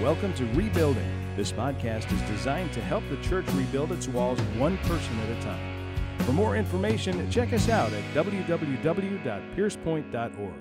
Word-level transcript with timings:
Welcome 0.00 0.32
to 0.34 0.44
Rebuilding. 0.54 1.34
This 1.36 1.52
podcast 1.52 2.10
is 2.10 2.20
designed 2.22 2.72
to 2.72 2.80
help 2.80 3.04
the 3.10 3.18
church 3.18 3.44
rebuild 3.52 3.92
its 3.92 4.08
walls 4.08 4.40
one 4.56 4.78
person 4.78 5.20
at 5.20 5.36
a 5.36 5.42
time. 5.42 5.94
For 6.20 6.32
more 6.32 6.56
information, 6.56 7.30
check 7.30 7.52
us 7.52 7.68
out 7.68 7.92
at 7.92 8.02
www.piercepoint.org. 8.14 10.54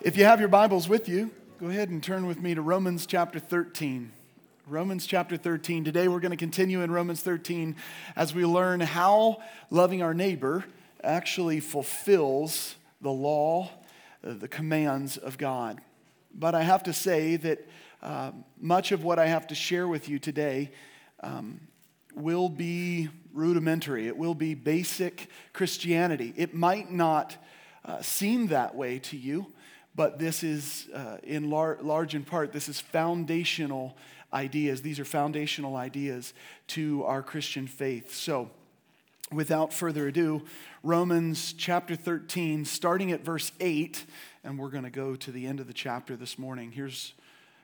If 0.00 0.16
you 0.16 0.24
have 0.24 0.40
your 0.40 0.48
Bibles 0.48 0.88
with 0.88 1.08
you, 1.08 1.30
go 1.60 1.68
ahead 1.68 1.90
and 1.90 2.02
turn 2.02 2.26
with 2.26 2.40
me 2.40 2.56
to 2.56 2.62
Romans 2.62 3.06
chapter 3.06 3.38
13. 3.38 4.10
Romans 4.66 5.06
chapter 5.06 5.36
13. 5.36 5.84
Today 5.84 6.08
we're 6.08 6.18
going 6.18 6.32
to 6.32 6.36
continue 6.36 6.82
in 6.82 6.90
Romans 6.90 7.20
13 7.20 7.76
as 8.16 8.34
we 8.34 8.44
learn 8.44 8.80
how 8.80 9.40
loving 9.70 10.02
our 10.02 10.14
neighbor 10.14 10.64
actually 11.04 11.60
fulfills 11.60 12.74
the 13.00 13.10
law, 13.10 13.70
uh, 14.24 14.34
the 14.34 14.48
commands 14.48 15.16
of 15.16 15.38
God. 15.38 15.80
But 16.34 16.54
I 16.54 16.62
have 16.62 16.82
to 16.84 16.92
say 16.92 17.36
that 17.36 17.66
uh, 18.02 18.32
much 18.60 18.92
of 18.92 19.04
what 19.04 19.18
I 19.18 19.26
have 19.26 19.46
to 19.48 19.54
share 19.54 19.88
with 19.88 20.08
you 20.08 20.18
today 20.18 20.70
um, 21.20 21.60
will 22.14 22.48
be 22.48 23.08
rudimentary. 23.32 24.06
It 24.06 24.16
will 24.16 24.34
be 24.34 24.54
basic 24.54 25.28
Christianity. 25.52 26.32
It 26.36 26.54
might 26.54 26.90
not 26.90 27.36
uh, 27.84 28.02
seem 28.02 28.48
that 28.48 28.74
way 28.74 28.98
to 29.00 29.16
you 29.16 29.46
but 29.98 30.16
this 30.16 30.44
is, 30.44 30.88
uh, 30.94 31.16
in 31.24 31.50
lar- 31.50 31.78
large 31.82 32.14
in 32.14 32.22
part, 32.22 32.52
this 32.52 32.68
is 32.68 32.80
foundational 32.80 33.96
ideas. 34.32 34.80
These 34.80 35.00
are 35.00 35.04
foundational 35.04 35.74
ideas 35.74 36.34
to 36.68 37.02
our 37.02 37.20
Christian 37.20 37.66
faith. 37.66 38.14
So, 38.14 38.48
without 39.32 39.72
further 39.72 40.08
ado, 40.08 40.42
Romans 40.82 41.52
chapter 41.52 41.94
13, 41.94 42.64
starting 42.64 43.12
at 43.12 43.24
verse 43.24 43.52
8, 43.60 44.04
and 44.44 44.58
we're 44.58 44.70
going 44.70 44.84
to 44.84 44.90
go 44.90 45.16
to 45.16 45.30
the 45.32 45.46
end 45.46 45.60
of 45.60 45.66
the 45.66 45.72
chapter 45.72 46.16
this 46.16 46.38
morning. 46.38 46.72
Here's, 46.72 47.14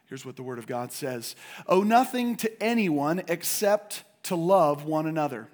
here's 0.06 0.26
what 0.26 0.36
the 0.36 0.42
Word 0.42 0.58
of 0.58 0.66
God 0.66 0.92
says 0.92 1.36
Owe 1.66 1.82
nothing 1.82 2.36
to 2.36 2.62
anyone 2.62 3.22
except 3.28 4.04
to 4.24 4.36
love 4.36 4.84
one 4.84 5.06
another. 5.06 5.48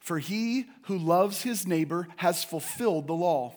For 0.00 0.18
he 0.18 0.66
who 0.82 0.96
loves 0.96 1.42
his 1.42 1.66
neighbor 1.66 2.08
has 2.16 2.42
fulfilled 2.44 3.06
the 3.06 3.14
law. 3.14 3.54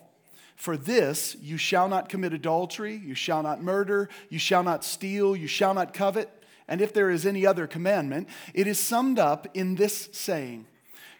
For 0.55 0.77
this, 0.77 1.35
you 1.41 1.57
shall 1.57 1.87
not 1.87 2.09
commit 2.09 2.33
adultery, 2.33 2.95
you 2.95 3.15
shall 3.15 3.41
not 3.41 3.63
murder, 3.63 4.09
you 4.29 4.37
shall 4.37 4.61
not 4.61 4.83
steal, 4.83 5.35
you 5.35 5.47
shall 5.47 5.73
not 5.73 5.93
covet. 5.93 6.29
And 6.67 6.81
if 6.81 6.93
there 6.93 7.09
is 7.09 7.25
any 7.25 7.45
other 7.45 7.67
commandment, 7.67 8.29
it 8.53 8.67
is 8.67 8.77
summed 8.77 9.17
up 9.17 9.47
in 9.53 9.75
this 9.75 10.09
saying 10.11 10.67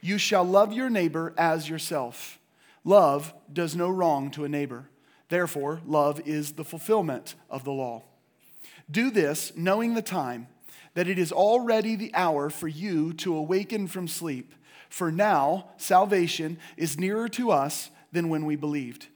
You 0.01 0.17
shall 0.17 0.43
love 0.43 0.73
your 0.73 0.89
neighbor 0.89 1.33
as 1.37 1.69
yourself. 1.69 2.39
Love 2.83 3.33
does 3.51 3.75
no 3.75 3.89
wrong 3.89 4.31
to 4.31 4.43
a 4.43 4.49
neighbor. 4.49 4.89
Therefore, 5.29 5.81
love 5.85 6.19
is 6.25 6.53
the 6.53 6.65
fulfillment 6.65 7.35
of 7.49 7.63
the 7.63 7.71
law. 7.71 8.03
Do 8.89 9.11
this, 9.11 9.53
knowing 9.55 9.93
the 9.93 10.01
time, 10.01 10.47
that 10.95 11.07
it 11.07 11.17
is 11.17 11.31
already 11.31 11.95
the 11.95 12.13
hour 12.13 12.49
for 12.49 12.67
you 12.67 13.13
to 13.13 13.35
awaken 13.35 13.87
from 13.87 14.07
sleep. 14.07 14.53
For 14.89 15.11
now, 15.11 15.69
salvation 15.77 16.57
is 16.75 16.99
nearer 16.99 17.29
to 17.29 17.51
us 17.51 17.91
than 18.11 18.27
when 18.27 18.45
we 18.45 18.55
believed. 18.55 19.07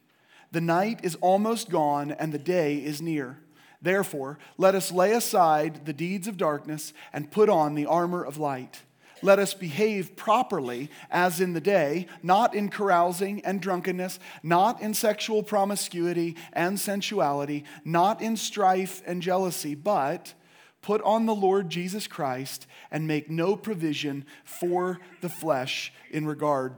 The 0.51 0.61
night 0.61 1.01
is 1.03 1.15
almost 1.15 1.69
gone 1.69 2.11
and 2.11 2.31
the 2.31 2.39
day 2.39 2.77
is 2.77 3.01
near. 3.01 3.39
Therefore, 3.81 4.37
let 4.57 4.73
us 4.73 4.91
lay 4.91 5.11
aside 5.11 5.85
the 5.85 5.93
deeds 5.93 6.27
of 6.27 6.37
darkness 6.37 6.93
and 7.11 7.31
put 7.31 7.49
on 7.49 7.75
the 7.75 7.85
armor 7.85 8.23
of 8.23 8.37
light. 8.37 8.83
Let 9.21 9.39
us 9.39 9.53
behave 9.53 10.15
properly 10.15 10.89
as 11.09 11.39
in 11.39 11.53
the 11.53 11.61
day, 11.61 12.07
not 12.21 12.53
in 12.53 12.69
carousing 12.69 13.43
and 13.45 13.61
drunkenness, 13.61 14.19
not 14.43 14.81
in 14.81 14.93
sexual 14.93 15.41
promiscuity 15.41 16.35
and 16.53 16.79
sensuality, 16.79 17.63
not 17.83 18.21
in 18.21 18.37
strife 18.37 19.01
and 19.05 19.21
jealousy, 19.21 19.73
but 19.75 20.33
put 20.81 21.01
on 21.01 21.25
the 21.25 21.35
Lord 21.35 21.69
Jesus 21.69 22.07
Christ 22.07 22.67
and 22.91 23.07
make 23.07 23.29
no 23.29 23.55
provision 23.55 24.25
for 24.43 24.99
the 25.21 25.29
flesh 25.29 25.91
in 26.11 26.27
regard 26.27 26.75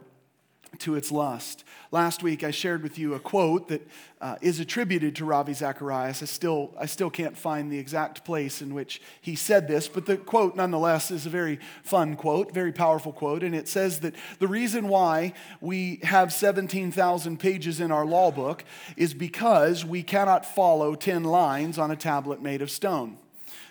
to 0.79 0.95
its 0.95 1.11
lust. 1.11 1.63
Last 1.91 2.21
week, 2.21 2.43
I 2.43 2.51
shared 2.51 2.83
with 2.83 2.99
you 2.99 3.13
a 3.13 3.19
quote 3.19 3.69
that 3.69 3.87
uh, 4.19 4.35
is 4.41 4.59
attributed 4.59 5.15
to 5.15 5.25
Ravi 5.25 5.53
Zacharias. 5.53 6.21
I 6.21 6.25
still, 6.25 6.73
I 6.77 6.85
still 6.85 7.09
can't 7.09 7.37
find 7.37 7.71
the 7.71 7.79
exact 7.79 8.25
place 8.25 8.61
in 8.61 8.73
which 8.73 9.01
he 9.21 9.35
said 9.35 9.67
this, 9.67 9.87
but 9.87 10.05
the 10.05 10.17
quote, 10.17 10.55
nonetheless, 10.55 11.11
is 11.11 11.25
a 11.25 11.29
very 11.29 11.59
fun 11.83 12.15
quote, 12.15 12.53
very 12.53 12.73
powerful 12.73 13.13
quote. 13.13 13.43
And 13.43 13.55
it 13.55 13.67
says 13.67 14.01
that 14.01 14.15
the 14.39 14.47
reason 14.47 14.89
why 14.89 15.33
we 15.61 15.99
have 16.03 16.33
17,000 16.33 17.39
pages 17.39 17.79
in 17.79 17.91
our 17.91 18.05
law 18.05 18.31
book 18.31 18.65
is 18.97 19.13
because 19.13 19.85
we 19.85 20.03
cannot 20.03 20.45
follow 20.45 20.95
10 20.95 21.23
lines 21.23 21.77
on 21.77 21.91
a 21.91 21.95
tablet 21.95 22.41
made 22.41 22.61
of 22.61 22.69
stone. 22.69 23.17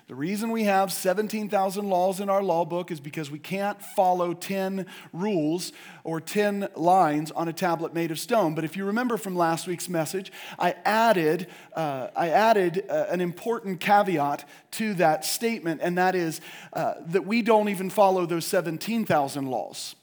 The 0.08 0.14
reason 0.14 0.52
we 0.52 0.62
have 0.64 0.92
17,000 0.92 1.88
laws 1.88 2.20
in 2.20 2.28
our 2.28 2.42
law 2.42 2.64
book 2.64 2.92
is 2.92 3.00
because 3.00 3.28
we 3.28 3.40
can't 3.40 3.82
follow 3.82 4.34
10 4.34 4.86
rules 5.12 5.72
or 6.04 6.20
10 6.20 6.68
lines 6.76 7.32
on 7.32 7.48
a 7.48 7.52
tablet 7.52 7.92
made 7.92 8.12
of 8.12 8.20
stone. 8.20 8.54
But 8.54 8.62
if 8.62 8.76
you 8.76 8.84
remember 8.84 9.16
from 9.16 9.34
last 9.34 9.66
week's 9.66 9.88
message, 9.88 10.30
I 10.60 10.76
added, 10.84 11.48
uh, 11.74 12.08
I 12.14 12.28
added 12.28 12.84
uh, 12.88 13.06
an 13.08 13.20
important 13.20 13.80
caveat 13.80 14.48
to 14.72 14.94
that 14.94 15.24
statement, 15.24 15.80
and 15.82 15.98
that 15.98 16.14
is 16.14 16.40
uh, 16.72 16.94
that 17.08 17.26
we 17.26 17.42
don't 17.42 17.68
even 17.68 17.90
follow 17.90 18.26
those 18.26 18.46
17,000 18.46 19.46
laws. 19.46 19.96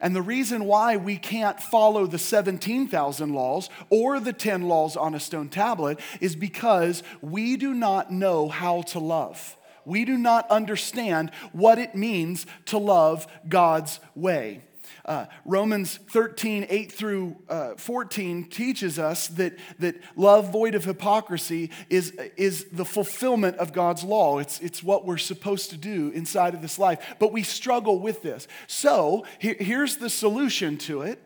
And 0.00 0.14
the 0.14 0.22
reason 0.22 0.64
why 0.64 0.96
we 0.96 1.16
can't 1.16 1.58
follow 1.58 2.06
the 2.06 2.18
17,000 2.18 3.34
laws 3.34 3.68
or 3.90 4.20
the 4.20 4.32
10 4.32 4.62
laws 4.68 4.96
on 4.96 5.14
a 5.14 5.20
stone 5.20 5.48
tablet 5.48 5.98
is 6.20 6.36
because 6.36 7.02
we 7.20 7.56
do 7.56 7.74
not 7.74 8.12
know 8.12 8.48
how 8.48 8.82
to 8.82 9.00
love. 9.00 9.56
We 9.84 10.04
do 10.04 10.16
not 10.16 10.48
understand 10.50 11.32
what 11.52 11.78
it 11.78 11.94
means 11.94 12.46
to 12.66 12.78
love 12.78 13.26
God's 13.48 13.98
way. 14.14 14.62
Uh, 15.08 15.24
Romans 15.46 15.96
13, 16.10 16.66
8 16.68 16.92
through 16.92 17.34
uh, 17.48 17.76
14 17.76 18.44
teaches 18.44 18.98
us 18.98 19.28
that, 19.28 19.58
that 19.78 19.96
love 20.16 20.52
void 20.52 20.74
of 20.74 20.84
hypocrisy 20.84 21.70
is, 21.88 22.10
is 22.36 22.66
the 22.66 22.84
fulfillment 22.84 23.56
of 23.56 23.72
God's 23.72 24.04
law. 24.04 24.38
It's, 24.38 24.60
it's 24.60 24.82
what 24.82 25.06
we're 25.06 25.16
supposed 25.16 25.70
to 25.70 25.78
do 25.78 26.10
inside 26.10 26.52
of 26.52 26.60
this 26.60 26.78
life. 26.78 27.16
But 27.18 27.32
we 27.32 27.42
struggle 27.42 27.98
with 27.98 28.20
this. 28.20 28.46
So 28.66 29.24
here, 29.38 29.56
here's 29.58 29.96
the 29.96 30.10
solution 30.10 30.76
to 30.76 31.00
it. 31.00 31.18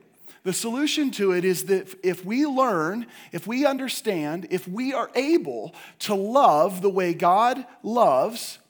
The 0.44 0.53
solution 0.53 1.10
to 1.12 1.32
it 1.32 1.44
is 1.44 1.65
that 1.65 1.92
if 2.04 2.25
we 2.25 2.47
learn, 2.47 3.06
if 3.32 3.48
we 3.48 3.66
understand, 3.66 4.47
if 4.50 4.69
we 4.69 4.94
are 4.94 5.10
able 5.16 5.75
to 6.00 6.15
love 6.15 6.82
the 6.82 6.91
way 6.91 7.15
God 7.15 7.66
loves, 7.82 8.60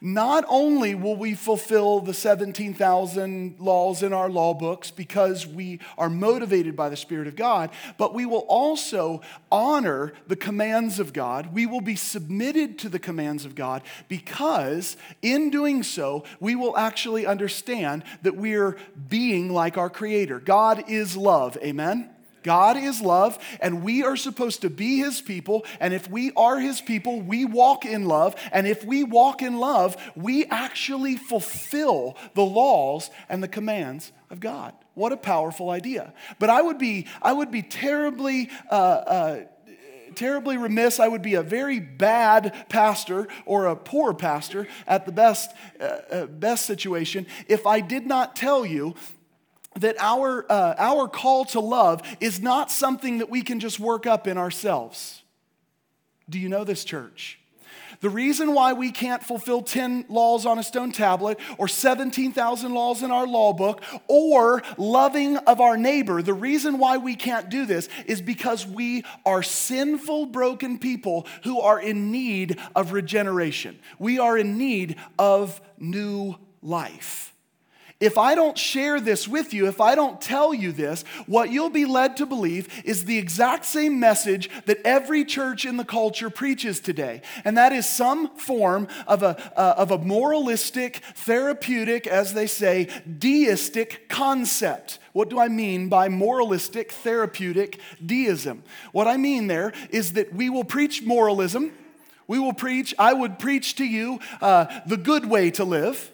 not 0.00 0.44
only 0.48 0.94
will 0.94 1.16
we 1.16 1.34
fulfill 1.34 2.00
the 2.00 2.14
17,000 2.14 3.56
laws 3.58 4.02
in 4.02 4.12
our 4.12 4.30
law 4.30 4.54
books 4.54 4.90
because 4.90 5.46
we 5.46 5.78
are 5.98 6.08
motivated 6.08 6.74
by 6.74 6.88
the 6.88 6.96
Spirit 6.96 7.28
of 7.28 7.36
God, 7.36 7.70
but 7.98 8.14
we 8.14 8.24
will 8.24 8.46
also 8.48 9.20
honor 9.52 10.12
the 10.26 10.36
commands 10.36 10.98
of 10.98 11.12
God. 11.12 11.52
We 11.52 11.66
will 11.66 11.80
be 11.80 11.96
submitted 11.96 12.78
to 12.80 12.88
the 12.88 12.98
commands 12.98 13.44
of 13.44 13.54
God 13.54 13.82
because 14.08 14.96
in 15.22 15.50
doing 15.50 15.82
so, 15.82 16.24
we 16.38 16.54
will 16.54 16.76
actually 16.76 17.26
understand 17.26 18.04
that 18.22 18.36
we're 18.36 18.76
being 19.08 19.52
like 19.52 19.76
our 19.76 19.90
Creator. 19.90 20.40
God 20.40 20.84
is 20.88 21.16
love. 21.16 21.58
Amen? 21.62 22.10
God 22.42 22.76
is 22.76 23.00
love, 23.00 23.38
and 23.60 23.82
we 23.82 24.02
are 24.02 24.16
supposed 24.16 24.62
to 24.62 24.70
be 24.70 24.98
His 24.98 25.20
people. 25.20 25.64
And 25.78 25.94
if 25.94 26.08
we 26.10 26.32
are 26.36 26.58
His 26.58 26.80
people, 26.80 27.20
we 27.20 27.44
walk 27.44 27.84
in 27.84 28.06
love. 28.06 28.34
And 28.52 28.66
if 28.66 28.84
we 28.84 29.04
walk 29.04 29.42
in 29.42 29.58
love, 29.58 29.96
we 30.16 30.46
actually 30.46 31.16
fulfill 31.16 32.16
the 32.34 32.44
laws 32.44 33.10
and 33.28 33.42
the 33.42 33.48
commands 33.48 34.12
of 34.30 34.40
God. 34.40 34.74
What 34.94 35.12
a 35.12 35.16
powerful 35.16 35.70
idea. 35.70 36.12
But 36.38 36.50
I 36.50 36.62
would 36.62 36.78
be, 36.78 37.06
I 37.22 37.32
would 37.32 37.50
be 37.50 37.62
terribly, 37.62 38.50
uh, 38.70 38.74
uh, 38.74 39.40
terribly 40.14 40.56
remiss. 40.56 41.00
I 41.00 41.08
would 41.08 41.22
be 41.22 41.34
a 41.34 41.42
very 41.42 41.80
bad 41.80 42.66
pastor 42.68 43.28
or 43.46 43.66
a 43.66 43.76
poor 43.76 44.14
pastor 44.14 44.68
at 44.86 45.06
the 45.06 45.12
best, 45.12 45.50
uh, 45.80 45.84
uh 45.84 46.26
best 46.26 46.66
situation 46.66 47.26
if 47.48 47.66
I 47.66 47.80
did 47.80 48.06
not 48.06 48.36
tell 48.36 48.66
you 48.66 48.94
that 49.76 49.96
our, 49.98 50.50
uh, 50.50 50.74
our 50.78 51.08
call 51.08 51.44
to 51.46 51.60
love 51.60 52.02
is 52.20 52.40
not 52.40 52.70
something 52.70 53.18
that 53.18 53.30
we 53.30 53.42
can 53.42 53.60
just 53.60 53.78
work 53.78 54.06
up 54.06 54.26
in 54.26 54.36
ourselves. 54.36 55.22
Do 56.28 56.38
you 56.38 56.48
know 56.48 56.64
this, 56.64 56.84
church? 56.84 57.40
The 58.00 58.08
reason 58.08 58.54
why 58.54 58.72
we 58.72 58.92
can't 58.92 59.22
fulfill 59.22 59.60
10 59.60 60.06
laws 60.08 60.46
on 60.46 60.58
a 60.58 60.62
stone 60.62 60.90
tablet 60.90 61.38
or 61.58 61.68
17,000 61.68 62.72
laws 62.72 63.02
in 63.02 63.10
our 63.10 63.26
law 63.26 63.52
book 63.52 63.82
or 64.08 64.62
loving 64.78 65.36
of 65.36 65.60
our 65.60 65.76
neighbor, 65.76 66.22
the 66.22 66.32
reason 66.32 66.78
why 66.78 66.96
we 66.96 67.14
can't 67.14 67.50
do 67.50 67.66
this 67.66 67.90
is 68.06 68.22
because 68.22 68.66
we 68.66 69.04
are 69.26 69.42
sinful, 69.42 70.26
broken 70.26 70.78
people 70.78 71.26
who 71.44 71.60
are 71.60 71.78
in 71.80 72.10
need 72.10 72.58
of 72.74 72.92
regeneration. 72.92 73.78
We 73.98 74.18
are 74.18 74.38
in 74.38 74.56
need 74.56 74.96
of 75.18 75.60
new 75.78 76.36
life. 76.62 77.29
If 78.00 78.16
I 78.16 78.34
don't 78.34 78.56
share 78.56 78.98
this 78.98 79.28
with 79.28 79.52
you, 79.52 79.68
if 79.68 79.78
I 79.78 79.94
don't 79.94 80.22
tell 80.22 80.54
you 80.54 80.72
this, 80.72 81.02
what 81.26 81.52
you'll 81.52 81.68
be 81.68 81.84
led 81.84 82.16
to 82.16 82.24
believe 82.24 82.66
is 82.82 83.04
the 83.04 83.18
exact 83.18 83.66
same 83.66 84.00
message 84.00 84.48
that 84.64 84.80
every 84.86 85.22
church 85.22 85.66
in 85.66 85.76
the 85.76 85.84
culture 85.84 86.30
preaches 86.30 86.80
today. 86.80 87.20
And 87.44 87.58
that 87.58 87.74
is 87.74 87.86
some 87.86 88.34
form 88.38 88.88
of 89.06 89.22
a, 89.22 89.36
uh, 89.54 89.74
of 89.76 89.90
a 89.90 89.98
moralistic, 89.98 91.02
therapeutic, 91.14 92.06
as 92.06 92.32
they 92.32 92.46
say, 92.46 92.88
deistic 93.18 94.08
concept. 94.08 94.98
What 95.12 95.28
do 95.28 95.38
I 95.38 95.48
mean 95.48 95.90
by 95.90 96.08
moralistic, 96.08 96.92
therapeutic 96.92 97.80
deism? 98.04 98.62
What 98.92 99.08
I 99.08 99.18
mean 99.18 99.46
there 99.46 99.74
is 99.90 100.14
that 100.14 100.32
we 100.32 100.48
will 100.48 100.64
preach 100.64 101.02
moralism. 101.02 101.72
We 102.26 102.38
will 102.38 102.54
preach, 102.54 102.94
I 102.98 103.12
would 103.12 103.38
preach 103.38 103.74
to 103.74 103.84
you 103.84 104.20
uh, 104.40 104.80
the 104.86 104.96
good 104.96 105.26
way 105.26 105.50
to 105.50 105.64
live 105.64 106.12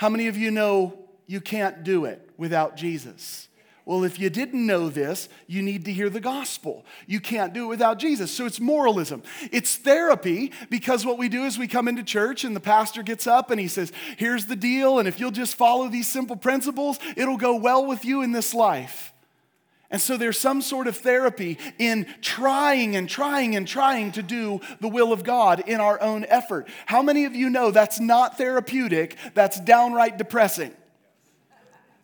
how 0.00 0.08
many 0.08 0.28
of 0.28 0.36
you 0.38 0.50
know 0.50 0.98
you 1.26 1.42
can't 1.42 1.84
do 1.84 2.06
it 2.06 2.30
without 2.38 2.74
Jesus? 2.74 3.48
Well, 3.84 4.02
if 4.02 4.18
you 4.18 4.30
didn't 4.30 4.64
know 4.64 4.88
this, 4.88 5.28
you 5.46 5.60
need 5.60 5.84
to 5.84 5.92
hear 5.92 6.08
the 6.08 6.20
gospel. 6.20 6.86
You 7.06 7.20
can't 7.20 7.52
do 7.52 7.64
it 7.64 7.68
without 7.68 7.98
Jesus. 7.98 8.30
So 8.30 8.46
it's 8.46 8.58
moralism. 8.58 9.22
It's 9.52 9.76
therapy 9.76 10.52
because 10.70 11.04
what 11.04 11.18
we 11.18 11.28
do 11.28 11.44
is 11.44 11.58
we 11.58 11.68
come 11.68 11.86
into 11.86 12.02
church 12.02 12.44
and 12.44 12.56
the 12.56 12.60
pastor 12.60 13.02
gets 13.02 13.26
up 13.26 13.50
and 13.50 13.60
he 13.60 13.68
says, 13.68 13.92
Here's 14.16 14.46
the 14.46 14.56
deal. 14.56 14.98
And 14.98 15.06
if 15.06 15.20
you'll 15.20 15.32
just 15.32 15.54
follow 15.54 15.86
these 15.88 16.08
simple 16.08 16.36
principles, 16.36 16.98
it'll 17.14 17.36
go 17.36 17.56
well 17.56 17.84
with 17.84 18.02
you 18.02 18.22
in 18.22 18.32
this 18.32 18.54
life. 18.54 19.09
And 19.90 20.00
so 20.00 20.16
there's 20.16 20.38
some 20.38 20.62
sort 20.62 20.86
of 20.86 20.96
therapy 20.96 21.58
in 21.78 22.06
trying 22.20 22.94
and 22.94 23.08
trying 23.08 23.56
and 23.56 23.66
trying 23.66 24.12
to 24.12 24.22
do 24.22 24.60
the 24.80 24.88
will 24.88 25.12
of 25.12 25.24
God 25.24 25.64
in 25.66 25.80
our 25.80 26.00
own 26.00 26.24
effort. 26.28 26.68
How 26.86 27.02
many 27.02 27.24
of 27.24 27.34
you 27.34 27.50
know 27.50 27.72
that's 27.72 27.98
not 27.98 28.38
therapeutic? 28.38 29.16
That's 29.34 29.58
downright 29.58 30.16
depressing. 30.16 30.72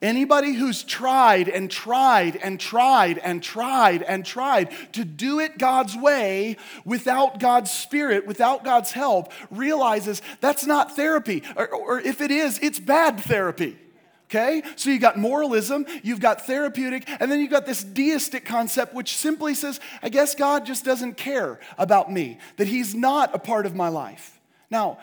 Anybody 0.03 0.53
who's 0.53 0.83
tried 0.83 1.49
and 1.49 1.71
tried 1.71 2.37
and 2.37 2.61
tried 2.61 3.19
and 3.19 3.43
tried 3.43 4.03
and 4.03 4.27
tried 4.27 4.71
to 4.93 5.05
do 5.05 5.41
it 5.41 5.57
God's 5.57 5.97
way 5.97 6.59
without 6.85 7.41
God's 7.41 7.71
Spirit, 7.71 8.27
without 8.27 8.63
God's 8.63 8.93
help, 8.93 9.33
realizes 9.51 10.21
that's 10.41 10.67
not 10.67 10.97
therapy. 10.97 11.43
Or, 11.57 11.69
or 11.69 12.01
if 12.01 12.21
it 12.21 12.31
is, 12.31 12.59
it's 12.59 12.79
bad 12.79 13.21
therapy. 13.21 13.79
Okay? 14.29 14.63
So 14.75 14.91
you 14.91 14.99
got 14.99 15.17
moralism, 15.17 15.87
you've 16.03 16.21
got 16.21 16.47
therapeutic, 16.47 17.09
and 17.21 17.31
then 17.31 17.41
you've 17.41 17.51
got 17.51 17.65
this 17.67 17.85
deistic 17.85 18.45
concept 18.45 18.93
which 18.93 19.17
simply 19.17 19.55
says, 19.55 19.79
I 20.03 20.09
guess 20.09 20.35
God 20.35 20.67
just 20.67 20.85
doesn't 20.85 21.17
care 21.17 21.61
about 21.79 22.13
me, 22.13 22.39
that 22.57 22.67
He's 22.67 22.95
not 22.95 23.35
a 23.35 23.39
part 23.39 23.67
of 23.67 23.75
my 23.75 23.89
life. 23.89 24.41
Now, 24.71 24.99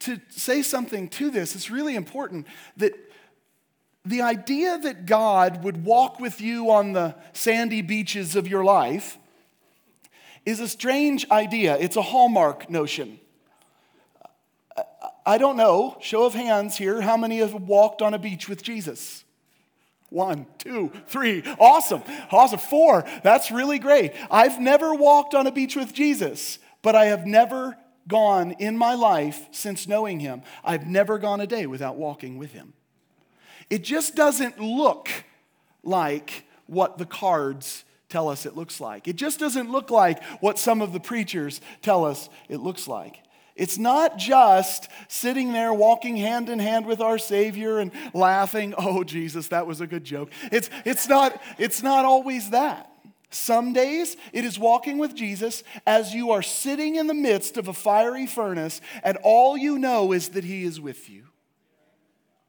to 0.00 0.20
say 0.28 0.62
something 0.62 1.08
to 1.08 1.30
this, 1.30 1.54
it's 1.54 1.70
really 1.70 1.96
important 1.96 2.46
that 2.76 2.92
the 4.04 4.22
idea 4.22 4.78
that 4.78 5.06
God 5.06 5.64
would 5.64 5.84
walk 5.84 6.20
with 6.20 6.40
you 6.40 6.70
on 6.70 6.92
the 6.92 7.16
sandy 7.32 7.80
beaches 7.80 8.36
of 8.36 8.46
your 8.46 8.62
life 8.62 9.18
is 10.44 10.60
a 10.60 10.68
strange 10.68 11.28
idea. 11.30 11.76
It's 11.78 11.96
a 11.96 12.02
hallmark 12.02 12.68
notion. 12.68 13.18
I 15.26 15.38
don't 15.38 15.56
know, 15.56 15.96
show 16.00 16.24
of 16.24 16.34
hands 16.34 16.76
here, 16.76 17.00
how 17.00 17.16
many 17.16 17.38
have 17.38 17.54
walked 17.54 18.02
on 18.02 18.14
a 18.14 18.18
beach 18.18 18.48
with 18.48 18.62
Jesus? 18.62 19.24
One, 20.10 20.46
two, 20.58 20.92
three. 21.08 21.42
Awesome. 21.58 22.02
Awesome. 22.30 22.60
Four. 22.60 23.04
That's 23.24 23.50
really 23.50 23.80
great. 23.80 24.12
I've 24.30 24.60
never 24.60 24.94
walked 24.94 25.34
on 25.34 25.46
a 25.46 25.52
beach 25.52 25.74
with 25.74 25.92
Jesus, 25.92 26.58
but 26.82 26.94
I 26.94 27.06
have 27.06 27.26
never 27.26 27.76
gone 28.06 28.52
in 28.52 28.78
my 28.78 28.94
life 28.94 29.48
since 29.50 29.88
knowing 29.88 30.20
him. 30.20 30.42
I've 30.62 30.86
never 30.86 31.18
gone 31.18 31.40
a 31.40 31.46
day 31.46 31.66
without 31.66 31.96
walking 31.96 32.38
with 32.38 32.52
him. 32.52 32.74
It 33.70 33.82
just 33.82 34.14
doesn't 34.14 34.60
look 34.60 35.08
like 35.82 36.44
what 36.66 36.98
the 36.98 37.06
cards 37.06 37.84
tell 38.08 38.28
us 38.28 38.46
it 38.46 38.54
looks 38.54 38.80
like. 38.80 39.08
It 39.08 39.16
just 39.16 39.40
doesn't 39.40 39.70
look 39.70 39.90
like 39.90 40.22
what 40.40 40.58
some 40.58 40.80
of 40.80 40.92
the 40.92 41.00
preachers 41.00 41.60
tell 41.82 42.04
us 42.04 42.28
it 42.48 42.58
looks 42.58 42.86
like. 42.86 43.16
It's 43.56 43.78
not 43.78 44.18
just 44.18 44.88
sitting 45.06 45.52
there 45.52 45.72
walking 45.72 46.16
hand 46.16 46.48
in 46.48 46.58
hand 46.58 46.86
with 46.86 47.00
our 47.00 47.18
Savior 47.18 47.78
and 47.78 47.92
laughing, 48.12 48.74
oh, 48.76 49.04
Jesus, 49.04 49.48
that 49.48 49.66
was 49.66 49.80
a 49.80 49.86
good 49.86 50.04
joke. 50.04 50.30
It's, 50.50 50.70
it's, 50.84 51.08
not, 51.08 51.40
it's 51.56 51.82
not 51.82 52.04
always 52.04 52.50
that. 52.50 52.90
Some 53.30 53.72
days 53.72 54.16
it 54.32 54.44
is 54.44 54.58
walking 54.58 54.98
with 54.98 55.14
Jesus 55.14 55.62
as 55.86 56.14
you 56.14 56.32
are 56.32 56.42
sitting 56.42 56.96
in 56.96 57.06
the 57.06 57.14
midst 57.14 57.56
of 57.56 57.68
a 57.68 57.72
fiery 57.72 58.26
furnace, 58.26 58.80
and 59.02 59.18
all 59.22 59.56
you 59.56 59.78
know 59.78 60.12
is 60.12 60.30
that 60.30 60.44
He 60.44 60.64
is 60.64 60.80
with 60.80 61.08
you. 61.08 61.24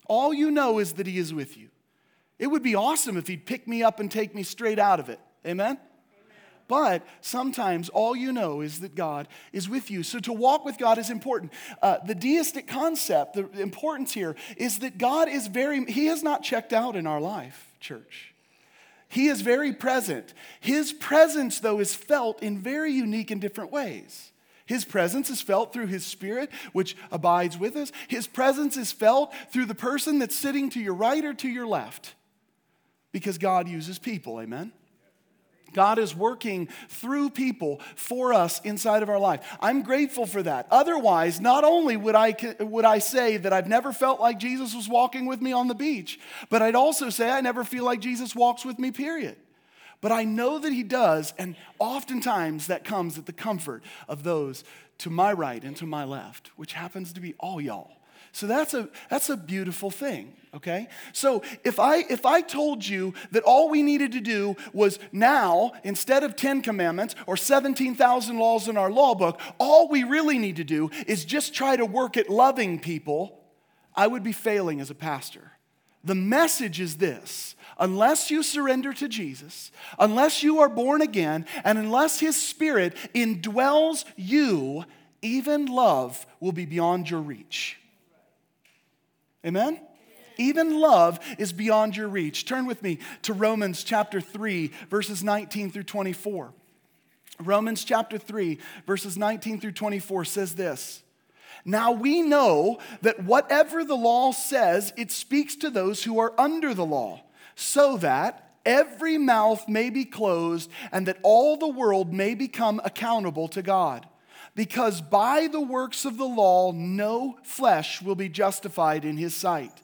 All 0.07 0.33
you 0.33 0.51
know 0.51 0.79
is 0.79 0.93
that 0.93 1.07
He 1.07 1.17
is 1.17 1.33
with 1.33 1.57
you. 1.57 1.69
It 2.37 2.47
would 2.47 2.63
be 2.63 2.75
awesome 2.75 3.17
if 3.17 3.27
He'd 3.27 3.45
pick 3.45 3.67
me 3.67 3.83
up 3.83 3.99
and 3.99 4.11
take 4.11 4.35
me 4.35 4.43
straight 4.43 4.79
out 4.79 4.99
of 4.99 5.09
it. 5.09 5.19
Amen? 5.45 5.79
But 6.67 7.05
sometimes 7.21 7.89
all 7.89 8.15
you 8.15 8.31
know 8.31 8.61
is 8.61 8.79
that 8.79 8.95
God 8.95 9.27
is 9.53 9.69
with 9.69 9.91
you. 9.91 10.01
So 10.01 10.19
to 10.19 10.33
walk 10.33 10.65
with 10.65 10.77
God 10.77 10.97
is 10.97 11.09
important. 11.09 11.53
Uh, 11.81 11.97
the 12.05 12.15
deistic 12.15 12.67
concept, 12.67 13.35
the 13.35 13.49
importance 13.61 14.13
here 14.13 14.35
is 14.57 14.79
that 14.79 14.97
God 14.97 15.29
is 15.29 15.47
very, 15.47 15.85
He 15.85 16.07
has 16.07 16.23
not 16.23 16.43
checked 16.43 16.73
out 16.73 16.95
in 16.95 17.05
our 17.05 17.21
life, 17.21 17.73
church. 17.79 18.33
He 19.07 19.27
is 19.27 19.41
very 19.41 19.71
present. 19.71 20.33
His 20.59 20.91
presence, 20.91 21.59
though, 21.59 21.79
is 21.79 21.93
felt 21.93 22.41
in 22.41 22.57
very 22.59 22.91
unique 22.91 23.29
and 23.29 23.39
different 23.39 23.71
ways. 23.71 24.31
His 24.65 24.83
presence 24.83 25.29
is 25.29 25.41
felt 25.41 25.71
through 25.71 25.87
His 25.87 26.03
Spirit, 26.03 26.49
which 26.73 26.97
abides 27.11 27.57
with 27.59 27.75
us. 27.75 27.91
His 28.07 28.25
presence 28.25 28.75
is 28.75 28.91
felt 28.91 29.31
through 29.51 29.67
the 29.67 29.75
person 29.75 30.17
that's 30.17 30.35
sitting 30.35 30.71
to 30.71 30.79
your 30.79 30.95
right 30.95 31.23
or 31.23 31.35
to 31.35 31.47
your 31.47 31.67
left, 31.67 32.15
because 33.11 33.37
God 33.37 33.67
uses 33.67 33.99
people, 33.99 34.41
amen? 34.41 34.71
God 35.75 35.99
is 35.99 36.15
working 36.15 36.69
through 36.87 37.31
people 37.31 37.81
for 37.95 38.33
us 38.33 38.61
inside 38.61 39.03
of 39.03 39.09
our 39.09 39.19
life. 39.19 39.45
I'm 39.59 39.83
grateful 39.83 40.25
for 40.25 40.41
that. 40.41 40.67
Otherwise, 40.71 41.41
not 41.41 41.65
only 41.65 41.97
would 41.97 42.15
I, 42.15 42.33
would 42.61 42.85
I 42.85 42.99
say 42.99 43.35
that 43.35 43.51
I've 43.51 43.67
never 43.67 43.91
felt 43.91 44.21
like 44.21 44.39
Jesus 44.39 44.73
was 44.73 44.87
walking 44.87 45.25
with 45.25 45.41
me 45.41 45.51
on 45.51 45.67
the 45.67 45.75
beach, 45.75 46.17
but 46.49 46.61
I'd 46.61 46.75
also 46.75 47.09
say 47.09 47.29
I 47.29 47.41
never 47.41 47.65
feel 47.65 47.83
like 47.83 47.99
Jesus 47.99 48.33
walks 48.33 48.63
with 48.63 48.79
me, 48.79 48.91
period. 48.91 49.35
But 49.99 50.13
I 50.13 50.23
know 50.23 50.59
that 50.59 50.71
He 50.71 50.83
does, 50.83 51.33
and 51.37 51.57
oftentimes 51.77 52.67
that 52.67 52.85
comes 52.85 53.17
at 53.17 53.25
the 53.25 53.33
comfort 53.33 53.83
of 54.07 54.23
those 54.23 54.63
to 54.99 55.09
my 55.09 55.33
right 55.33 55.61
and 55.61 55.75
to 55.75 55.85
my 55.85 56.05
left, 56.05 56.51
which 56.55 56.71
happens 56.71 57.11
to 57.13 57.19
be 57.19 57.33
all 57.37 57.59
y'all. 57.59 57.94
So 58.35 58.47
that's 58.47 58.73
a, 58.73 58.89
that's 59.09 59.29
a 59.29 59.37
beautiful 59.37 59.89
thing, 59.89 60.33
okay? 60.53 60.89
So 61.13 61.41
if 61.63 61.79
I, 61.79 61.99
if 61.99 62.25
I 62.25 62.41
told 62.41 62.85
you 62.85 63.13
that 63.31 63.43
all 63.43 63.69
we 63.69 63.81
needed 63.81 64.11
to 64.11 64.19
do 64.19 64.57
was 64.73 64.99
now, 65.13 65.71
instead 65.85 66.21
of 66.21 66.35
10 66.35 66.61
commandments 66.61 67.15
or 67.27 67.37
17,000 67.37 68.37
laws 68.37 68.67
in 68.67 68.75
our 68.75 68.91
law 68.91 69.15
book, 69.15 69.39
all 69.57 69.87
we 69.87 70.03
really 70.03 70.37
need 70.37 70.57
to 70.57 70.65
do 70.65 70.89
is 71.07 71.23
just 71.23 71.53
try 71.53 71.77
to 71.77 71.85
work 71.85 72.17
at 72.17 72.29
loving 72.29 72.77
people, 72.77 73.39
I 73.95 74.07
would 74.07 74.21
be 74.21 74.33
failing 74.33 74.81
as 74.81 74.89
a 74.89 74.95
pastor. 74.95 75.53
The 76.03 76.13
message 76.13 76.81
is 76.81 76.97
this 76.97 77.55
unless 77.79 78.29
you 78.29 78.43
surrender 78.43 78.91
to 78.95 79.07
Jesus, 79.07 79.71
unless 79.97 80.43
you 80.43 80.59
are 80.59 80.67
born 80.67 81.01
again, 81.01 81.45
and 81.63 81.77
unless 81.77 82.19
His 82.19 82.35
Spirit 82.35 82.97
indwells 83.13 84.03
you, 84.17 84.83
even 85.21 85.67
love 85.67 86.27
will 86.41 86.51
be 86.51 86.65
beyond 86.65 87.09
your 87.09 87.21
reach. 87.21 87.79
Amen? 89.45 89.79
Even 90.37 90.79
love 90.79 91.19
is 91.37 91.53
beyond 91.53 91.95
your 91.95 92.07
reach. 92.07 92.45
Turn 92.45 92.65
with 92.65 92.81
me 92.83 92.99
to 93.21 93.33
Romans 93.33 93.83
chapter 93.83 94.19
3, 94.19 94.71
verses 94.89 95.23
19 95.23 95.71
through 95.71 95.83
24. 95.83 96.53
Romans 97.39 97.83
chapter 97.83 98.17
3, 98.17 98.57
verses 98.85 99.17
19 99.17 99.59
through 99.59 99.73
24 99.73 100.25
says 100.25 100.55
this 100.55 101.03
Now 101.63 101.91
we 101.91 102.21
know 102.21 102.79
that 103.01 103.23
whatever 103.23 103.83
the 103.83 103.95
law 103.95 104.31
says, 104.31 104.93
it 104.97 105.11
speaks 105.11 105.55
to 105.57 105.69
those 105.69 106.03
who 106.03 106.19
are 106.19 106.33
under 106.39 106.73
the 106.73 106.85
law, 106.85 107.21
so 107.55 107.97
that 107.97 108.57
every 108.65 109.17
mouth 109.17 109.67
may 109.69 109.89
be 109.89 110.05
closed 110.05 110.69
and 110.91 111.07
that 111.07 111.19
all 111.23 111.55
the 111.55 111.67
world 111.67 112.13
may 112.13 112.33
become 112.33 112.81
accountable 112.83 113.47
to 113.49 113.61
God 113.61 114.07
because 114.55 115.01
by 115.01 115.47
the 115.51 115.61
works 115.61 116.05
of 116.05 116.17
the 116.17 116.25
law 116.25 116.71
no 116.71 117.37
flesh 117.43 118.01
will 118.01 118.15
be 118.15 118.29
justified 118.29 119.05
in 119.05 119.17
his 119.17 119.35
sight. 119.35 119.81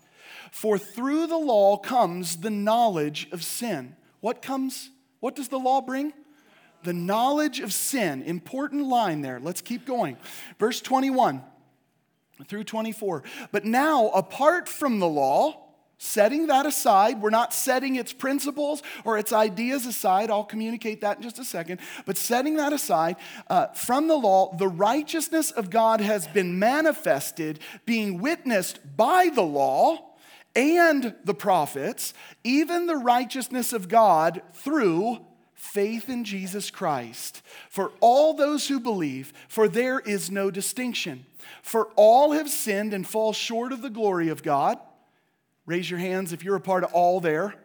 For 0.52 0.78
through 0.78 1.28
the 1.28 1.38
law 1.38 1.78
comes 1.78 2.38
the 2.38 2.50
knowledge 2.50 3.28
of 3.32 3.44
sin. 3.44 3.96
What 4.22 4.42
comes? 4.42 4.90
What 5.20 5.36
does 5.36 5.50
the 5.50 5.60
law 5.60 5.82
bring? 5.82 6.14
The 6.84 6.94
knowledge 6.94 7.60
of 7.60 7.74
sin. 7.74 8.24
Important 8.24 8.88
line 8.88 9.22
there. 9.22 9.40
Let's 9.40 9.62
keep 9.62 9.86
going. 9.86 10.18
Verse 10.60 10.82
21 10.82 11.42
through 12.48 12.64
24. 12.64 13.24
But 13.52 13.66
now, 13.66 14.10
apart 14.10 14.68
from 14.68 15.00
the 15.00 15.08
law, 15.08 15.61
Setting 16.04 16.48
that 16.48 16.66
aside, 16.66 17.22
we're 17.22 17.30
not 17.30 17.54
setting 17.54 17.96
its 17.96 18.12
principles 18.12 18.82
or 19.06 19.20
its 19.20 19.32
ideas 19.32 19.86
aside. 19.86 20.32
I'll 20.32 20.44
communicate 20.44 21.02
that 21.02 21.18
in 21.18 21.24
just 21.24 21.38
a 21.38 21.46
second. 21.46 21.80
But 22.08 22.18
setting 22.18 22.56
that 22.56 22.74
aside, 22.74 23.18
uh, 23.48 23.68
from 23.68 24.08
the 24.08 24.16
law, 24.16 24.56
the 24.56 24.68
righteousness 24.68 25.52
of 25.52 25.70
God 25.70 26.02
has 26.02 26.28
been 26.28 26.58
manifested, 26.58 27.60
being 27.86 28.20
witnessed 28.20 28.80
by 28.98 29.30
the 29.32 29.44
law 29.44 30.16
and 30.56 31.14
the 31.24 31.36
prophets, 31.36 32.16
even 32.44 32.88
the 32.88 32.98
righteousness 32.98 33.72
of 33.72 33.88
God 33.88 34.42
through 34.56 35.24
faith 35.54 36.10
in 36.10 36.24
Jesus 36.24 36.72
Christ 36.72 37.44
for 37.70 37.92
all 38.00 38.34
those 38.34 38.68
who 38.68 38.80
believe, 38.80 39.34
for 39.48 39.68
there 39.68 40.00
is 40.00 40.32
no 40.32 40.50
distinction. 40.50 41.28
For 41.62 41.90
all 41.96 42.32
have 42.32 42.50
sinned 42.50 42.92
and 42.92 43.06
fall 43.06 43.34
short 43.34 43.72
of 43.72 43.84
the 43.84 43.92
glory 43.92 44.30
of 44.30 44.42
God. 44.42 44.80
Raise 45.72 45.90
your 45.90 46.02
hands 46.02 46.34
if 46.34 46.44
you're 46.44 46.58
a 46.58 46.60
part 46.60 46.84
of 46.84 46.92
all 46.94 47.22
there. 47.22 47.56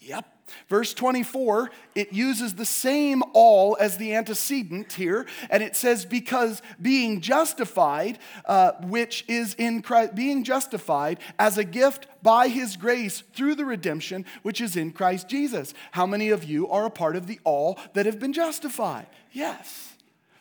Yep. 0.00 0.24
Verse 0.66 0.94
24, 0.94 1.70
it 1.94 2.10
uses 2.10 2.54
the 2.54 2.64
same 2.64 3.22
all 3.34 3.76
as 3.78 3.98
the 3.98 4.14
antecedent 4.14 4.94
here, 4.94 5.26
and 5.50 5.62
it 5.62 5.76
says, 5.76 6.06
because 6.06 6.62
being 6.80 7.20
justified, 7.20 8.18
uh, 8.46 8.72
which 8.84 9.26
is 9.28 9.52
in 9.58 9.82
Christ, 9.82 10.14
being 10.14 10.42
justified 10.42 11.18
as 11.38 11.58
a 11.58 11.64
gift 11.64 12.06
by 12.22 12.48
his 12.48 12.78
grace 12.78 13.22
through 13.34 13.56
the 13.56 13.66
redemption 13.66 14.24
which 14.40 14.62
is 14.62 14.74
in 14.74 14.90
Christ 14.90 15.28
Jesus. 15.28 15.74
How 15.90 16.06
many 16.06 16.30
of 16.30 16.44
you 16.44 16.66
are 16.68 16.86
a 16.86 16.90
part 16.90 17.14
of 17.14 17.26
the 17.26 17.40
all 17.44 17.78
that 17.92 18.06
have 18.06 18.18
been 18.18 18.32
justified? 18.32 19.06
Yes. 19.32 19.93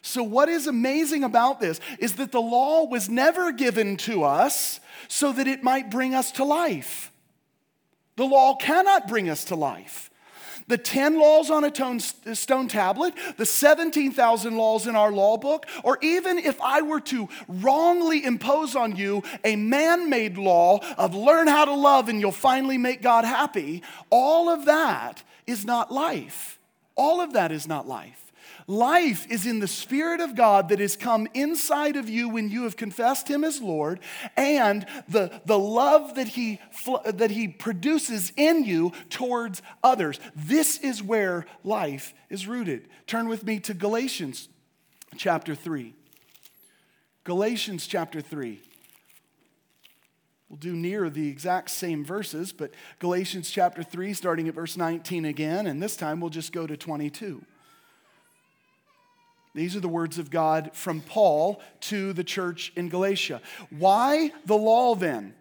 So, 0.06 0.22
what 0.22 0.50
is 0.50 0.68
amazing 0.68 1.24
about 1.24 1.62
this 1.62 1.80
is 1.98 2.16
that 2.16 2.34
the 2.34 2.42
law 2.42 2.86
was 2.86 3.08
never 3.08 3.54
given 3.54 3.96
to 3.98 4.24
us 4.24 4.82
so 5.08 5.32
that 5.32 5.48
it 5.48 5.64
might 5.64 5.90
bring 5.90 6.14
us 6.14 6.34
to 6.34 6.44
life. 6.44 7.10
The 8.18 8.26
law 8.26 8.56
cannot 8.56 9.08
bring 9.08 9.30
us 9.30 9.46
to 9.46 9.56
life. 9.56 10.12
The 10.68 10.78
10 10.78 11.20
laws 11.20 11.50
on 11.50 11.64
a 11.64 12.36
stone 12.36 12.68
tablet, 12.68 13.14
the 13.38 13.46
17,000 13.46 14.58
laws 14.58 14.88
in 14.88 14.96
our 14.96 15.12
law 15.12 15.38
book, 15.38 15.66
or 15.86 15.98
even 16.02 16.38
if 16.38 16.60
I 16.62 16.82
were 16.82 17.02
to 17.02 17.30
wrongly 17.48 18.26
impose 18.26 18.76
on 18.76 18.98
you 18.98 19.24
a 19.46 19.56
man 19.56 20.10
made 20.10 20.38
law 20.38 20.80
of 20.98 21.16
learn 21.16 21.48
how 21.48 21.66
to 21.66 21.74
love 21.74 22.10
and 22.10 22.20
you'll 22.20 22.32
finally 22.32 22.78
make 22.78 23.02
God 23.02 23.24
happy, 23.24 23.84
all 24.10 24.50
of 24.50 24.66
that 24.66 25.24
is 25.48 25.66
not 25.66 25.92
life. 25.92 26.60
All 26.96 27.22
of 27.22 27.34
that 27.34 27.52
is 27.52 27.68
not 27.68 27.88
life. 27.88 28.23
Life 28.68 29.30
is 29.30 29.46
in 29.46 29.60
the 29.60 29.68
Spirit 29.68 30.22
of 30.22 30.36
God 30.36 30.70
that 30.70 30.80
has 30.80 30.96
come 30.96 31.28
inside 31.34 31.96
of 31.96 32.08
you 32.08 32.30
when 32.30 32.50
you 32.50 32.64
have 32.64 32.78
confessed 32.78 33.28
Him 33.28 33.44
as 33.44 33.62
Lord, 33.62 34.00
and 34.38 34.86
the, 35.10 35.42
the 35.46 35.60
love 35.60 36.16
that 36.16 36.30
he, 36.30 36.60
that 37.06 37.32
he 37.32 37.48
produces 37.48 38.32
in 38.38 38.64
you 38.64 38.94
towards 39.10 39.62
others. 39.84 40.20
This 40.36 40.78
is 40.80 41.04
where 41.04 41.46
life 41.64 42.14
is 42.30 42.48
rooted. 42.48 42.88
Turn 43.08 43.28
with 43.28 43.44
me 43.44 43.60
to 43.62 43.74
Galatians 43.74 44.48
chapter 45.18 45.56
3. 45.56 45.94
Galatians 47.24 47.86
chapter 47.88 48.22
3. 48.22 48.62
We'll 50.50 50.58
do 50.58 50.76
near 50.76 51.10
the 51.10 51.30
exact 51.30 51.72
same 51.72 52.06
verses, 52.06 52.52
but 52.52 52.74
Galatians 53.00 53.50
chapter 53.50 53.82
3, 53.82 54.14
starting 54.14 54.48
at 54.48 54.54
verse 54.54 54.78
19 54.78 55.26
again, 55.26 55.66
and 55.66 55.82
this 55.82 55.96
time 55.96 56.20
we'll 56.20 56.30
just 56.30 56.52
go 56.52 56.68
to 56.68 56.78
22. 56.78 57.44
These 59.54 59.76
are 59.76 59.82
the 59.82 59.88
words 59.88 60.18
of 60.18 60.32
God 60.32 60.72
from 60.74 61.02
Paul 61.02 61.62
to 61.82 62.14
the 62.14 62.24
church 62.24 62.74
in 62.76 62.90
Galatia. 62.90 63.42
Why 63.70 64.32
the 64.46 64.58
law 64.58 64.96
then? 64.96 65.36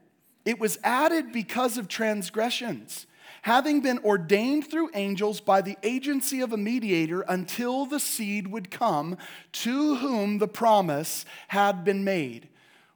It 0.44 0.58
was 0.58 0.78
added 0.84 1.32
because 1.32 1.78
of 1.78 1.88
transgressions, 1.88 3.06
having 3.42 3.80
been 3.80 3.98
ordained 4.00 4.66
through 4.66 4.90
angels 4.94 5.40
by 5.40 5.62
the 5.62 5.78
agency 5.82 6.40
of 6.40 6.52
a 6.52 6.56
mediator 6.56 7.22
until 7.22 7.86
the 7.86 8.00
seed 8.00 8.48
would 8.48 8.70
come 8.70 9.16
to 9.52 9.96
whom 9.96 10.38
the 10.38 10.48
promise 10.48 11.24
had 11.48 11.84
been 11.84 12.04
made. 12.04 12.48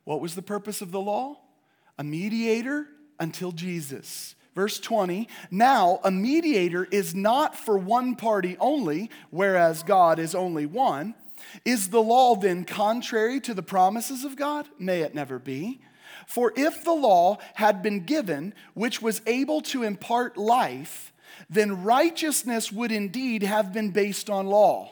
What 0.05 0.21
was 0.21 0.35
the 0.35 0.43
purpose 0.43 0.83
of 0.83 0.93
the 0.93 1.01
law? 1.01 1.39
A 1.99 2.05
mediator 2.05 2.89
until 3.19 3.53
Jesus. 3.53 4.35
Verse 4.57 4.81
20, 4.81 5.29
now 5.51 6.01
a 6.03 6.11
mediator 6.11 6.89
is 6.91 7.15
not 7.15 7.59
for 7.59 7.77
one 7.77 8.17
party 8.17 8.57
only, 8.59 9.11
whereas 9.29 9.83
God 9.83 10.19
is 10.19 10.35
only 10.35 10.65
one. 10.65 11.15
Is 11.67 11.91
the 11.91 12.01
law 12.01 12.35
then 12.37 12.65
contrary 12.65 13.39
to 13.41 13.53
the 13.53 13.63
promises 13.63 14.25
of 14.25 14.35
God? 14.35 14.67
May 14.79 15.03
it 15.03 15.15
never 15.15 15.39
be. 15.39 15.83
For 16.27 16.55
if 16.57 16.83
the 16.85 16.95
law 16.95 17.37
had 17.57 17.83
been 17.83 18.07
given, 18.07 18.55
which 18.73 19.03
was 19.03 19.21
able 19.27 19.61
to 19.61 19.83
impart 19.83 20.39
life, 20.39 21.13
then 21.51 21.85
righteousness 21.85 22.73
would 22.73 22.91
indeed 22.91 23.43
have 23.43 23.75
been 23.75 23.91
based 23.91 24.31
on 24.31 24.47
law. 24.47 24.91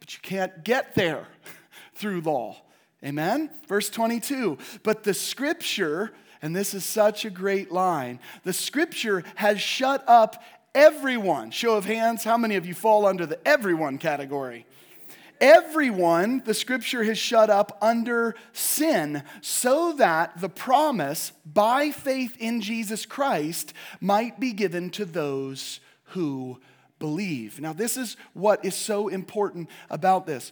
But 0.00 0.12
you 0.12 0.20
can't 0.20 0.64
get 0.64 0.94
there 0.94 1.28
through 1.94 2.20
law. 2.20 2.58
Amen? 3.02 3.48
Verse 3.66 3.88
22 3.88 4.58
But 4.82 5.04
the 5.04 5.14
scripture 5.14 6.12
and 6.42 6.54
this 6.54 6.74
is 6.74 6.84
such 6.84 7.24
a 7.24 7.30
great 7.30 7.70
line. 7.72 8.20
The 8.44 8.52
scripture 8.52 9.24
has 9.36 9.60
shut 9.60 10.04
up 10.06 10.42
everyone. 10.74 11.50
Show 11.50 11.76
of 11.76 11.84
hands, 11.84 12.24
how 12.24 12.36
many 12.36 12.56
of 12.56 12.66
you 12.66 12.74
fall 12.74 13.06
under 13.06 13.26
the 13.26 13.46
everyone 13.46 13.98
category? 13.98 14.66
Everyone, 15.40 16.42
the 16.44 16.54
scripture 16.54 17.04
has 17.04 17.16
shut 17.16 17.48
up 17.48 17.78
under 17.80 18.34
sin, 18.52 19.22
so 19.40 19.92
that 19.92 20.40
the 20.40 20.48
promise 20.48 21.32
by 21.46 21.90
faith 21.90 22.36
in 22.40 22.60
Jesus 22.60 23.06
Christ 23.06 23.72
might 24.00 24.40
be 24.40 24.52
given 24.52 24.90
to 24.90 25.04
those 25.04 25.78
who 26.06 26.60
believe. 26.98 27.60
Now, 27.60 27.72
this 27.72 27.96
is 27.96 28.16
what 28.32 28.64
is 28.64 28.74
so 28.74 29.06
important 29.06 29.68
about 29.90 30.26
this. 30.26 30.50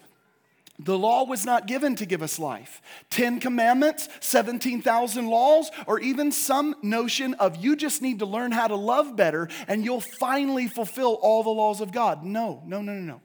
The 0.78 0.98
law 0.98 1.24
was 1.24 1.46
not 1.46 1.66
given 1.66 1.96
to 1.96 2.06
give 2.06 2.22
us 2.22 2.38
life. 2.38 2.82
10 3.10 3.40
commandments, 3.40 4.08
17,000 4.20 5.26
laws, 5.26 5.70
or 5.86 5.98
even 6.00 6.30
some 6.30 6.74
notion 6.82 7.34
of 7.34 7.56
you 7.56 7.76
just 7.76 8.02
need 8.02 8.18
to 8.18 8.26
learn 8.26 8.52
how 8.52 8.66
to 8.66 8.76
love 8.76 9.16
better 9.16 9.48
and 9.68 9.84
you'll 9.84 10.00
finally 10.00 10.68
fulfill 10.68 11.14
all 11.22 11.42
the 11.42 11.50
laws 11.50 11.80
of 11.80 11.92
God. 11.92 12.24
No, 12.24 12.62
no, 12.66 12.82
no, 12.82 12.92
no, 12.92 13.00
no. 13.00 13.20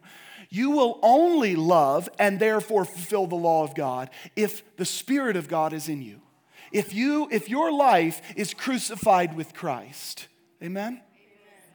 You 0.50 0.72
will 0.72 1.00
only 1.02 1.56
love 1.56 2.10
and 2.20 2.40
therefore 2.40 2.86
fulfill 2.86 3.28
the 3.28 3.36
law 3.36 3.64
of 3.64 3.74
God 3.74 4.10
if 4.36 4.64
the 4.76 4.86
Spirit 4.86 5.38
of 5.38 5.48
God 5.48 5.72
is 5.72 5.88
in 5.88 6.02
you. 6.02 6.22
If 6.72 6.94
you 6.94 7.28
if 7.32 7.50
your 7.50 7.72
life 7.72 8.22
is 8.36 8.54
crucified 8.54 9.36
with 9.36 9.54
Christ. 9.54 10.28
Amen. 10.64 11.02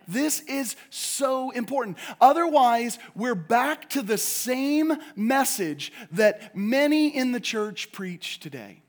This 0.08 0.40
is 0.40 0.76
so 0.90 1.50
important. 1.50 1.98
Otherwise, 2.20 2.98
we're 3.14 3.34
back 3.34 3.90
to 3.90 4.02
the 4.02 4.18
same 4.18 4.92
message 5.14 5.92
that 6.12 6.56
many 6.56 7.08
in 7.08 7.32
the 7.32 7.40
church 7.40 7.92
preach 7.92 8.40
today. 8.40 8.82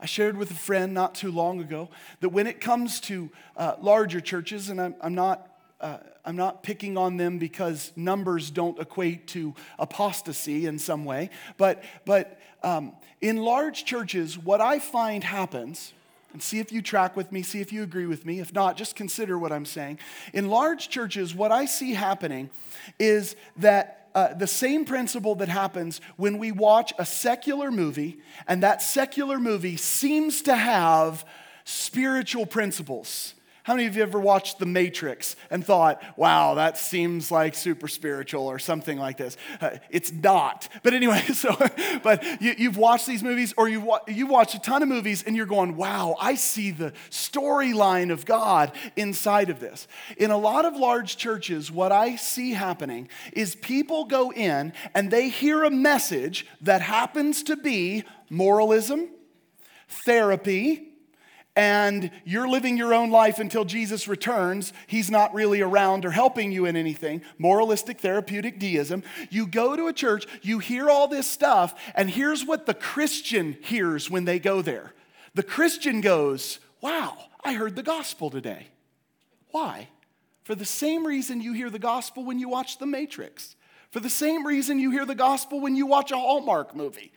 I 0.00 0.06
shared 0.06 0.36
with 0.36 0.50
a 0.50 0.54
friend 0.54 0.94
not 0.94 1.14
too 1.14 1.32
long 1.32 1.60
ago 1.60 1.90
that 2.20 2.28
when 2.28 2.46
it 2.46 2.60
comes 2.60 3.00
to 3.00 3.30
uh, 3.56 3.74
larger 3.80 4.20
churches, 4.20 4.68
and 4.68 4.80
I'm, 4.80 4.94
I'm 5.00 5.14
not 5.14 5.44
uh, 5.80 5.98
I'm 6.24 6.36
not 6.36 6.62
picking 6.62 6.98
on 6.98 7.16
them 7.16 7.38
because 7.38 7.90
numbers 7.96 8.50
don't 8.50 8.78
equate 8.78 9.28
to 9.28 9.54
apostasy 9.78 10.66
in 10.66 10.78
some 10.78 11.06
way, 11.06 11.30
but, 11.56 11.82
but 12.04 12.38
um, 12.62 12.92
in 13.22 13.38
large 13.38 13.86
churches, 13.86 14.36
what 14.36 14.60
I 14.60 14.78
find 14.78 15.24
happens 15.24 15.94
and 16.32 16.42
see 16.42 16.58
if 16.58 16.70
you 16.70 16.82
track 16.82 17.16
with 17.16 17.32
me, 17.32 17.42
see 17.42 17.60
if 17.60 17.72
you 17.72 17.82
agree 17.82 18.06
with 18.06 18.26
me. 18.26 18.38
If 18.38 18.52
not, 18.52 18.76
just 18.76 18.94
consider 18.94 19.38
what 19.38 19.52
I'm 19.52 19.64
saying. 19.64 19.98
In 20.32 20.48
large 20.48 20.88
churches, 20.88 21.34
what 21.34 21.52
I 21.52 21.64
see 21.64 21.94
happening 21.94 22.50
is 22.98 23.34
that 23.56 24.08
uh, 24.14 24.34
the 24.34 24.46
same 24.46 24.84
principle 24.84 25.34
that 25.36 25.48
happens 25.48 26.00
when 26.16 26.38
we 26.38 26.52
watch 26.52 26.92
a 26.98 27.06
secular 27.06 27.70
movie, 27.70 28.18
and 28.46 28.62
that 28.62 28.82
secular 28.82 29.38
movie 29.38 29.76
seems 29.76 30.42
to 30.42 30.56
have 30.56 31.24
spiritual 31.64 32.46
principles. 32.46 33.34
How 33.68 33.74
many 33.74 33.86
of 33.86 33.96
you 33.96 34.02
ever 34.02 34.18
watched 34.18 34.58
The 34.58 34.64
Matrix 34.64 35.36
and 35.50 35.62
thought, 35.62 36.02
wow, 36.16 36.54
that 36.54 36.78
seems 36.78 37.30
like 37.30 37.54
super 37.54 37.86
spiritual 37.86 38.46
or 38.46 38.58
something 38.58 38.96
like 38.96 39.18
this? 39.18 39.36
Uh, 39.60 39.76
it's 39.90 40.10
not. 40.10 40.70
But 40.82 40.94
anyway, 40.94 41.20
so, 41.34 41.54
but 42.02 42.24
you, 42.40 42.54
have 42.64 42.78
watched 42.78 43.06
these 43.06 43.22
movies 43.22 43.52
or 43.58 43.68
you've, 43.68 43.86
you 44.06 44.26
watched 44.26 44.54
a 44.54 44.58
ton 44.58 44.82
of 44.82 44.88
movies 44.88 45.22
and 45.22 45.36
you're 45.36 45.44
going, 45.44 45.76
wow, 45.76 46.16
I 46.18 46.36
see 46.36 46.70
the 46.70 46.94
storyline 47.10 48.10
of 48.10 48.24
God 48.24 48.72
inside 48.96 49.50
of 49.50 49.60
this. 49.60 49.86
In 50.16 50.30
a 50.30 50.38
lot 50.38 50.64
of 50.64 50.74
large 50.74 51.18
churches, 51.18 51.70
what 51.70 51.92
I 51.92 52.16
see 52.16 52.52
happening 52.52 53.10
is 53.34 53.54
people 53.54 54.06
go 54.06 54.32
in 54.32 54.72
and 54.94 55.10
they 55.10 55.28
hear 55.28 55.64
a 55.64 55.70
message 55.70 56.46
that 56.62 56.80
happens 56.80 57.42
to 57.42 57.54
be 57.54 58.04
moralism, 58.30 59.10
therapy, 59.88 60.87
and 61.58 62.12
you're 62.24 62.48
living 62.48 62.76
your 62.76 62.94
own 62.94 63.10
life 63.10 63.40
until 63.40 63.64
Jesus 63.64 64.06
returns, 64.06 64.72
he's 64.86 65.10
not 65.10 65.34
really 65.34 65.60
around 65.60 66.04
or 66.04 66.12
helping 66.12 66.52
you 66.52 66.66
in 66.66 66.76
anything, 66.76 67.20
moralistic 67.36 67.98
therapeutic 67.98 68.60
deism. 68.60 69.02
You 69.28 69.44
go 69.44 69.74
to 69.74 69.88
a 69.88 69.92
church, 69.92 70.24
you 70.40 70.60
hear 70.60 70.88
all 70.88 71.08
this 71.08 71.28
stuff, 71.28 71.74
and 71.96 72.08
here's 72.08 72.44
what 72.44 72.66
the 72.66 72.74
Christian 72.74 73.56
hears 73.60 74.08
when 74.08 74.24
they 74.24 74.38
go 74.38 74.62
there. 74.62 74.94
The 75.34 75.42
Christian 75.42 76.00
goes, 76.00 76.60
Wow, 76.80 77.18
I 77.42 77.54
heard 77.54 77.74
the 77.74 77.82
gospel 77.82 78.30
today. 78.30 78.68
Why? 79.50 79.88
For 80.44 80.54
the 80.54 80.64
same 80.64 81.04
reason 81.04 81.40
you 81.40 81.54
hear 81.54 81.70
the 81.70 81.80
gospel 81.80 82.24
when 82.24 82.38
you 82.38 82.48
watch 82.48 82.78
The 82.78 82.86
Matrix, 82.86 83.56
for 83.90 83.98
the 83.98 84.08
same 84.08 84.46
reason 84.46 84.78
you 84.78 84.92
hear 84.92 85.04
the 85.04 85.16
gospel 85.16 85.58
when 85.58 85.74
you 85.74 85.86
watch 85.86 86.12
a 86.12 86.16
Hallmark 86.16 86.76
movie. 86.76 87.10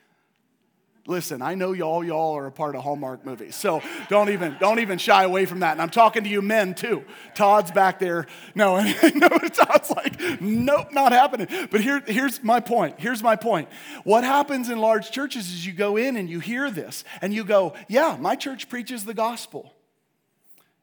Listen, 1.12 1.41
I 1.41 1.56
know 1.56 1.74
y'all 1.74 2.06
y'all 2.06 2.38
are 2.38 2.46
a 2.46 2.51
part 2.53 2.74
of 2.74 2.84
Hallmark 2.84 3.25
movies. 3.25 3.58
So 3.58 3.82
don't 4.08 4.30
even 4.30 4.56
don't 4.62 4.80
even 4.80 4.98
shy 4.98 5.25
away 5.25 5.46
from 5.46 5.60
that. 5.60 5.74
And 5.74 5.82
I'm 5.82 5.89
talking 5.89 6.24
to 6.24 6.30
you 6.30 6.41
men 6.41 6.74
too. 6.74 7.03
Todd's 7.36 7.70
back 7.70 8.00
there. 8.00 8.27
No, 8.56 8.80
no 9.15 9.27
Todd's 9.27 9.91
like, 9.91 10.39
nope, 10.39 10.94
not 10.94 11.12
happening. 11.12 11.50
But 11.70 11.82
here, 11.82 12.00
here's 12.08 12.41
my 12.41 12.62
point. 12.62 12.96
Here's 12.98 13.22
my 13.22 13.36
point. 13.36 13.68
What 14.06 14.24
happens 14.24 14.70
in 14.70 14.80
large 14.80 15.12
churches 15.12 15.51
is 15.51 15.65
you 15.65 15.74
go 15.74 15.98
in 15.98 16.15
and 16.15 16.30
you 16.30 16.39
hear 16.39 16.72
this 16.72 17.03
and 17.22 17.34
you 17.34 17.44
go, 17.44 17.74
yeah, 17.89 18.15
my 18.18 18.38
church 18.38 18.70
preaches 18.70 19.03
the 19.03 19.13
gospel. 19.13 19.74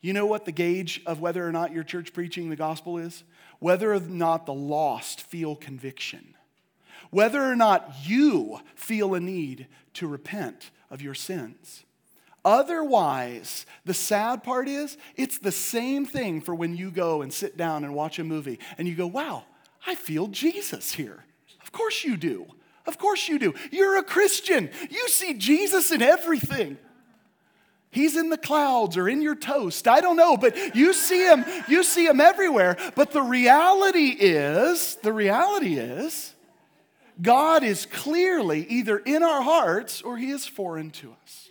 You 0.02 0.12
know 0.12 0.26
what 0.26 0.44
the 0.44 0.52
gauge 0.52 1.00
of 1.06 1.22
whether 1.22 1.46
or 1.46 1.52
not 1.52 1.72
your 1.72 1.84
church 1.84 2.12
preaching 2.12 2.50
the 2.50 2.56
gospel 2.56 2.98
is? 2.98 3.24
Whether 3.60 3.94
or 3.94 4.00
not 4.00 4.44
the 4.44 4.52
lost 4.52 5.22
feel 5.22 5.56
conviction 5.56 6.34
whether 7.10 7.42
or 7.42 7.56
not 7.56 7.94
you 8.04 8.60
feel 8.74 9.14
a 9.14 9.20
need 9.20 9.66
to 9.94 10.06
repent 10.06 10.70
of 10.90 11.02
your 11.02 11.14
sins. 11.14 11.84
Otherwise, 12.44 13.66
the 13.84 13.94
sad 13.94 14.42
part 14.42 14.68
is, 14.68 14.96
it's 15.16 15.38
the 15.38 15.52
same 15.52 16.06
thing 16.06 16.40
for 16.40 16.54
when 16.54 16.76
you 16.76 16.90
go 16.90 17.20
and 17.20 17.32
sit 17.32 17.56
down 17.56 17.84
and 17.84 17.94
watch 17.94 18.18
a 18.18 18.24
movie 18.24 18.58
and 18.78 18.88
you 18.88 18.94
go, 18.94 19.06
wow, 19.06 19.44
I 19.86 19.94
feel 19.94 20.28
Jesus 20.28 20.92
here. 20.92 21.24
Of 21.62 21.72
course 21.72 22.04
you 22.04 22.16
do. 22.16 22.46
Of 22.86 22.96
course 22.96 23.28
you 23.28 23.38
do. 23.38 23.54
You're 23.70 23.98
a 23.98 24.02
Christian. 24.02 24.70
You 24.88 25.08
see 25.08 25.34
Jesus 25.34 25.92
in 25.92 26.00
everything. 26.00 26.78
He's 27.90 28.16
in 28.16 28.30
the 28.30 28.38
clouds 28.38 28.96
or 28.96 29.08
in 29.08 29.20
your 29.20 29.34
toast. 29.34 29.88
I 29.88 30.00
don't 30.00 30.16
know, 30.16 30.36
but 30.36 30.74
you 30.74 30.92
see 30.92 31.26
him, 31.26 31.44
you 31.68 31.82
see 31.82 32.06
him 32.06 32.20
everywhere. 32.20 32.76
But 32.94 33.12
the 33.12 33.22
reality 33.22 34.16
is, 34.18 34.96
the 34.96 35.12
reality 35.12 35.78
is, 35.78 36.34
God 37.20 37.64
is 37.64 37.86
clearly 37.86 38.66
either 38.68 38.98
in 38.98 39.22
our 39.22 39.42
hearts 39.42 40.02
or 40.02 40.16
he 40.16 40.30
is 40.30 40.46
foreign 40.46 40.90
to 40.92 41.14
us. 41.22 41.48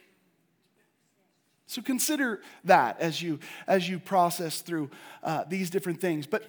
So 1.68 1.82
consider 1.82 2.42
that 2.64 3.00
as 3.02 3.22
you, 3.22 3.40
as 3.68 3.90
you 3.90 4.00
process 4.00 4.62
through 4.62 4.90
uh, 5.22 5.44
these 5.50 5.70
different 5.70 6.00
things. 6.00 6.26
But 6.26 6.44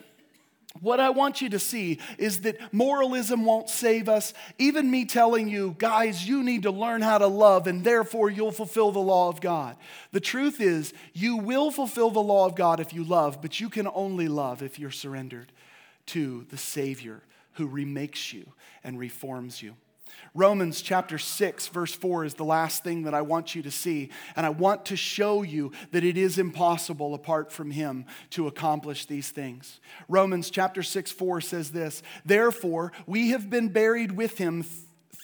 what 0.80 1.00
I 1.00 1.10
want 1.10 1.40
you 1.40 1.48
to 1.50 1.58
see 1.58 1.98
is 2.18 2.42
that 2.42 2.72
moralism 2.72 3.44
won't 3.44 3.68
save 3.68 4.08
us. 4.08 4.32
Even 4.58 4.88
me 4.88 5.04
telling 5.04 5.48
you, 5.48 5.74
guys, 5.78 6.28
you 6.28 6.44
need 6.44 6.62
to 6.62 6.70
learn 6.70 7.02
how 7.02 7.18
to 7.18 7.26
love 7.26 7.66
and 7.66 7.82
therefore 7.82 8.30
you'll 8.30 8.52
fulfill 8.52 8.92
the 8.92 9.00
law 9.00 9.28
of 9.28 9.40
God. 9.40 9.76
The 10.12 10.20
truth 10.20 10.60
is, 10.60 10.94
you 11.12 11.36
will 11.36 11.72
fulfill 11.72 12.10
the 12.10 12.20
law 12.20 12.46
of 12.46 12.54
God 12.54 12.78
if 12.78 12.92
you 12.92 13.02
love, 13.02 13.42
but 13.42 13.58
you 13.58 13.68
can 13.68 13.88
only 13.92 14.28
love 14.28 14.62
if 14.62 14.78
you're 14.78 14.92
surrendered 14.92 15.50
to 16.06 16.46
the 16.50 16.56
Savior 16.56 17.22
who 17.58 17.66
remakes 17.66 18.32
you 18.32 18.52
and 18.82 18.98
reforms 18.98 19.62
you. 19.62 19.74
Romans 20.34 20.80
chapter 20.80 21.18
6, 21.18 21.68
verse 21.68 21.92
4 21.92 22.24
is 22.24 22.34
the 22.34 22.44
last 22.44 22.84
thing 22.84 23.02
that 23.02 23.14
I 23.14 23.22
want 23.22 23.54
you 23.54 23.62
to 23.62 23.70
see. 23.70 24.10
And 24.36 24.46
I 24.46 24.50
want 24.50 24.86
to 24.86 24.96
show 24.96 25.42
you 25.42 25.72
that 25.92 26.04
it 26.04 26.16
is 26.16 26.38
impossible 26.38 27.14
apart 27.14 27.52
from 27.52 27.70
Him 27.70 28.06
to 28.30 28.46
accomplish 28.46 29.04
these 29.06 29.30
things. 29.30 29.80
Romans 30.08 30.50
chapter 30.50 30.82
6, 30.82 31.12
4 31.12 31.40
says 31.40 31.70
this 31.72 32.02
Therefore, 32.24 32.92
we 33.06 33.30
have 33.30 33.50
been 33.50 33.68
buried 33.68 34.12
with 34.12 34.38
Him 34.38 34.64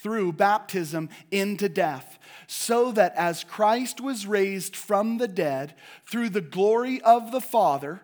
through 0.03 0.33
baptism 0.33 1.09
into 1.31 1.67
death, 1.67 2.19
so 2.45 2.91
that 2.91 3.15
as 3.15 3.43
Christ 3.43 3.99
was 3.99 4.27
raised 4.27 4.75
from 4.75 5.17
the 5.17 5.27
dead 5.27 5.73
through 6.05 6.29
the 6.29 6.41
glory 6.41 7.01
of 7.01 7.31
the 7.31 7.41
Father, 7.41 8.01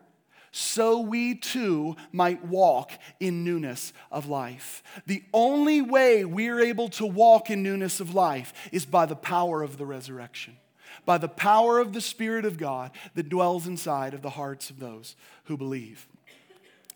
so 0.52 1.00
we 1.00 1.36
too 1.36 1.96
might 2.12 2.46
walk 2.46 2.92
in 3.20 3.44
newness 3.44 3.94
of 4.12 4.28
life. 4.28 4.84
The 5.08 5.24
only 5.34 5.82
way 5.82 6.26
we're 6.26 6.60
able 6.60 6.90
to 6.90 7.06
walk 7.06 7.50
in 7.50 7.64
newness 7.64 8.02
of 8.02 8.14
life 8.14 8.54
is 8.72 8.86
by 8.86 9.06
the 9.06 9.16
power 9.16 9.64
of 9.64 9.78
the 9.78 9.86
resurrection, 9.86 10.58
by 11.06 11.18
the 11.18 11.30
power 11.30 11.80
of 11.80 11.94
the 11.94 12.02
Spirit 12.02 12.44
of 12.44 12.58
God 12.58 12.92
that 13.16 13.30
dwells 13.30 13.66
inside 13.66 14.14
of 14.14 14.22
the 14.22 14.32
hearts 14.32 14.70
of 14.70 14.80
those 14.80 15.16
who 15.46 15.56
believe. 15.56 16.08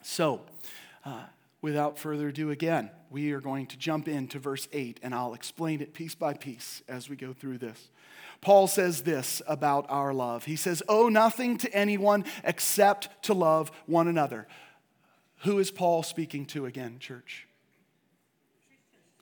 So, 0.01 0.41
uh, 1.05 1.23
without 1.65 1.97
further 1.97 2.27
ado, 2.27 2.51
again, 2.51 2.91
we 3.09 3.31
are 3.31 3.41
going 3.41 3.65
to 3.65 3.75
jump 3.75 4.07
into 4.07 4.37
verse 4.37 4.67
8, 4.71 4.99
and 5.01 5.15
I'll 5.15 5.33
explain 5.33 5.81
it 5.81 5.95
piece 5.95 6.13
by 6.13 6.35
piece 6.35 6.83
as 6.87 7.09
we 7.09 7.15
go 7.15 7.33
through 7.33 7.57
this. 7.57 7.89
Paul 8.39 8.67
says 8.67 9.01
this 9.01 9.41
about 9.47 9.87
our 9.89 10.13
love. 10.13 10.45
He 10.45 10.57
says, 10.57 10.83
Owe 10.87 11.09
nothing 11.09 11.57
to 11.57 11.73
anyone 11.73 12.23
except 12.43 13.23
to 13.23 13.33
love 13.33 13.71
one 13.87 14.07
another. 14.07 14.47
Who 15.37 15.57
is 15.57 15.71
Paul 15.71 16.03
speaking 16.03 16.45
to 16.47 16.67
again, 16.67 16.99
church? 16.99 17.47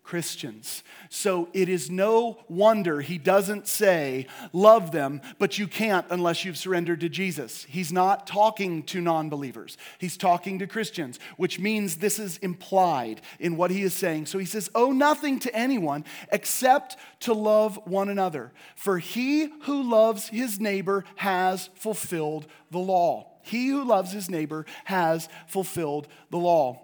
Christians. 0.04 0.84
So 1.10 1.48
it 1.54 1.70
is 1.70 1.90
no 1.90 2.44
wonder 2.50 3.00
he 3.00 3.18
doesn't 3.18 3.68
say, 3.68 4.28
love 4.52 4.92
them, 4.92 5.22
but 5.40 5.58
you 5.58 5.66
can't 5.66 6.06
unless 6.10 6.44
you've 6.44 6.58
surrendered 6.58 7.00
to 7.00 7.10
Jesus. 7.10 7.64
He's 7.70 7.92
not 7.92 8.28
talking 8.28 8.84
to 8.84 9.00
non 9.00 9.30
believers, 9.30 9.78
he's 9.98 10.18
talking 10.18 10.60
to 10.60 10.68
Christians, 10.68 11.20
which 11.38 11.58
means 11.58 11.98
this 11.98 12.20
is 12.20 12.38
implied 12.40 13.22
in 13.40 13.56
what 13.56 13.72
he 13.72 13.82
is 13.82 13.94
saying. 13.94 14.26
So 14.26 14.38
he 14.38 14.46
says, 14.46 14.70
owe 14.76 14.92
nothing 14.92 15.40
to 15.40 15.56
anyone 15.56 16.04
except 16.32 16.98
to 17.22 17.34
love 17.34 17.80
one 17.86 18.10
another. 18.10 18.52
For 18.76 19.00
he 19.00 19.50
who 19.62 19.90
loves 19.90 20.28
his 20.28 20.60
neighbor 20.60 21.06
has 21.16 21.70
fulfilled 21.76 22.46
the 22.72 22.80
law. 22.80 23.32
He 23.42 23.68
who 23.68 23.84
loves 23.84 24.12
his 24.12 24.30
neighbor 24.30 24.66
has 24.86 25.30
fulfilled 25.48 26.08
the 26.30 26.38
law 26.38 26.82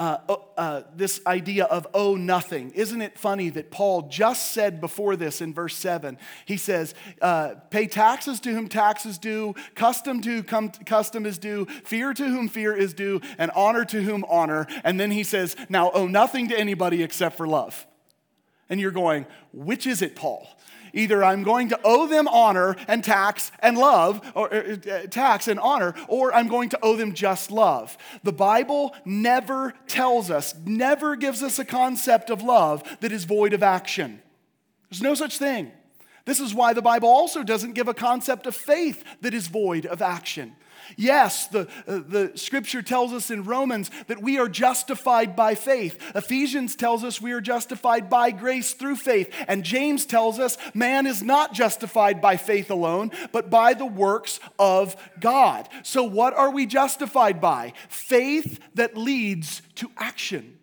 uh, 0.00 0.18
uh, 0.30 0.36
uh, 0.56 0.82
this 0.96 1.20
idea 1.26 1.66
of 1.66 1.86
owe 1.92 2.14
nothing. 2.16 2.70
Isn't 2.70 3.02
it 3.02 3.18
funny 3.18 3.50
that 3.50 3.70
Paul 3.70 4.08
just 4.08 4.52
said 4.52 4.80
before 4.80 5.14
this 5.14 5.42
in 5.42 5.52
verse 5.52 5.76
7? 5.76 6.16
He 6.46 6.56
says, 6.56 6.94
uh, 7.20 7.56
Pay 7.68 7.86
taxes 7.86 8.40
to 8.40 8.54
whom 8.54 8.66
taxes 8.66 9.18
due, 9.18 9.54
custom 9.74 10.22
to 10.22 10.40
whom 10.40 10.70
custom 10.70 11.26
is 11.26 11.36
due, 11.36 11.66
fear 11.84 12.14
to 12.14 12.24
whom 12.24 12.48
fear 12.48 12.74
is 12.74 12.94
due, 12.94 13.20
and 13.36 13.50
honor 13.50 13.84
to 13.84 14.02
whom 14.02 14.24
honor. 14.26 14.66
And 14.84 14.98
then 14.98 15.10
he 15.10 15.22
says, 15.22 15.54
Now 15.68 15.90
owe 15.90 16.06
nothing 16.06 16.48
to 16.48 16.58
anybody 16.58 17.02
except 17.02 17.36
for 17.36 17.46
love. 17.46 17.86
And 18.70 18.80
you're 18.80 18.92
going, 18.92 19.26
Which 19.52 19.86
is 19.86 20.00
it, 20.00 20.16
Paul? 20.16 20.48
Either 20.92 21.24
I'm 21.24 21.42
going 21.42 21.68
to 21.70 21.80
owe 21.84 22.06
them 22.06 22.28
honor 22.28 22.76
and 22.88 23.02
tax 23.02 23.52
and 23.60 23.78
love, 23.78 24.20
or 24.34 24.52
uh, 24.52 24.76
uh, 24.90 25.06
tax 25.06 25.48
and 25.48 25.60
honor, 25.60 25.94
or 26.08 26.34
I'm 26.34 26.48
going 26.48 26.68
to 26.70 26.78
owe 26.82 26.96
them 26.96 27.14
just 27.14 27.50
love. 27.50 27.96
The 28.22 28.32
Bible 28.32 28.94
never 29.04 29.74
tells 29.86 30.30
us, 30.30 30.54
never 30.64 31.16
gives 31.16 31.42
us 31.42 31.58
a 31.58 31.64
concept 31.64 32.30
of 32.30 32.42
love 32.42 32.82
that 33.00 33.12
is 33.12 33.24
void 33.24 33.52
of 33.52 33.62
action. 33.62 34.22
There's 34.90 35.02
no 35.02 35.14
such 35.14 35.38
thing. 35.38 35.72
This 36.24 36.40
is 36.40 36.54
why 36.54 36.72
the 36.74 36.82
Bible 36.82 37.08
also 37.08 37.42
doesn't 37.42 37.72
give 37.72 37.88
a 37.88 37.94
concept 37.94 38.46
of 38.46 38.54
faith 38.54 39.04
that 39.20 39.34
is 39.34 39.48
void 39.48 39.86
of 39.86 40.02
action. 40.02 40.54
Yes, 40.96 41.46
the, 41.48 41.68
uh, 41.86 42.00
the 42.06 42.32
scripture 42.34 42.82
tells 42.82 43.12
us 43.12 43.30
in 43.30 43.44
Romans 43.44 43.90
that 44.06 44.22
we 44.22 44.38
are 44.38 44.48
justified 44.48 45.36
by 45.36 45.54
faith. 45.54 45.98
Ephesians 46.14 46.76
tells 46.76 47.04
us 47.04 47.20
we 47.20 47.32
are 47.32 47.40
justified 47.40 48.10
by 48.10 48.30
grace 48.30 48.74
through 48.74 48.96
faith. 48.96 49.34
And 49.48 49.64
James 49.64 50.06
tells 50.06 50.38
us 50.38 50.58
man 50.74 51.06
is 51.06 51.22
not 51.22 51.54
justified 51.54 52.20
by 52.20 52.36
faith 52.36 52.70
alone, 52.70 53.10
but 53.32 53.50
by 53.50 53.74
the 53.74 53.86
works 53.86 54.40
of 54.58 54.96
God. 55.18 55.68
So, 55.82 56.04
what 56.04 56.34
are 56.34 56.50
we 56.50 56.66
justified 56.66 57.40
by? 57.40 57.72
Faith 57.88 58.60
that 58.74 58.96
leads 58.96 59.62
to 59.76 59.90
action. 59.96 60.58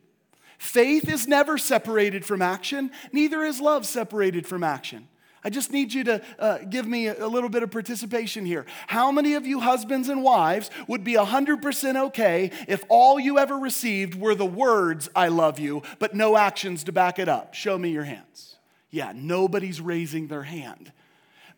Faith 0.58 1.08
is 1.08 1.27
never 1.27 1.58
separated 1.58 2.25
from 2.25 2.41
action, 2.41 2.91
neither 3.12 3.43
is 3.43 3.62
love 3.62 3.86
separated 3.86 4.47
from 4.47 4.63
action. 4.63 5.08
I 5.47 5.49
just 5.49 5.71
need 5.71 5.93
you 5.93 6.03
to 6.03 6.21
uh, 6.39 6.57
give 6.57 6.86
me 6.86 7.07
a, 7.07 7.25
a 7.25 7.29
little 7.29 7.47
bit 7.47 7.63
of 7.63 7.71
participation 7.71 8.45
here. 8.45 8.65
How 8.88 9.13
many 9.13 9.36
of 9.36 9.47
you 9.47 9.62
husbands 9.62 10.10
and 10.10 10.21
wives 10.21 10.69
would 10.89 11.05
be 11.05 11.13
100% 11.13 12.05
okay 12.07 12.51
if 12.67 12.83
all 12.89 13.17
you 13.17 13.39
ever 13.39 13.55
received 13.57 14.13
were 14.13 14.36
the 14.36 14.45
words, 14.45 15.10
I 15.15 15.29
love 15.29 15.57
you, 15.57 15.83
but 15.99 16.13
no 16.13 16.36
actions 16.36 16.83
to 16.83 16.91
back 16.91 17.17
it 17.17 17.29
up? 17.29 17.53
Show 17.53 17.77
me 17.77 17.91
your 17.91 18.03
hands. 18.03 18.57
Yeah, 18.89 19.13
nobody's 19.15 19.79
raising 19.79 20.27
their 20.27 20.43
hand. 20.43 20.91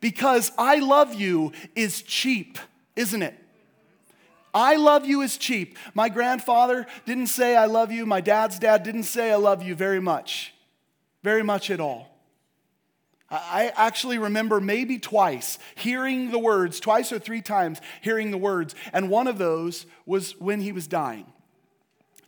Because 0.01 0.51
I 0.55 0.77
love 0.77 1.15
you 1.15 1.51
is 1.75 2.03
cheap, 2.03 2.59
isn't 2.95 3.23
it? 3.23 3.33
I 4.53 4.75
love 4.75 5.07
you 5.07 5.21
is 5.21 5.35
cheap. 5.35 5.79
My 5.95 6.09
grandfather 6.09 6.85
didn't 7.07 7.27
say 7.27 7.55
I 7.55 7.65
love 7.65 7.91
you. 7.91 8.05
My 8.05 8.21
dad's 8.21 8.59
dad 8.59 8.83
didn't 8.83 9.03
say 9.05 9.31
I 9.31 9.37
love 9.37 9.63
you 9.63 9.73
very 9.73 9.99
much, 9.99 10.53
very 11.23 11.41
much 11.41 11.71
at 11.71 11.79
all. 11.79 12.18
I 13.31 13.71
actually 13.75 14.17
remember 14.17 14.59
maybe 14.59 14.97
twice 14.97 15.59
hearing 15.75 16.31
the 16.31 16.39
words, 16.39 16.79
twice 16.79 17.11
or 17.11 17.19
three 17.19 17.41
times 17.41 17.79
hearing 18.01 18.31
the 18.31 18.37
words, 18.37 18.73
and 18.91 19.09
one 19.09 19.27
of 19.27 19.37
those 19.37 19.85
was 20.05 20.39
when 20.39 20.61
he 20.61 20.71
was 20.71 20.87
dying. 20.87 21.27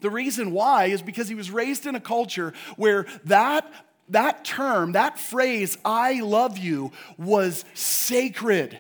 The 0.02 0.10
reason 0.10 0.52
why 0.52 0.86
is 0.86 1.02
because 1.02 1.28
he 1.28 1.36
was 1.36 1.52
raised 1.52 1.86
in 1.86 1.96
a 1.96 2.00
culture 2.00 2.54
where 2.76 3.06
that, 3.26 3.72
that 4.10 4.44
term, 4.44 4.92
that 4.92 5.20
phrase, 5.20 5.78
I 5.86 6.22
love 6.22 6.58
you, 6.58 6.92
was 7.18 7.66
sacred. 7.74 8.80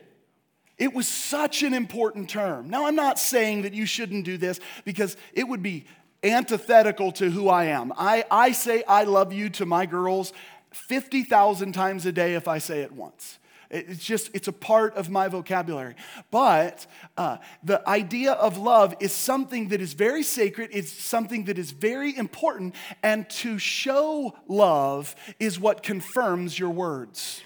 It 0.77 0.93
was 0.93 1.07
such 1.07 1.61
an 1.63 1.73
important 1.73 2.29
term. 2.29 2.69
Now, 2.69 2.87
I'm 2.87 2.95
not 2.95 3.19
saying 3.19 3.63
that 3.63 3.73
you 3.73 3.85
shouldn't 3.85 4.25
do 4.25 4.37
this 4.37 4.59
because 4.83 5.15
it 5.33 5.47
would 5.47 5.61
be 5.61 5.85
antithetical 6.23 7.11
to 7.13 7.29
who 7.29 7.49
I 7.49 7.65
am. 7.65 7.93
I, 7.95 8.25
I 8.29 8.51
say 8.51 8.83
I 8.87 9.03
love 9.03 9.31
you 9.33 9.49
to 9.51 9.65
my 9.65 9.85
girls 9.85 10.33
50,000 10.71 11.73
times 11.73 12.05
a 12.05 12.11
day 12.11 12.35
if 12.35 12.47
I 12.47 12.57
say 12.57 12.81
it 12.81 12.91
once. 12.91 13.39
It's 13.71 14.03
just, 14.03 14.29
it's 14.33 14.49
a 14.49 14.53
part 14.53 14.95
of 14.95 15.09
my 15.09 15.29
vocabulary. 15.29 15.95
But 16.29 16.85
uh, 17.15 17.37
the 17.63 17.87
idea 17.87 18.33
of 18.33 18.57
love 18.57 18.95
is 18.99 19.13
something 19.13 19.69
that 19.69 19.79
is 19.79 19.93
very 19.93 20.23
sacred, 20.23 20.71
it's 20.73 20.91
something 20.91 21.45
that 21.45 21.57
is 21.57 21.71
very 21.71 22.15
important, 22.15 22.75
and 23.01 23.29
to 23.29 23.57
show 23.57 24.35
love 24.47 25.15
is 25.39 25.57
what 25.57 25.83
confirms 25.83 26.59
your 26.59 26.71
words. 26.71 27.41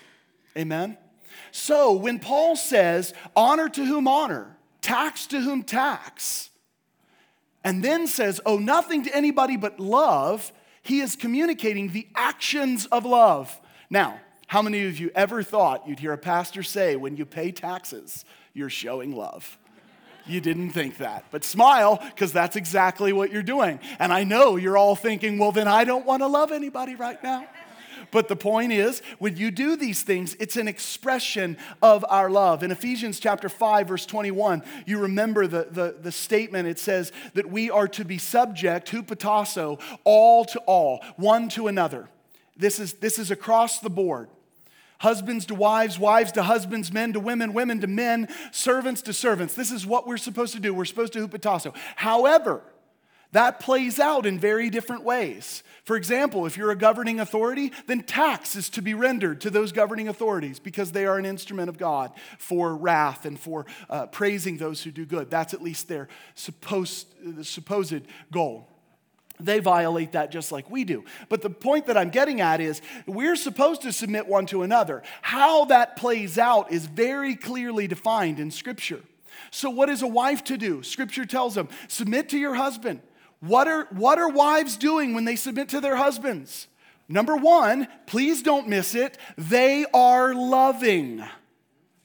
Amen? 0.58 0.98
So 1.52 1.94
when 1.94 2.18
Paul 2.18 2.56
says, 2.56 3.14
honor 3.36 3.70
to 3.70 3.86
whom 3.86 4.08
honor, 4.08 4.58
tax 4.82 5.28
to 5.28 5.40
whom 5.40 5.62
tax, 5.62 6.50
and 7.64 7.84
then 7.84 8.08
says, 8.08 8.42
owe 8.46 8.58
nothing 8.58 9.04
to 9.04 9.16
anybody 9.16 9.58
but 9.58 9.80
love, 9.80 10.52
he 10.86 11.00
is 11.00 11.16
communicating 11.16 11.90
the 11.90 12.08
actions 12.16 12.86
of 12.86 13.06
love. 13.06 13.60
Now, 13.90 14.20
how 14.48 14.62
many 14.62 14.86
of 14.86 15.00
you 15.00 15.12
ever 15.16 15.42
thought 15.42 15.88
you'd 15.88 16.00
hear 16.00 16.14
a 16.14 16.18
pastor 16.18 16.62
say, 16.62 16.96
when 16.96 17.18
you 17.18 17.26
pay 17.26 17.52
taxes, 17.52 18.24
you're 18.54 18.70
showing 18.70 19.16
love? 19.16 19.58
You 20.28 20.42
didn't 20.42 20.72
think 20.72 20.98
that, 20.98 21.26
but 21.32 21.44
smile 21.44 22.00
because 22.14 22.32
that's 22.32 22.56
exactly 22.56 23.14
what 23.14 23.32
you're 23.32 23.44
doing. 23.44 23.80
And 23.98 24.14
I 24.14 24.24
know 24.24 24.56
you're 24.56 24.78
all 24.78 24.96
thinking, 24.96 25.40
well, 25.40 25.52
then 25.52 25.68
I 25.68 25.84
don't 25.84 26.06
want 26.06 26.22
to 26.22 26.28
love 26.28 26.52
anybody 26.52 26.96
right 26.96 27.22
now. 27.24 27.48
But 28.12 28.28
the 28.28 28.36
point 28.36 28.72
is, 28.72 29.02
when 29.20 29.38
you 29.38 29.52
do 29.52 29.76
these 29.76 30.04
things, 30.04 30.36
it's 30.40 30.58
an 30.58 30.68
expression 30.68 31.58
of 31.82 32.06
our 32.10 32.30
love. 32.30 32.64
In 32.64 32.72
Ephesians 32.72 33.20
chapter 33.20 33.50
5, 33.50 33.88
verse 33.88 34.06
21, 34.06 34.64
you 34.86 35.00
remember 35.00 35.48
the, 35.48 35.68
the, 35.70 35.96
the 36.02 36.12
statement. 36.12 36.68
It 36.68 36.80
says 36.80 37.12
that 37.34 37.50
we 37.50 37.70
are 37.70 37.88
to 37.90 38.06
be 38.06 38.18
subject, 38.18 38.88
to 38.88 39.04
hupatasso, 39.04 39.80
all 40.04 40.46
to 40.46 40.60
all, 40.60 41.04
one 41.18 41.50
to 41.50 41.68
another. 41.68 42.10
This 42.58 42.80
is, 42.80 42.94
this 42.94 43.20
is 43.20 43.32
across 43.32 43.80
the 43.80 43.90
board. 43.90 44.30
Husbands 45.00 45.46
to 45.48 45.56
wives, 45.56 46.00
wives 46.00 46.32
to 46.34 46.44
husbands, 46.44 46.92
men 46.92 47.14
to 47.14 47.20
women, 47.20 47.54
women 47.54 47.82
to 47.82 47.88
men, 47.88 48.30
servants 48.52 49.02
to 49.04 49.14
servants. 49.14 49.54
This 49.54 49.72
is 49.72 49.86
what 49.86 50.08
we're 50.08 50.18
supposed 50.18 50.54
to 50.54 50.60
do. 50.60 50.74
We're 50.74 50.86
supposed 50.86 51.14
to 51.14 51.28
hupatasso. 51.28 51.76
However, 51.98 52.62
that 53.36 53.60
plays 53.60 54.00
out 54.00 54.26
in 54.26 54.40
very 54.40 54.70
different 54.70 55.04
ways. 55.04 55.62
For 55.84 55.98
example, 55.98 56.46
if 56.46 56.56
you're 56.56 56.72
a 56.72 56.76
governing 56.76 57.20
authority, 57.20 57.74
then 57.86 58.02
tax 58.02 58.56
is 58.56 58.70
to 58.70 58.82
be 58.82 58.94
rendered 58.94 59.42
to 59.42 59.50
those 59.50 59.74
governing 59.74 60.08
authorities 60.08 60.58
because 60.58 60.94
they 60.94 61.06
are 61.06 61.18
an 61.18 61.26
instrument 61.26 61.68
of 61.68 61.78
God 61.78 62.14
for 62.40 62.74
wrath 62.74 63.26
and 63.26 63.38
for 63.38 63.66
uh, 63.90 64.08
praising 64.08 64.56
those 64.56 64.82
who 64.82 64.90
do 64.90 65.06
good. 65.06 65.30
That's 65.30 65.54
at 65.54 65.62
least 65.62 65.90
their 65.90 66.08
supposed, 66.34 67.08
supposed 67.42 68.04
goal. 68.32 68.70
They 69.38 69.60
violate 69.60 70.14
that 70.14 70.32
just 70.32 70.54
like 70.54 70.72
we 70.72 70.86
do. 70.86 71.04
But 71.28 71.42
the 71.42 71.50
point 71.50 71.88
that 71.88 71.98
I'm 71.98 72.12
getting 72.12 72.40
at 72.40 72.62
is 72.62 72.82
we're 73.06 73.36
supposed 73.36 73.82
to 73.82 73.92
submit 73.92 74.28
one 74.28 74.46
to 74.46 74.64
another. 74.64 75.04
How 75.22 75.66
that 75.66 75.98
plays 75.98 76.38
out 76.38 76.72
is 76.72 76.86
very 76.86 77.36
clearly 77.36 77.86
defined 77.90 78.40
in 78.40 78.50
Scripture. 78.50 79.02
So, 79.52 79.70
what 79.70 79.90
is 79.90 80.02
a 80.02 80.08
wife 80.08 80.46
to 80.46 80.58
do? 80.58 80.84
Scripture 80.84 81.26
tells 81.26 81.56
them 81.56 81.68
submit 81.90 82.30
to 82.30 82.38
your 82.38 82.56
husband. 82.56 83.02
What 83.40 83.68
are, 83.68 83.86
what 83.92 84.18
are 84.18 84.30
wives 84.30 84.78
doing 84.78 85.14
when 85.14 85.26
they 85.26 85.36
submit 85.36 85.70
to 85.70 85.82
their 85.82 85.96
husbands? 85.96 86.68
Number 87.08 87.36
one, 87.36 87.88
please 88.08 88.42
don't 88.42 88.68
miss 88.68 88.96
it, 88.96 89.18
they 89.38 89.86
are 89.94 90.34
loving. 90.34 91.24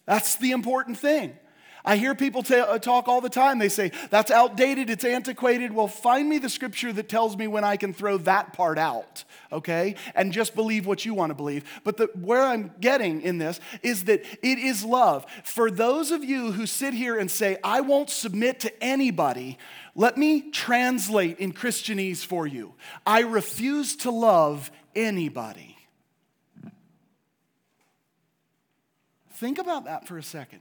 That's 0.07 0.37
the 0.37 0.51
important 0.51 0.99
thing. 0.99 1.37
I 1.85 1.97
hear 1.97 2.15
people 2.15 2.45
uh, 2.51 2.79
talk 2.79 3.09
all 3.09 3.21
the 3.21 3.31
time. 3.31 3.59
They 3.59 3.69
say, 3.69 3.93
that's 4.11 4.31
outdated, 4.31 4.91
it's 4.91 5.05
antiquated. 5.05 5.73
Well, 5.73 5.89
find 5.89 6.29
me 6.29 6.39
the 6.39 6.49
scripture 6.49 6.93
that 6.93 7.09
tells 7.09 7.37
me 7.37 7.47
when 7.47 7.65
I 7.65 7.77
can 7.77 7.95
throw 7.95 8.19
that 8.19 8.53
part 8.53 8.79
out, 8.79 9.25
okay? 9.51 9.95
And 10.15 10.33
just 10.33 10.55
believe 10.55 10.87
what 10.87 11.05
you 11.05 11.15
want 11.15 11.31
to 11.31 11.35
believe. 11.35 11.65
But 11.85 11.97
the, 11.97 12.11
where 12.15 12.43
I'm 12.43 12.73
getting 12.81 13.23
in 13.23 13.39
this 13.39 13.61
is 13.83 14.05
that 14.05 14.25
it 14.43 14.59
is 14.59 14.85
love. 14.85 15.25
For 15.43 15.71
those 15.71 16.11
of 16.11 16.23
you 16.23 16.53
who 16.53 16.67
sit 16.67 16.93
here 16.93 17.19
and 17.19 17.31
say, 17.31 17.57
I 17.65 17.81
won't 17.81 18.11
submit 18.11 18.61
to 18.61 18.85
anybody, 18.85 19.59
let 20.01 20.17
me 20.17 20.51
translate 20.51 21.41
in 21.41 21.53
Christianese 21.53 22.25
for 22.25 22.47
you. 22.47 22.73
I 23.05 23.21
refuse 23.21 23.97
to 23.97 24.11
love 24.11 24.71
anybody. 24.97 25.77
Think 29.35 29.59
about 29.59 29.85
that 29.85 30.09
for 30.09 30.17
a 30.17 30.23
second. 30.23 30.61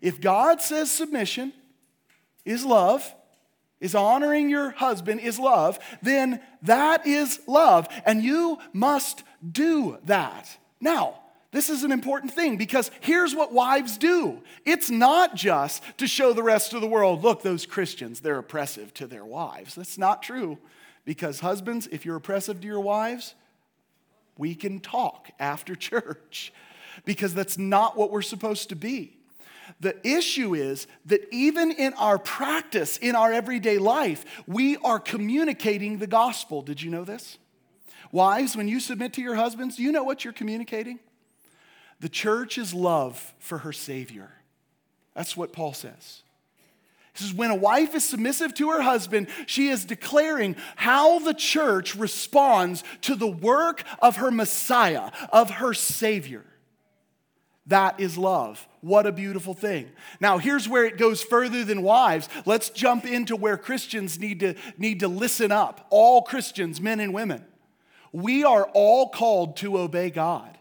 If 0.00 0.20
God 0.20 0.62
says 0.62 0.92
submission 0.92 1.52
is 2.44 2.64
love, 2.64 3.12
is 3.80 3.96
honoring 3.96 4.48
your 4.48 4.70
husband 4.70 5.18
is 5.18 5.40
love, 5.40 5.80
then 6.00 6.40
that 6.62 7.04
is 7.04 7.40
love, 7.48 7.88
and 8.06 8.22
you 8.22 8.60
must 8.72 9.24
do 9.50 9.98
that. 10.04 10.56
Now, 10.80 11.21
this 11.52 11.68
is 11.68 11.82
an 11.82 11.92
important 11.92 12.32
thing 12.32 12.56
because 12.56 12.90
here's 13.00 13.34
what 13.34 13.52
wives 13.52 13.98
do 13.98 14.42
it's 14.64 14.90
not 14.90 15.36
just 15.36 15.82
to 15.98 16.06
show 16.06 16.32
the 16.32 16.42
rest 16.42 16.72
of 16.72 16.80
the 16.80 16.86
world, 16.86 17.22
look, 17.22 17.42
those 17.42 17.66
Christians, 17.66 18.20
they're 18.20 18.38
oppressive 18.38 18.92
to 18.94 19.06
their 19.06 19.24
wives. 19.24 19.74
That's 19.74 19.98
not 19.98 20.22
true 20.22 20.58
because, 21.04 21.40
husbands, 21.40 21.88
if 21.92 22.04
you're 22.04 22.16
oppressive 22.16 22.60
to 22.60 22.66
your 22.66 22.80
wives, 22.80 23.34
we 24.38 24.54
can 24.54 24.80
talk 24.80 25.30
after 25.38 25.74
church 25.76 26.52
because 27.04 27.34
that's 27.34 27.58
not 27.58 27.96
what 27.96 28.10
we're 28.10 28.22
supposed 28.22 28.70
to 28.70 28.76
be. 28.76 29.18
The 29.80 29.96
issue 30.06 30.54
is 30.54 30.86
that 31.06 31.26
even 31.32 31.70
in 31.70 31.94
our 31.94 32.18
practice, 32.18 32.96
in 32.96 33.14
our 33.14 33.32
everyday 33.32 33.78
life, 33.78 34.24
we 34.46 34.76
are 34.78 34.98
communicating 34.98 35.98
the 35.98 36.06
gospel. 36.06 36.62
Did 36.62 36.82
you 36.82 36.90
know 36.90 37.04
this? 37.04 37.38
Wives, 38.10 38.56
when 38.56 38.68
you 38.68 38.80
submit 38.80 39.12
to 39.14 39.22
your 39.22 39.36
husbands, 39.36 39.78
you 39.78 39.92
know 39.92 40.02
what 40.02 40.24
you're 40.24 40.32
communicating? 40.32 40.98
The 42.02 42.08
church 42.08 42.58
is 42.58 42.74
love 42.74 43.32
for 43.38 43.58
her 43.58 43.72
Savior. 43.72 44.28
That's 45.14 45.36
what 45.36 45.52
Paul 45.52 45.72
says. 45.72 46.22
He 47.14 47.22
says, 47.22 47.32
when 47.32 47.52
a 47.52 47.56
wife 47.56 47.94
is 47.94 48.08
submissive 48.08 48.54
to 48.54 48.70
her 48.70 48.82
husband, 48.82 49.28
she 49.46 49.68
is 49.68 49.84
declaring 49.84 50.56
how 50.74 51.20
the 51.20 51.32
church 51.32 51.94
responds 51.94 52.82
to 53.02 53.14
the 53.14 53.28
work 53.28 53.84
of 54.00 54.16
her 54.16 54.32
Messiah, 54.32 55.12
of 55.32 55.50
her 55.50 55.72
Savior. 55.74 56.44
That 57.66 58.00
is 58.00 58.18
love. 58.18 58.66
What 58.80 59.06
a 59.06 59.12
beautiful 59.12 59.54
thing. 59.54 59.88
Now, 60.18 60.38
here's 60.38 60.68
where 60.68 60.84
it 60.84 60.98
goes 60.98 61.22
further 61.22 61.62
than 61.64 61.82
wives. 61.82 62.28
Let's 62.44 62.70
jump 62.70 63.06
into 63.06 63.36
where 63.36 63.56
Christians 63.56 64.18
need 64.18 64.40
to, 64.40 64.54
need 64.76 65.00
to 65.00 65.08
listen 65.08 65.52
up. 65.52 65.86
All 65.90 66.22
Christians, 66.22 66.80
men 66.80 66.98
and 66.98 67.14
women. 67.14 67.44
We 68.10 68.42
are 68.42 68.68
all 68.74 69.10
called 69.10 69.56
to 69.58 69.78
obey 69.78 70.10
God. 70.10 70.58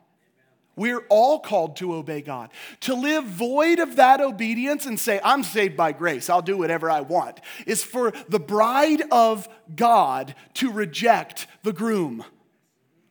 We're 0.76 1.06
all 1.10 1.40
called 1.40 1.76
to 1.78 1.94
obey 1.94 2.22
God. 2.22 2.50
To 2.82 2.96
live 2.96 3.26
void 3.26 3.80
of 3.80 3.98
that 3.98 4.22
obedience 4.22 4.86
and 4.86 5.00
say, 5.00 5.20
I'm 5.24 5.44
saved 5.44 5.76
by 5.76 5.92
grace, 5.92 6.30
I'll 6.30 6.42
do 6.42 6.58
whatever 6.58 6.90
I 6.90 7.02
want, 7.02 7.42
is 7.68 7.84
for 7.84 8.12
the 8.30 8.40
bride 8.40 9.04
of 9.12 9.50
God 9.76 10.34
to 10.56 10.72
reject 10.72 11.48
the 11.64 11.74
groom. 11.74 12.24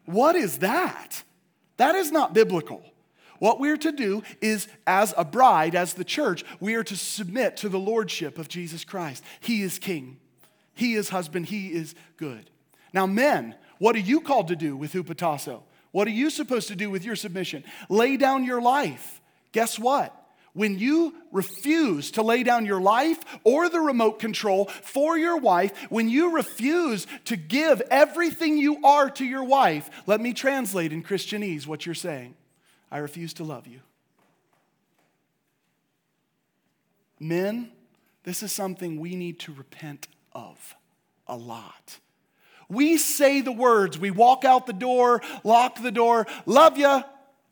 What 0.07 0.37
is 0.37 0.59
that? 0.59 1.23
That 1.77 1.95
is 1.95 2.11
not 2.11 2.35
biblical. 2.35 2.83
What 3.39 3.59
we're 3.59 3.79
to 3.79 3.93
do 3.93 4.23
is, 4.43 4.69
as 4.87 5.15
a 5.17 5.25
bride, 5.25 5.75
as 5.75 5.95
the 5.95 6.05
church, 6.05 6.45
we 6.61 6.75
are 6.75 6.85
to 6.85 6.97
submit 6.97 7.57
to 7.59 7.71
the 7.71 7.79
lordship 7.79 8.39
of 8.39 8.49
Jesus 8.49 8.85
Christ. 8.85 9.25
He 9.41 9.63
is 9.63 9.79
king, 9.79 10.19
He 10.75 10.95
is 10.95 11.09
husband, 11.09 11.47
He 11.47 11.73
is 11.73 11.95
good. 12.17 12.51
Now, 12.93 13.07
men, 13.07 13.55
what 13.79 13.97
are 13.97 14.01
you 14.01 14.21
called 14.21 14.49
to 14.49 14.57
do 14.57 14.77
with 14.77 14.93
hupatasso? 14.93 15.63
What 15.93 16.07
are 16.07 16.13
you 16.13 16.31
supposed 16.31 16.69
to 16.69 16.77
do 16.77 16.91
with 16.91 17.05
your 17.05 17.17
submission? 17.17 17.65
Lay 17.89 18.17
down 18.17 18.45
your 18.45 18.61
life. 18.61 19.21
Guess 19.53 19.79
what? 19.79 20.17
When 20.53 20.79
you 20.79 21.15
refuse 21.31 22.11
to 22.13 22.23
lay 22.23 22.43
down 22.43 22.67
your 22.67 22.81
life 22.81 23.19
or 23.45 23.69
the 23.69 23.81
remote 23.81 24.19
control 24.19 24.67
for 24.67 25.17
your 25.17 25.37
wife, 25.37 25.73
when 25.91 26.09
you 26.09 26.35
refuse 26.35 27.07
to 27.27 27.37
give 27.37 27.81
everything 27.91 28.59
you 28.59 28.85
are 28.85 29.11
to 29.11 29.25
your 29.25 29.45
wife, 29.45 29.89
let 30.07 30.21
me 30.21 30.33
translate 30.33 30.93
in 30.93 31.05
Christianese 31.05 31.67
what 31.67 31.87
you're 31.87 31.95
saying. 31.95 32.35
I 32.91 32.99
refuse 32.99 33.33
to 33.35 33.45
love 33.45 33.69
you. 33.69 33.81
Men, 37.21 37.71
this 38.25 38.43
is 38.43 38.51
something 38.51 38.99
we 38.99 39.15
need 39.15 39.39
to 39.41 39.53
repent 39.53 40.09
of 40.33 40.75
a 41.29 41.37
lot. 41.37 41.99
We 42.71 42.97
say 42.97 43.41
the 43.41 43.53
words, 43.53 43.99
we 43.99 44.13
walk 44.13 44.45
out 44.45 44.67
the 44.67 44.73
door, 44.73 45.21
lock 45.43 45.83
the 45.83 45.91
door, 45.91 46.27
love 46.47 46.79
you, 46.79 47.03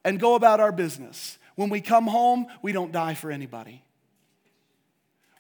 and 0.05 0.19
go 0.19 0.37
about 0.37 0.61
our 0.61 0.73
business. 0.73 1.39
When 1.57 1.71
we 1.71 1.81
come 1.81 2.07
home, 2.07 2.47
we 2.63 2.71
don't 2.71 2.93
die 2.93 3.15
for 3.15 3.33
anybody. 3.33 3.83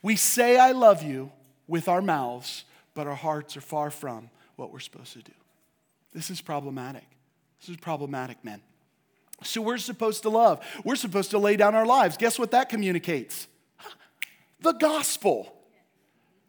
We 0.02 0.16
say, 0.16 0.58
I 0.58 0.72
love 0.72 1.02
you 1.04 1.30
with 1.68 1.88
our 1.88 2.02
mouths, 2.02 2.64
but 2.94 3.06
our 3.06 3.14
hearts 3.14 3.56
are 3.56 3.60
far 3.60 3.90
from 3.90 4.30
what 4.56 4.72
we're 4.72 4.80
supposed 4.80 5.12
to 5.12 5.22
do. 5.22 5.32
This 6.12 6.28
is 6.28 6.40
problematic. 6.40 7.06
This 7.60 7.68
is 7.68 7.76
problematic, 7.76 8.44
men. 8.44 8.60
So 9.44 9.62
we're 9.62 9.78
supposed 9.78 10.22
to 10.22 10.28
love. 10.28 10.60
We're 10.84 10.96
supposed 10.96 11.30
to 11.30 11.38
lay 11.38 11.56
down 11.56 11.76
our 11.76 11.86
lives. 11.86 12.16
Guess 12.16 12.38
what 12.38 12.50
that 12.50 12.68
communicates? 12.68 13.46
The 14.60 14.72
gospel. 14.72 15.54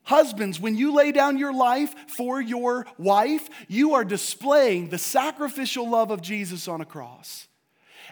Husbands, 0.09 0.59
when 0.59 0.75
you 0.75 0.91
lay 0.91 1.11
down 1.11 1.37
your 1.37 1.53
life 1.53 1.93
for 2.07 2.41
your 2.41 2.87
wife, 2.97 3.47
you 3.67 3.93
are 3.93 4.03
displaying 4.03 4.89
the 4.89 4.97
sacrificial 4.97 5.87
love 5.87 6.09
of 6.09 6.19
Jesus 6.19 6.67
on 6.67 6.81
a 6.81 6.85
cross. 6.85 7.47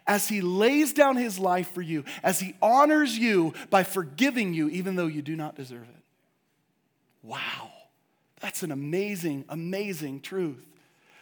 As 0.06 0.30
he 0.30 0.42
lays 0.42 0.94
down 0.94 1.18
his 1.18 1.40
life 1.40 1.72
for 1.72 1.82
you, 1.82 2.04
as 2.22 2.40
he 2.40 2.54
honors 2.62 3.18
you 3.18 3.56
by 3.72 3.84
forgiving 3.84 4.54
you, 4.54 4.70
even 4.70 4.96
though 4.96 5.08
you 5.08 5.24
do 5.24 5.36
not 5.36 5.56
deserve 5.56 5.90
it. 5.90 6.04
Wow, 7.24 7.72
that's 8.42 8.62
an 8.62 8.72
amazing, 8.72 9.46
amazing 9.50 10.22
truth. 10.22 10.77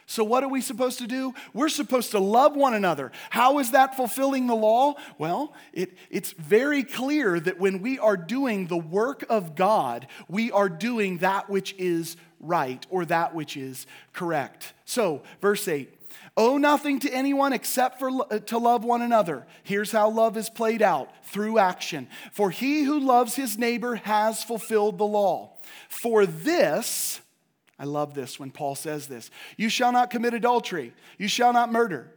So, 0.07 0.23
what 0.23 0.43
are 0.43 0.49
we 0.49 0.61
supposed 0.61 0.99
to 0.99 1.07
do? 1.07 1.33
We're 1.53 1.69
supposed 1.69 2.11
to 2.11 2.19
love 2.19 2.55
one 2.55 2.75
another. 2.75 3.11
How 3.31 3.57
is 3.57 3.71
that 3.71 3.95
fulfilling 3.95 4.45
the 4.45 4.55
law? 4.55 4.95
Well, 5.17 5.53
it, 5.73 5.97
it's 6.11 6.31
very 6.33 6.83
clear 6.83 7.39
that 7.39 7.59
when 7.59 7.81
we 7.81 7.97
are 7.97 8.17
doing 8.17 8.67
the 8.67 8.77
work 8.77 9.25
of 9.29 9.55
God, 9.55 10.07
we 10.27 10.51
are 10.51 10.69
doing 10.69 11.19
that 11.19 11.49
which 11.49 11.73
is 11.79 12.17
right 12.39 12.85
or 12.91 13.05
that 13.05 13.33
which 13.33 13.57
is 13.57 13.87
correct. 14.13 14.73
So, 14.85 15.23
verse 15.41 15.67
8 15.67 15.91
Owe 16.37 16.57
nothing 16.57 16.99
to 16.99 17.09
anyone 17.09 17.53
except 17.53 17.97
for 17.97 18.09
uh, 18.09 18.39
to 18.39 18.57
love 18.57 18.83
one 18.83 19.01
another. 19.01 19.47
Here's 19.63 19.91
how 19.91 20.09
love 20.09 20.35
is 20.37 20.49
played 20.49 20.81
out 20.81 21.09
through 21.25 21.57
action. 21.57 22.09
For 22.31 22.51
he 22.51 22.83
who 22.83 22.99
loves 22.99 23.35
his 23.35 23.57
neighbor 23.57 23.95
has 23.95 24.43
fulfilled 24.43 24.97
the 24.97 25.05
law. 25.05 25.53
For 25.87 26.25
this, 26.25 27.21
I 27.77 27.83
love 27.83 28.13
this 28.13 28.39
when 28.39 28.51
Paul 28.51 28.75
says 28.75 29.07
this 29.07 29.29
You 29.57 29.69
shall 29.69 29.91
not 29.91 30.09
commit 30.09 30.33
adultery. 30.33 30.93
You 31.17 31.27
shall 31.27 31.53
not 31.53 31.71
murder. 31.71 32.11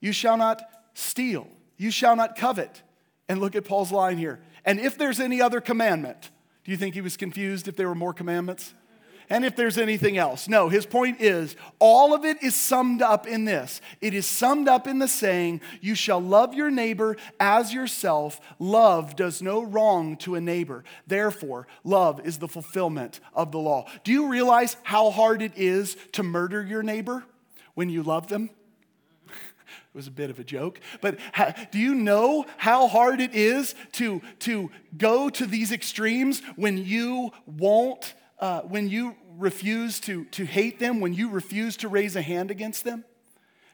You 0.00 0.12
shall 0.12 0.36
not 0.36 0.62
steal. 0.94 1.46
You 1.76 1.90
shall 1.90 2.16
not 2.16 2.36
covet. 2.36 2.82
And 3.28 3.40
look 3.40 3.54
at 3.54 3.64
Paul's 3.64 3.92
line 3.92 4.18
here. 4.18 4.40
And 4.64 4.80
if 4.80 4.98
there's 4.98 5.20
any 5.20 5.40
other 5.40 5.60
commandment, 5.60 6.30
do 6.64 6.70
you 6.70 6.76
think 6.76 6.94
he 6.94 7.00
was 7.00 7.16
confused 7.16 7.68
if 7.68 7.76
there 7.76 7.88
were 7.88 7.94
more 7.94 8.12
commandments? 8.12 8.74
And 9.30 9.44
if 9.44 9.54
there's 9.54 9.78
anything 9.78 10.18
else. 10.18 10.48
No, 10.48 10.68
his 10.68 10.84
point 10.84 11.20
is 11.20 11.54
all 11.78 12.12
of 12.12 12.24
it 12.24 12.42
is 12.42 12.56
summed 12.56 13.00
up 13.00 13.28
in 13.28 13.44
this. 13.44 13.80
It 14.00 14.12
is 14.12 14.26
summed 14.26 14.66
up 14.66 14.88
in 14.88 14.98
the 14.98 15.06
saying, 15.06 15.60
You 15.80 15.94
shall 15.94 16.20
love 16.20 16.52
your 16.52 16.70
neighbor 16.70 17.16
as 17.38 17.72
yourself. 17.72 18.40
Love 18.58 19.14
does 19.14 19.40
no 19.40 19.62
wrong 19.62 20.16
to 20.18 20.34
a 20.34 20.40
neighbor. 20.40 20.82
Therefore, 21.06 21.68
love 21.84 22.20
is 22.26 22.38
the 22.38 22.48
fulfillment 22.48 23.20
of 23.32 23.52
the 23.52 23.60
law. 23.60 23.86
Do 24.02 24.10
you 24.10 24.28
realize 24.28 24.76
how 24.82 25.10
hard 25.10 25.42
it 25.42 25.52
is 25.56 25.96
to 26.12 26.24
murder 26.24 26.62
your 26.62 26.82
neighbor 26.82 27.24
when 27.74 27.88
you 27.88 28.02
love 28.02 28.26
them? 28.26 28.50
It 29.92 29.96
was 29.96 30.06
a 30.06 30.12
bit 30.12 30.30
of 30.30 30.38
a 30.38 30.44
joke. 30.44 30.78
But 31.00 31.18
do 31.72 31.78
you 31.80 31.96
know 31.96 32.46
how 32.58 32.86
hard 32.86 33.20
it 33.20 33.34
is 33.34 33.74
to, 33.94 34.22
to 34.40 34.70
go 34.96 35.28
to 35.30 35.46
these 35.46 35.72
extremes 35.72 36.42
when 36.54 36.78
you 36.78 37.32
won't 37.44 38.14
uh, 38.40 38.62
when 38.62 38.88
you 38.88 39.16
refuse 39.38 40.00
to, 40.00 40.24
to 40.26 40.44
hate 40.44 40.78
them, 40.78 41.00
when 41.00 41.14
you 41.14 41.28
refuse 41.28 41.76
to 41.78 41.88
raise 41.88 42.16
a 42.16 42.22
hand 42.22 42.50
against 42.50 42.84
them? 42.84 43.04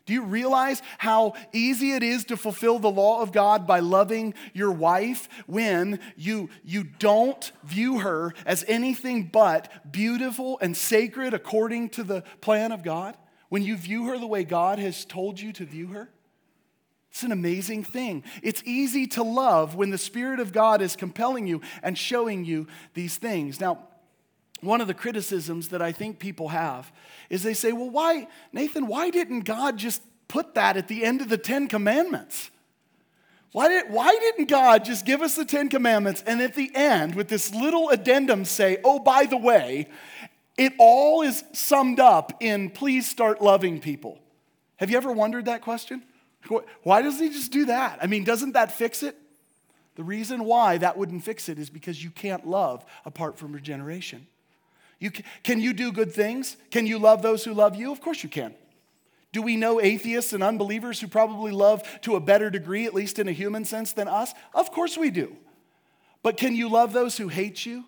Do 0.07 0.13
you 0.13 0.23
realize 0.23 0.83
how 0.99 1.35
easy 1.53 1.93
it 1.93 2.05
is 2.05 2.25
to 2.27 2.37
fulfill 2.37 2.79
the 2.79 2.91
law 2.91 3.23
of 3.23 3.33
God 3.33 3.67
by 3.67 3.81
loving 3.81 4.35
your 4.55 4.71
wife 4.71 5.29
when 5.47 5.99
you, 6.17 6.49
you 6.65 6.85
don't 6.85 7.51
view 7.65 7.99
her 7.99 8.33
as 8.47 8.65
anything 8.69 9.25
but 9.25 9.69
beautiful 9.91 10.59
and 10.61 10.77
sacred 10.77 11.35
according 11.35 11.89
to 11.91 12.05
the 12.05 12.23
plan 12.41 12.71
of 12.71 12.85
God? 12.85 13.17
When 13.49 13.65
you 13.65 13.77
view 13.77 14.07
her 14.07 14.19
the 14.19 14.29
way 14.29 14.45
God 14.45 14.79
has 14.79 15.05
told 15.05 15.41
you 15.41 15.53
to 15.55 15.65
view 15.65 15.89
her? 15.89 16.09
It's 17.11 17.25
an 17.25 17.33
amazing 17.33 17.83
thing. 17.83 18.23
It's 18.43 18.63
easy 18.65 19.07
to 19.09 19.23
love 19.25 19.75
when 19.75 19.91
the 19.91 19.99
Spirit 19.99 20.39
of 20.39 20.53
God 20.53 20.83
is 20.83 20.95
compelling 20.95 21.47
you 21.49 21.63
and 21.83 21.99
showing 21.99 22.45
you 22.45 22.69
these 22.95 23.17
things. 23.17 23.59
Now, 23.59 23.89
one 24.61 24.81
of 24.81 24.87
the 24.87 24.95
criticisms 24.95 25.69
that 25.69 25.83
I 25.83 25.93
think 25.93 26.19
people 26.19 26.49
have 26.49 26.91
is 27.31 27.43
they 27.43 27.55
say, 27.55 27.73
well, 27.73 27.91
why, 27.91 28.29
Nathan, 28.53 28.87
why 28.87 29.11
didn't 29.11 29.41
God 29.41 29.77
just 29.77 30.03
put 30.29 30.55
that 30.55 30.77
at 30.77 30.89
the 30.89 31.05
end 31.05 31.21
of 31.21 31.29
the 31.29 31.39
Ten 31.39 31.69
Commandments? 31.69 32.51
Why, 33.53 33.69
did, 33.69 33.91
why 33.91 34.17
didn't 34.21 34.49
God 34.49 34.85
just 34.85 35.07
give 35.07 35.23
us 35.23 35.35
the 35.35 35.45
Ten 35.45 35.69
Commandments 35.69 36.23
and 36.27 36.43
at 36.43 36.55
the 36.55 36.71
end, 36.75 37.15
with 37.15 37.29
this 37.29 37.55
little 37.55 37.91
addendum, 37.91 38.45
say, 38.45 38.79
oh, 38.85 38.99
by 38.99 39.25
the 39.25 39.37
way, 39.37 39.89
it 40.59 40.73
all 40.79 41.23
is 41.23 41.45
summed 41.53 42.01
up 42.01 42.37
in 42.41 42.71
please 42.71 43.07
start 43.09 43.41
loving 43.41 43.81
people? 43.81 44.19
Have 44.77 44.91
you 44.91 44.97
ever 44.97 45.13
wondered 45.13 45.47
that 45.47 45.63
question? 45.63 46.03
Why 46.83 47.03
doesn't 47.03 47.23
he 47.23 47.33
just 47.33 47.51
do 47.51 47.67
that? 47.67 47.99
I 48.01 48.07
mean, 48.07 48.25
doesn't 48.25 48.53
that 48.53 48.73
fix 48.73 49.03
it? 49.03 49.17
The 49.97 50.05
reason 50.05 50.45
why 50.45 50.79
that 50.79 50.97
wouldn't 50.97 51.25
fix 51.25 51.49
it 51.49 51.59
is 51.59 51.71
because 51.71 52.03
you 52.05 52.11
can't 52.11 52.47
love 52.47 52.85
apart 53.05 53.39
from 53.39 53.53
regeneration. 53.53 54.27
You, 54.99 55.11
can 55.43 55.61
you 55.61 55.73
do 55.73 55.93
good 55.93 56.13
things? 56.13 56.57
Can 56.71 56.87
you 56.87 56.99
love 56.99 57.23
those 57.23 57.45
who 57.45 57.53
love 57.53 57.77
you? 57.77 57.93
Of 57.93 58.01
course 58.01 58.23
you 58.23 58.29
can. 58.29 58.55
Do 59.33 59.43
we 59.43 59.57
know 59.57 59.81
atheists 59.81 60.33
and 60.33 60.43
unbelievers 60.43 61.01
who 61.01 61.09
probably 61.09 61.53
love 61.53 61.83
to 62.03 62.17
a 62.17 62.21
better 62.21 62.49
degree, 62.49 62.87
at 62.87 62.95
least 62.95 63.19
in 63.19 63.29
a 63.29 63.33
human 63.33 63.65
sense, 63.67 63.93
than 63.93 64.09
us? 64.09 64.33
Of 64.55 64.73
course 64.73 64.97
we 64.97 65.11
do. 65.11 65.37
But 66.23 66.39
can 66.39 66.57
you 66.57 66.71
love 66.71 66.93
those 66.93 67.19
who 67.19 67.29
hate 67.29 67.67
you? 67.67 67.85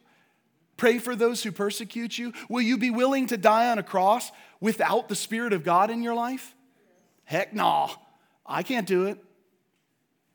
Pray 0.77 0.99
for 0.99 1.16
those 1.16 1.42
who 1.42 1.51
persecute 1.51 2.18
you? 2.18 2.33
Will 2.49 2.61
you 2.61 2.77
be 2.77 2.90
willing 2.90 3.27
to 3.29 3.37
die 3.37 3.71
on 3.71 3.79
a 3.79 3.83
cross 3.83 4.31
without 4.61 5.09
the 5.09 5.16
Spirit 5.16 5.53
of 5.53 5.64
God 5.64 5.90
in 5.90 6.03
your 6.03 6.14
life? 6.14 6.55
Heck 7.25 7.53
no, 7.53 7.90
I 8.47 8.62
can't 8.62 8.87
do 8.87 9.07
it. 9.07 9.23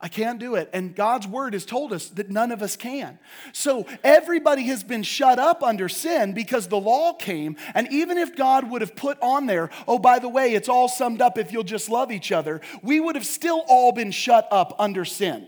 I 0.03 0.09
can't 0.09 0.37
do 0.37 0.55
it. 0.55 0.69
And 0.73 0.93
God's 0.93 1.25
word 1.25 1.53
has 1.53 1.65
told 1.65 1.93
us 1.93 2.09
that 2.09 2.29
none 2.29 2.51
of 2.51 2.61
us 2.61 2.75
can. 2.75 3.17
So 3.53 3.87
everybody 4.03 4.63
has 4.63 4.83
been 4.83 5.01
shut 5.01 5.39
up 5.39 5.63
under 5.63 5.87
sin 5.87 6.33
because 6.33 6.67
the 6.67 6.79
law 6.79 7.13
came. 7.13 7.55
And 7.73 7.87
even 7.89 8.17
if 8.17 8.35
God 8.35 8.69
would 8.69 8.81
have 8.81 8.97
put 8.97 9.17
on 9.21 9.45
there, 9.45 9.69
oh, 9.87 9.97
by 9.97 10.19
the 10.19 10.27
way, 10.27 10.55
it's 10.55 10.67
all 10.67 10.89
summed 10.89 11.21
up 11.21 11.37
if 11.37 11.53
you'll 11.53 11.63
just 11.63 11.87
love 11.87 12.11
each 12.11 12.33
other, 12.33 12.59
we 12.81 12.99
would 12.99 13.15
have 13.15 13.25
still 13.25 13.63
all 13.69 13.93
been 13.93 14.11
shut 14.11 14.45
up 14.51 14.75
under 14.77 15.05
sin. 15.05 15.47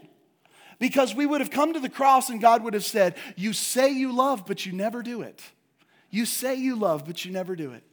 Because 0.80 1.14
we 1.14 1.26
would 1.26 1.42
have 1.42 1.52
come 1.52 1.74
to 1.74 1.82
the 1.82 1.90
cross 1.90 2.30
and 2.30 2.40
God 2.40 2.64
would 2.64 2.76
have 2.76 2.86
said, 2.86 3.16
You 3.36 3.52
say 3.52 3.90
you 3.92 4.14
love, 4.14 4.46
but 4.48 4.66
you 4.66 4.72
never 4.72 5.04
do 5.04 5.22
it. 5.22 5.42
You 6.10 6.26
say 6.26 6.56
you 6.56 6.78
love, 6.78 7.06
but 7.06 7.26
you 7.26 7.32
never 7.32 7.58
do 7.58 7.72
it. 7.72 7.84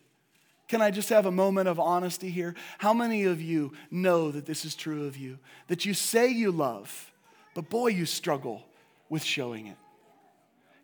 Can 0.72 0.80
I 0.80 0.90
just 0.90 1.10
have 1.10 1.26
a 1.26 1.30
moment 1.30 1.68
of 1.68 1.78
honesty 1.78 2.30
here? 2.30 2.54
How 2.78 2.94
many 2.94 3.24
of 3.24 3.42
you 3.42 3.74
know 3.90 4.30
that 4.30 4.46
this 4.46 4.64
is 4.64 4.74
true 4.74 5.06
of 5.06 5.18
you? 5.18 5.38
That 5.68 5.84
you 5.84 5.92
say 5.92 6.28
you 6.28 6.50
love, 6.50 7.12
but 7.54 7.68
boy, 7.68 7.88
you 7.88 8.06
struggle 8.06 8.62
with 9.10 9.22
showing 9.22 9.66
it. 9.66 9.76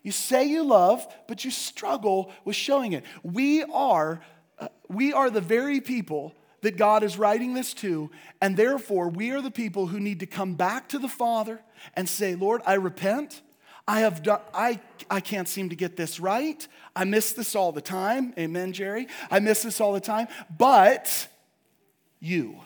You 0.03 0.13
say 0.13 0.45
you 0.45 0.63
love, 0.63 1.07
but 1.27 1.43
you 1.43 1.51
struggle 1.51 2.31
with 2.45 2.55
showing 2.55 2.93
it. 2.93 3.03
We 3.23 3.63
are, 3.63 4.21
uh, 4.59 4.69
we 4.91 5.15
are 5.15 5.31
the 5.31 5.41
very 5.41 5.81
people 5.81 6.35
that 6.61 6.77
God 6.77 7.03
is 7.03 7.17
writing 7.17 7.55
this 7.55 7.73
to, 7.73 8.11
and 8.43 8.59
therefore 8.59 9.09
we 9.09 9.31
are 9.31 9.41
the 9.41 9.51
people 9.51 9.87
who 9.87 10.01
need 10.01 10.21
to 10.21 10.27
come 10.27 10.55
back 10.55 10.91
to 10.91 10.99
the 10.99 11.09
Father 11.09 11.63
and 11.95 12.07
say, 12.07 12.35
Lord, 12.35 12.61
I 12.67 12.75
repent. 12.75 13.41
I 13.89 14.01
have 14.01 14.23
done, 14.23 14.41
I, 14.53 14.81
I 15.11 15.21
can't 15.21 15.49
seem 15.49 15.71
to 15.71 15.75
get 15.75 15.97
this 15.97 16.21
right. 16.21 16.69
I 16.95 17.05
miss 17.05 17.33
this 17.33 17.57
all 17.57 17.73
the 17.73 17.81
time. 17.81 18.35
Amen, 18.39 18.75
Jerry. 18.75 19.09
I 19.31 19.41
miss 19.41 19.63
this 19.63 19.81
all 19.81 19.95
the 19.95 20.01
time. 20.01 20.29
But 20.59 21.27
you, 22.21 22.61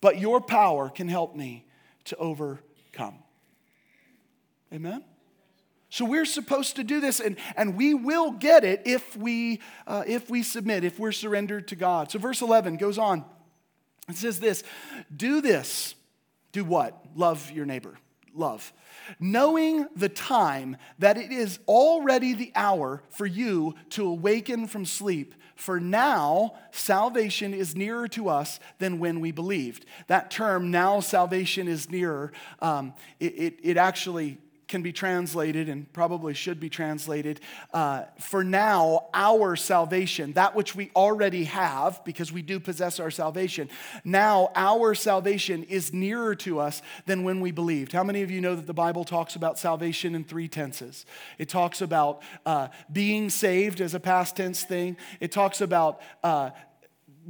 but 0.00 0.18
your 0.18 0.40
power 0.40 0.88
can 0.88 1.08
help 1.08 1.36
me 1.36 1.66
to 2.06 2.16
overcome. 2.16 3.16
Amen? 4.72 5.04
So 5.90 6.06
we're 6.06 6.24
supposed 6.24 6.76
to 6.76 6.84
do 6.84 7.00
this, 7.00 7.20
and, 7.20 7.36
and 7.54 7.76
we 7.76 7.92
will 7.92 8.30
get 8.30 8.64
it 8.64 8.82
if 8.86 9.14
we, 9.16 9.60
uh, 9.86 10.04
if 10.06 10.30
we 10.30 10.42
submit, 10.42 10.84
if 10.84 10.98
we're 10.98 11.12
surrendered 11.12 11.68
to 11.68 11.76
God. 11.76 12.10
So 12.10 12.18
verse 12.18 12.40
11 12.40 12.78
goes 12.78 12.96
on. 12.96 13.26
It 14.08 14.16
says 14.16 14.40
this 14.40 14.64
Do 15.14 15.42
this. 15.42 15.94
Do 16.52 16.64
what? 16.64 16.98
Love 17.14 17.50
your 17.50 17.66
neighbor. 17.66 17.98
Love 18.34 18.72
knowing 19.18 19.86
the 19.96 20.08
time 20.08 20.76
that 20.98 21.16
it 21.16 21.32
is 21.32 21.58
already 21.66 22.34
the 22.34 22.52
hour 22.54 23.02
for 23.08 23.26
you 23.26 23.74
to 23.90 24.06
awaken 24.06 24.66
from 24.66 24.84
sleep. 24.84 25.34
For 25.56 25.80
now, 25.80 26.54
salvation 26.70 27.52
is 27.52 27.76
nearer 27.76 28.08
to 28.08 28.28
us 28.28 28.60
than 28.78 28.98
when 28.98 29.20
we 29.20 29.32
believed. 29.32 29.84
That 30.06 30.30
term, 30.30 30.70
now 30.70 31.00
salvation 31.00 31.68
is 31.68 31.90
nearer, 31.90 32.32
um, 32.60 32.94
it, 33.18 33.34
it, 33.38 33.58
it 33.62 33.76
actually 33.76 34.38
can 34.70 34.80
be 34.80 34.92
translated 34.92 35.68
and 35.68 35.92
probably 35.92 36.32
should 36.32 36.58
be 36.58 36.70
translated 36.70 37.40
uh, 37.74 38.04
for 38.18 38.42
now, 38.42 39.08
our 39.12 39.56
salvation, 39.56 40.32
that 40.32 40.54
which 40.54 40.74
we 40.74 40.90
already 40.96 41.44
have, 41.44 42.02
because 42.04 42.32
we 42.32 42.40
do 42.40 42.58
possess 42.58 42.98
our 42.98 43.10
salvation. 43.10 43.68
Now, 44.04 44.50
our 44.54 44.94
salvation 44.94 45.64
is 45.64 45.92
nearer 45.92 46.34
to 46.36 46.60
us 46.60 46.80
than 47.06 47.24
when 47.24 47.40
we 47.40 47.50
believed. 47.50 47.92
How 47.92 48.04
many 48.04 48.22
of 48.22 48.30
you 48.30 48.40
know 48.40 48.54
that 48.54 48.66
the 48.66 48.72
Bible 48.72 49.04
talks 49.04 49.36
about 49.36 49.58
salvation 49.58 50.14
in 50.14 50.24
three 50.24 50.48
tenses? 50.48 51.04
It 51.36 51.48
talks 51.48 51.82
about 51.82 52.22
uh, 52.46 52.68
being 52.90 53.28
saved 53.28 53.80
as 53.80 53.94
a 53.94 54.00
past 54.00 54.36
tense 54.36 54.62
thing, 54.62 54.96
it 55.18 55.32
talks 55.32 55.60
about 55.60 56.00
uh, 56.22 56.50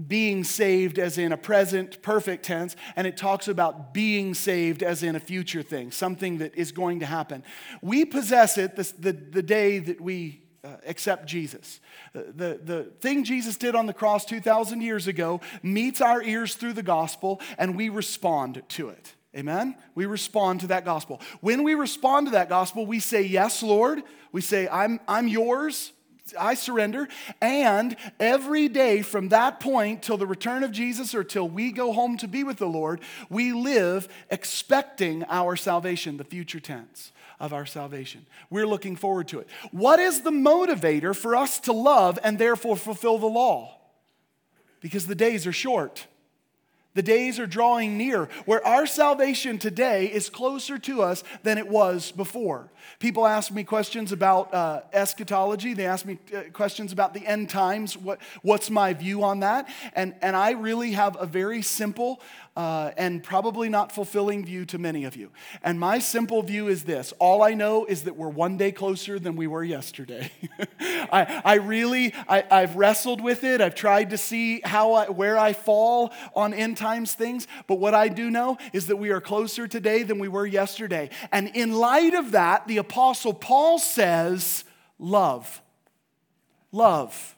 being 0.07 0.45
saved 0.45 0.99
as 0.99 1.19
in 1.19 1.33
a 1.33 1.37
present 1.37 2.03
perfect 2.03 2.45
tense, 2.45 2.77
and 2.97 3.07
it 3.07 3.17
talks 3.17 3.49
about 3.49 3.93
being 3.93 4.35
saved 4.35 4.83
as 4.83 5.03
in 5.03 5.17
a 5.17 5.21
future 5.21 5.63
thing, 5.63 5.91
something 5.91 6.39
that 6.39 6.55
is 6.55 6.73
going 6.73 7.01
to 7.01 7.07
happen. 7.07 7.43
We 7.83 8.05
possess 8.05 8.59
it 8.59 8.77
the, 8.77 8.93
the, 8.99 9.13
the 9.13 9.43
day 9.43 9.79
that 9.79 10.01
we 10.01 10.43
uh, 10.63 10.77
accept 10.87 11.27
Jesus. 11.27 11.81
The, 12.13 12.61
the 12.63 12.93
thing 13.01 13.25
Jesus 13.25 13.57
did 13.57 13.75
on 13.75 13.87
the 13.87 13.95
cross 13.95 14.25
2,000 14.25 14.81
years 14.81 15.07
ago 15.07 15.41
meets 15.63 16.01
our 16.01 16.23
ears 16.23 16.55
through 16.55 16.75
the 16.75 16.83
gospel, 16.83 17.41
and 17.59 17.77
we 17.77 17.89
respond 17.89 18.63
to 18.71 18.91
it. 18.91 19.15
Amen? 19.37 19.77
We 19.95 20.07
respond 20.07 20.61
to 20.61 20.67
that 20.69 20.85
gospel. 20.85 21.21
When 21.41 21.63
we 21.63 21.75
respond 21.75 22.27
to 22.27 22.33
that 22.33 22.49
gospel, 22.49 22.85
we 22.85 22.99
say, 22.99 23.23
Yes, 23.23 23.63
Lord. 23.63 24.03
We 24.33 24.41
say, 24.41 24.69
I'm, 24.69 25.01
I'm 25.09 25.29
yours. 25.29 25.93
I 26.39 26.55
surrender. 26.55 27.09
And 27.41 27.97
every 28.19 28.69
day 28.69 29.03
from 29.03 29.29
that 29.29 29.61
point 29.61 30.03
till 30.03 30.17
the 30.17 30.27
return 30.27 30.63
of 30.63 30.73
Jesus 30.73 31.15
or 31.15 31.25
till 31.25 31.49
we 31.49 31.73
go 31.73 31.93
home 31.93 32.17
to 32.19 32.29
be 32.29 32.45
with 32.45 32.59
the 32.59 32.67
Lord, 32.67 33.01
we 33.29 33.53
live 33.53 34.09
expecting 34.31 35.25
our 35.25 35.57
salvation, 35.57 36.17
the 36.17 36.25
future 36.25 36.61
tense 36.61 37.13
of 37.39 37.53
our 37.53 37.67
salvation. 37.67 38.27
We're 38.51 38.67
looking 38.67 38.97
forward 38.97 39.29
to 39.29 39.41
it. 39.41 39.49
What 39.71 39.99
is 39.99 40.23
the 40.23 40.31
motivator 40.31 41.17
for 41.17 41.35
us 41.35 41.59
to 41.61 41.73
love 41.73 42.19
and 42.23 42.39
therefore 42.39 42.77
fulfill 42.77 43.19
the 43.19 43.27
law? 43.27 43.79
Because 44.81 45.07
the 45.07 45.15
days 45.15 45.47
are 45.47 45.53
short. 45.53 46.07
The 46.95 47.03
days 47.03 47.39
are 47.39 47.47
drawing 47.47 47.97
near 47.97 48.29
where 48.47 48.67
our 48.67 48.85
salvation 48.85 49.59
today 49.59 50.07
is 50.07 50.29
closer 50.29 50.77
to 50.81 51.03
us 51.03 51.23
than 51.45 51.57
it 51.57 51.69
was 51.69 52.11
before. 52.11 52.69
People 52.99 53.27
ask 53.27 53.53
me 53.53 53.63
questions 53.63 54.11
about 54.11 54.53
uh, 54.53 54.81
eschatology. 54.93 55.73
They 55.73 55.87
ask 55.87 56.05
me 56.05 56.19
uh, 56.35 56.43
questions 56.53 56.93
about 56.93 57.15
the 57.15 57.25
end 57.25 57.49
times. 57.49 57.97
What, 57.97 58.19
what's 58.43 58.71
my 58.71 58.93
view 58.93 59.23
on 59.23 59.41
that? 59.41 59.69
And, 59.95 60.15
and 60.21 60.35
I 60.35 60.53
really 60.53 60.93
have 60.93 61.17
a 61.21 61.27
very 61.27 61.63
simple 61.63 62.21
uh, 62.57 62.91
and 62.97 63.23
probably 63.23 63.69
not 63.69 63.93
fulfilling 63.93 64.45
view 64.45 64.65
to 64.67 64.79
many 64.79 65.05
of 65.05 65.17
you. 65.17 65.31
And 65.63 65.79
my 65.79 65.99
simple 65.99 66.43
view 66.43 66.69
is 66.69 66.85
this 66.85 67.13
all 67.19 67.43
I 67.43 67.55
know 67.55 67.85
is 67.85 68.03
that 68.05 68.17
we're 68.17 68.29
one 68.29 68.57
day 68.57 68.73
closer 68.73 69.19
than 69.19 69.37
we 69.37 69.47
were 69.47 69.63
yesterday. 69.63 70.31
I, 70.81 71.43
I 71.45 71.55
really, 71.55 72.13
I, 72.29 72.45
I've 72.51 72.77
wrestled 72.77 73.21
with 73.21 73.45
it. 73.45 73.61
I've 73.61 73.75
tried 73.75 74.11
to 74.11 74.19
see 74.19 74.61
how 74.65 74.93
I, 74.95 75.11
where 75.11 75.39
I 75.39 75.53
fall 75.53 76.13
on 76.35 76.53
end 76.53 76.77
times 76.77 77.15
things. 77.15 77.47
But 77.67 77.77
what 77.77 77.95
I 77.95 78.09
do 78.09 78.31
know 78.31 78.59
is 78.73 78.89
that 78.89 78.97
we 78.97 79.11
are 79.11 79.21
closer 79.21 79.69
today 79.69 80.03
than 80.03 80.19
we 80.19 80.29
were 80.29 80.47
yesterday. 80.47 81.11
And 81.33 81.49
in 81.55 81.73
light 81.73 82.15
of 82.15 82.33
that, 82.33 82.67
the 82.67 82.79
Apostle 82.79 83.35
Paul 83.35 83.79
says, 83.79 84.65
love. 84.99 85.63
Love. 86.73 87.37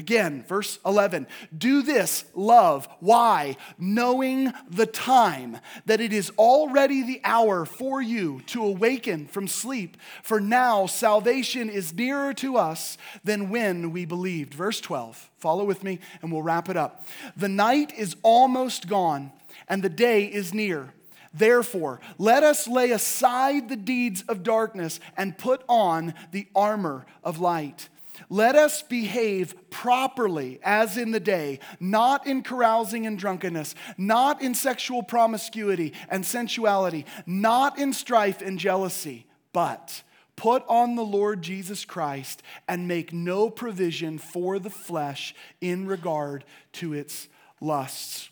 Again, 0.00 0.44
verse 0.48 0.78
11, 0.86 1.26
do 1.58 1.82
this, 1.82 2.24
love. 2.34 2.88
Why? 3.00 3.58
Knowing 3.78 4.50
the 4.66 4.86
time, 4.86 5.58
that 5.84 6.00
it 6.00 6.14
is 6.14 6.32
already 6.38 7.02
the 7.02 7.20
hour 7.22 7.66
for 7.66 8.00
you 8.00 8.40
to 8.46 8.64
awaken 8.64 9.26
from 9.26 9.46
sleep. 9.46 9.98
For 10.22 10.40
now 10.40 10.86
salvation 10.86 11.68
is 11.68 11.92
nearer 11.92 12.32
to 12.32 12.56
us 12.56 12.96
than 13.24 13.50
when 13.50 13.92
we 13.92 14.06
believed. 14.06 14.54
Verse 14.54 14.80
12, 14.80 15.28
follow 15.36 15.64
with 15.64 15.84
me 15.84 15.98
and 16.22 16.32
we'll 16.32 16.40
wrap 16.40 16.70
it 16.70 16.78
up. 16.78 17.06
The 17.36 17.50
night 17.50 17.92
is 17.94 18.16
almost 18.22 18.88
gone 18.88 19.32
and 19.68 19.82
the 19.82 19.90
day 19.90 20.24
is 20.24 20.54
near. 20.54 20.94
Therefore, 21.34 22.00
let 22.16 22.42
us 22.42 22.66
lay 22.66 22.90
aside 22.90 23.68
the 23.68 23.76
deeds 23.76 24.24
of 24.28 24.42
darkness 24.42 24.98
and 25.14 25.36
put 25.36 25.62
on 25.68 26.14
the 26.32 26.48
armor 26.54 27.04
of 27.22 27.38
light. 27.38 27.90
Let 28.32 28.54
us 28.54 28.82
behave 28.82 29.56
properly 29.70 30.60
as 30.62 30.96
in 30.96 31.10
the 31.10 31.18
day, 31.18 31.58
not 31.80 32.28
in 32.28 32.42
carousing 32.42 33.04
and 33.04 33.18
drunkenness, 33.18 33.74
not 33.98 34.40
in 34.40 34.54
sexual 34.54 35.02
promiscuity 35.02 35.92
and 36.08 36.24
sensuality, 36.24 37.06
not 37.26 37.76
in 37.76 37.92
strife 37.92 38.40
and 38.40 38.56
jealousy, 38.56 39.26
but 39.52 40.04
put 40.36 40.64
on 40.68 40.94
the 40.94 41.04
Lord 41.04 41.42
Jesus 41.42 41.84
Christ 41.84 42.40
and 42.68 42.86
make 42.86 43.12
no 43.12 43.50
provision 43.50 44.16
for 44.16 44.60
the 44.60 44.70
flesh 44.70 45.34
in 45.60 45.86
regard 45.86 46.44
to 46.74 46.94
its 46.94 47.26
lusts. 47.60 48.30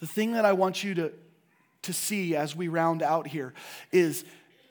The 0.00 0.06
thing 0.06 0.32
that 0.32 0.46
I 0.46 0.54
want 0.54 0.82
you 0.82 0.94
to, 0.94 1.12
to 1.82 1.92
see 1.92 2.34
as 2.34 2.56
we 2.56 2.68
round 2.68 3.02
out 3.02 3.26
here 3.26 3.52
is 3.92 4.24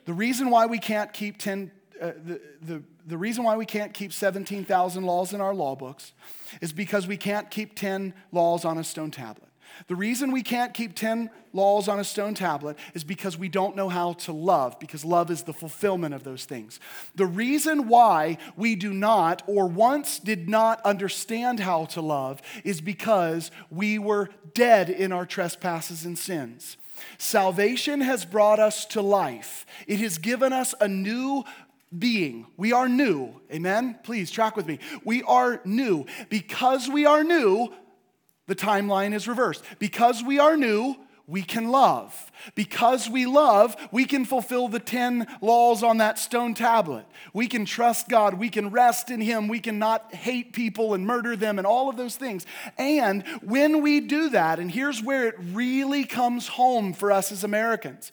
the 0.05 0.13
reason 0.13 0.49
why 0.49 0.65
we 0.65 0.79
can't 0.79 1.13
keep 1.13 1.37
10, 1.37 1.71
uh, 2.01 2.11
the, 2.25 2.41
the 2.63 2.83
the 3.09 3.17
reason 3.17 3.43
why 3.43 3.57
we 3.57 3.65
can't 3.65 3.93
keep 3.93 4.13
17,000 4.13 5.03
laws 5.03 5.33
in 5.33 5.41
our 5.41 5.53
law 5.53 5.75
books 5.75 6.13
is 6.61 6.71
because 6.71 7.07
we 7.07 7.17
can't 7.17 7.49
keep 7.49 7.75
10 7.75 8.13
laws 8.31 8.65
on 8.65 8.77
a 8.77 8.83
stone 8.83 9.11
tablet. 9.11 9.49
The 9.87 9.95
reason 9.95 10.31
we 10.31 10.43
can't 10.43 10.73
keep 10.73 10.95
10 10.95 11.29
laws 11.53 11.87
on 11.87 11.99
a 11.99 12.03
stone 12.03 12.33
tablet 12.33 12.77
is 12.93 13.03
because 13.03 13.37
we 13.37 13.49
don't 13.49 13.75
know 13.75 13.89
how 13.89 14.13
to 14.13 14.31
love, 14.31 14.79
because 14.79 15.05
love 15.05 15.31
is 15.31 15.43
the 15.43 15.53
fulfillment 15.53 16.13
of 16.13 16.23
those 16.23 16.45
things. 16.45 16.79
The 17.15 17.25
reason 17.25 17.87
why 17.87 18.37
we 18.55 18.75
do 18.75 18.93
not, 18.93 19.41
or 19.47 19.67
once 19.67 20.19
did 20.19 20.49
not 20.49 20.81
understand 20.81 21.59
how 21.59 21.85
to 21.85 22.01
love, 22.01 22.41
is 22.63 22.81
because 22.81 23.51
we 23.69 23.97
were 23.97 24.29
dead 24.53 24.89
in 24.89 25.11
our 25.11 25.25
trespasses 25.25 26.05
and 26.05 26.17
sins. 26.17 26.77
Salvation 27.17 28.01
has 28.01 28.25
brought 28.25 28.59
us 28.59 28.85
to 28.87 29.01
life. 29.01 29.65
It 29.87 29.99
has 29.99 30.17
given 30.17 30.51
us 30.51 30.75
a 30.81 30.87
new 30.87 31.45
being. 31.97 32.45
We 32.57 32.73
are 32.73 32.87
new. 32.87 33.41
Amen? 33.51 33.97
Please 34.03 34.29
track 34.31 34.55
with 34.55 34.67
me. 34.67 34.79
We 35.03 35.23
are 35.23 35.61
new. 35.65 36.05
Because 36.29 36.87
we 36.87 37.05
are 37.05 37.23
new, 37.23 37.73
the 38.47 38.55
timeline 38.55 39.13
is 39.13 39.27
reversed. 39.27 39.63
Because 39.79 40.23
we 40.23 40.39
are 40.39 40.55
new, 40.55 40.95
we 41.29 41.43
can 41.43 41.69
love. 41.69 42.31
Because 42.55 43.07
we 43.07 43.27
love, 43.27 43.75
we 43.91 44.05
can 44.05 44.25
fulfill 44.25 44.67
the 44.67 44.79
10 44.79 45.27
laws 45.41 45.83
on 45.83 45.97
that 45.97 46.17
stone 46.17 46.55
tablet. 46.55 47.05
We 47.33 47.47
can 47.47 47.65
trust 47.65 48.09
God. 48.09 48.33
We 48.33 48.49
can 48.49 48.71
rest 48.71 49.11
in 49.11 49.21
Him. 49.21 49.47
We 49.47 49.59
can 49.59 49.77
not 49.77 50.13
hate 50.13 50.53
people 50.53 50.95
and 50.95 51.05
murder 51.05 51.35
them 51.35 51.59
and 51.59 51.67
all 51.67 51.87
of 51.87 51.97
those 51.97 52.15
things. 52.15 52.47
And 52.77 53.23
when 53.43 53.83
we 53.83 53.99
do 53.99 54.29
that, 54.31 54.57
and 54.57 54.71
here's 54.71 55.03
where 55.03 55.27
it 55.27 55.35
really 55.39 56.03
comes 56.03 56.47
home 56.47 56.93
for 56.93 57.11
us 57.11 57.31
as 57.31 57.43
Americans 57.43 58.11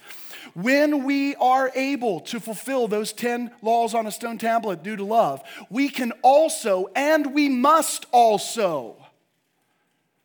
when 0.57 1.05
we 1.05 1.35
are 1.37 1.71
able 1.75 2.21
to 2.21 2.41
fulfill 2.41 2.89
those 2.89 3.13
10 3.13 3.51
laws 3.61 3.95
on 3.95 4.07
a 4.07 4.11
stone 4.11 4.39
tablet 4.39 4.83
due 4.83 4.97
to 4.97 5.05
love, 5.05 5.43
we 5.69 5.91
can 5.91 6.13
also, 6.23 6.89
and 6.97 7.35
we 7.35 7.49
must 7.49 8.07
also, 8.11 8.97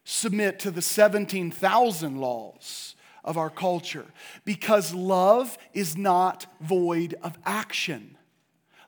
submit 0.05 0.59
to 0.59 0.71
the 0.71 0.81
17,000 0.81 2.19
laws 2.19 2.95
of 3.25 3.37
our 3.37 3.49
culture 3.49 4.05
because 4.45 4.93
love 4.93 5.57
is 5.73 5.97
not 5.97 6.45
void 6.61 7.13
of 7.21 7.37
action. 7.45 8.17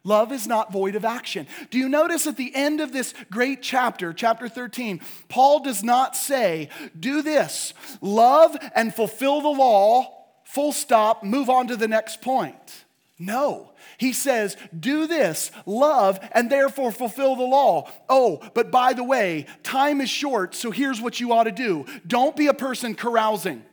Love 0.05 0.31
is 0.31 0.47
not 0.47 0.71
void 0.71 0.95
of 0.95 1.05
action. 1.05 1.45
Do 1.69 1.77
you 1.77 1.89
notice 1.89 2.25
at 2.25 2.37
the 2.37 2.55
end 2.55 2.79
of 2.79 2.93
this 2.93 3.13
great 3.29 3.61
chapter, 3.61 4.13
chapter 4.13 4.47
13, 4.47 5.01
Paul 5.27 5.61
does 5.61 5.83
not 5.83 6.15
say, 6.15 6.69
Do 6.97 7.21
this, 7.21 7.73
love 8.01 8.55
and 8.75 8.93
fulfill 8.93 9.41
the 9.41 9.49
law 9.49 10.22
full 10.53 10.71
stop, 10.71 11.23
move 11.23 11.49
on 11.49 11.65
to 11.65 11.75
the 11.75 11.87
next 11.87 12.21
point. 12.21 12.85
No. 13.17 13.71
He 13.97 14.13
says, 14.13 14.55
do 14.77 15.07
this, 15.07 15.49
love, 15.65 16.19
and 16.31 16.47
therefore 16.47 16.91
fulfill 16.91 17.35
the 17.35 17.43
law. 17.43 17.89
Oh, 18.07 18.39
but 18.53 18.69
by 18.69 18.93
the 18.93 19.03
way, 19.03 19.47
time 19.63 19.99
is 19.99 20.11
short, 20.11 20.53
so 20.53 20.69
here's 20.69 21.01
what 21.01 21.19
you 21.19 21.33
ought 21.33 21.45
to 21.45 21.51
do 21.51 21.85
don't 22.05 22.35
be 22.35 22.47
a 22.47 22.53
person 22.53 22.93
carousing, 22.93 23.63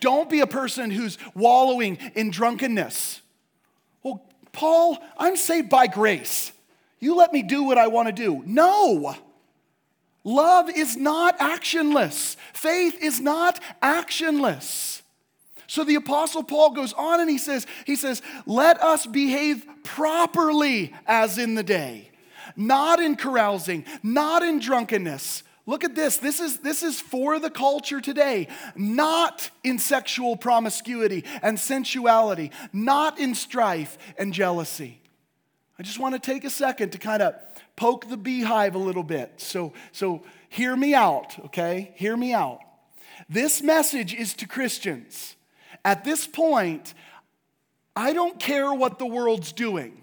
don't 0.00 0.30
be 0.30 0.40
a 0.40 0.46
person 0.46 0.90
who's 0.90 1.18
wallowing 1.34 1.98
in 2.14 2.30
drunkenness. 2.30 3.20
Well, 4.02 4.24
Paul, 4.52 4.98
I'm 5.18 5.36
saved 5.36 5.68
by 5.68 5.86
grace. 5.86 6.50
You 6.98 7.14
let 7.16 7.30
me 7.30 7.42
do 7.42 7.64
what 7.64 7.76
I 7.76 7.88
want 7.88 8.08
to 8.08 8.12
do. 8.12 8.42
No. 8.46 9.14
Love 10.24 10.70
is 10.70 10.96
not 10.96 11.38
actionless. 11.38 12.36
Faith 12.54 13.02
is 13.02 13.20
not 13.20 13.60
actionless. 13.82 14.95
So 15.66 15.84
the 15.84 15.96
apostle 15.96 16.42
Paul 16.42 16.70
goes 16.70 16.92
on 16.92 17.20
and 17.20 17.30
he 17.30 17.38
says, 17.38 17.66
he 17.84 17.96
says, 17.96 18.22
let 18.46 18.80
us 18.82 19.06
behave 19.06 19.66
properly 19.82 20.94
as 21.06 21.38
in 21.38 21.54
the 21.54 21.62
day, 21.62 22.10
not 22.56 23.00
in 23.00 23.16
carousing, 23.16 23.84
not 24.02 24.42
in 24.42 24.58
drunkenness. 24.60 25.42
Look 25.66 25.82
at 25.82 25.96
this. 25.96 26.18
This 26.18 26.38
is, 26.38 26.58
this 26.58 26.84
is 26.84 27.00
for 27.00 27.40
the 27.40 27.50
culture 27.50 28.00
today. 28.00 28.46
Not 28.76 29.50
in 29.64 29.80
sexual 29.80 30.36
promiscuity 30.36 31.24
and 31.42 31.58
sensuality, 31.58 32.52
not 32.72 33.18
in 33.18 33.34
strife 33.34 33.98
and 34.16 34.32
jealousy. 34.32 35.00
I 35.78 35.82
just 35.82 35.98
want 35.98 36.14
to 36.14 36.20
take 36.20 36.44
a 36.44 36.50
second 36.50 36.90
to 36.92 36.98
kind 36.98 37.20
of 37.20 37.34
poke 37.74 38.08
the 38.08 38.16
beehive 38.16 38.74
a 38.74 38.78
little 38.78 39.02
bit. 39.02 39.34
So, 39.38 39.72
so 39.92 40.22
hear 40.48 40.74
me 40.76 40.94
out, 40.94 41.36
okay? 41.46 41.92
Hear 41.96 42.16
me 42.16 42.32
out. 42.32 42.60
This 43.28 43.62
message 43.62 44.14
is 44.14 44.34
to 44.34 44.46
Christians. 44.46 45.35
At 45.86 46.02
this 46.02 46.26
point, 46.26 46.94
I 47.94 48.12
don't 48.12 48.40
care 48.40 48.74
what 48.74 48.98
the 48.98 49.06
world's 49.06 49.52
doing. 49.52 50.02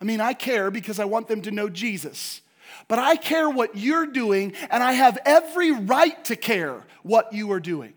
I 0.00 0.04
mean, 0.04 0.20
I 0.20 0.34
care 0.34 0.70
because 0.70 1.00
I 1.00 1.04
want 1.04 1.26
them 1.26 1.42
to 1.42 1.50
know 1.50 1.68
Jesus. 1.68 2.40
But 2.86 3.00
I 3.00 3.16
care 3.16 3.50
what 3.50 3.76
you're 3.76 4.06
doing, 4.06 4.52
and 4.70 4.84
I 4.84 4.92
have 4.92 5.18
every 5.26 5.72
right 5.72 6.24
to 6.26 6.36
care 6.36 6.84
what 7.02 7.32
you 7.32 7.50
are 7.50 7.58
doing. 7.58 7.92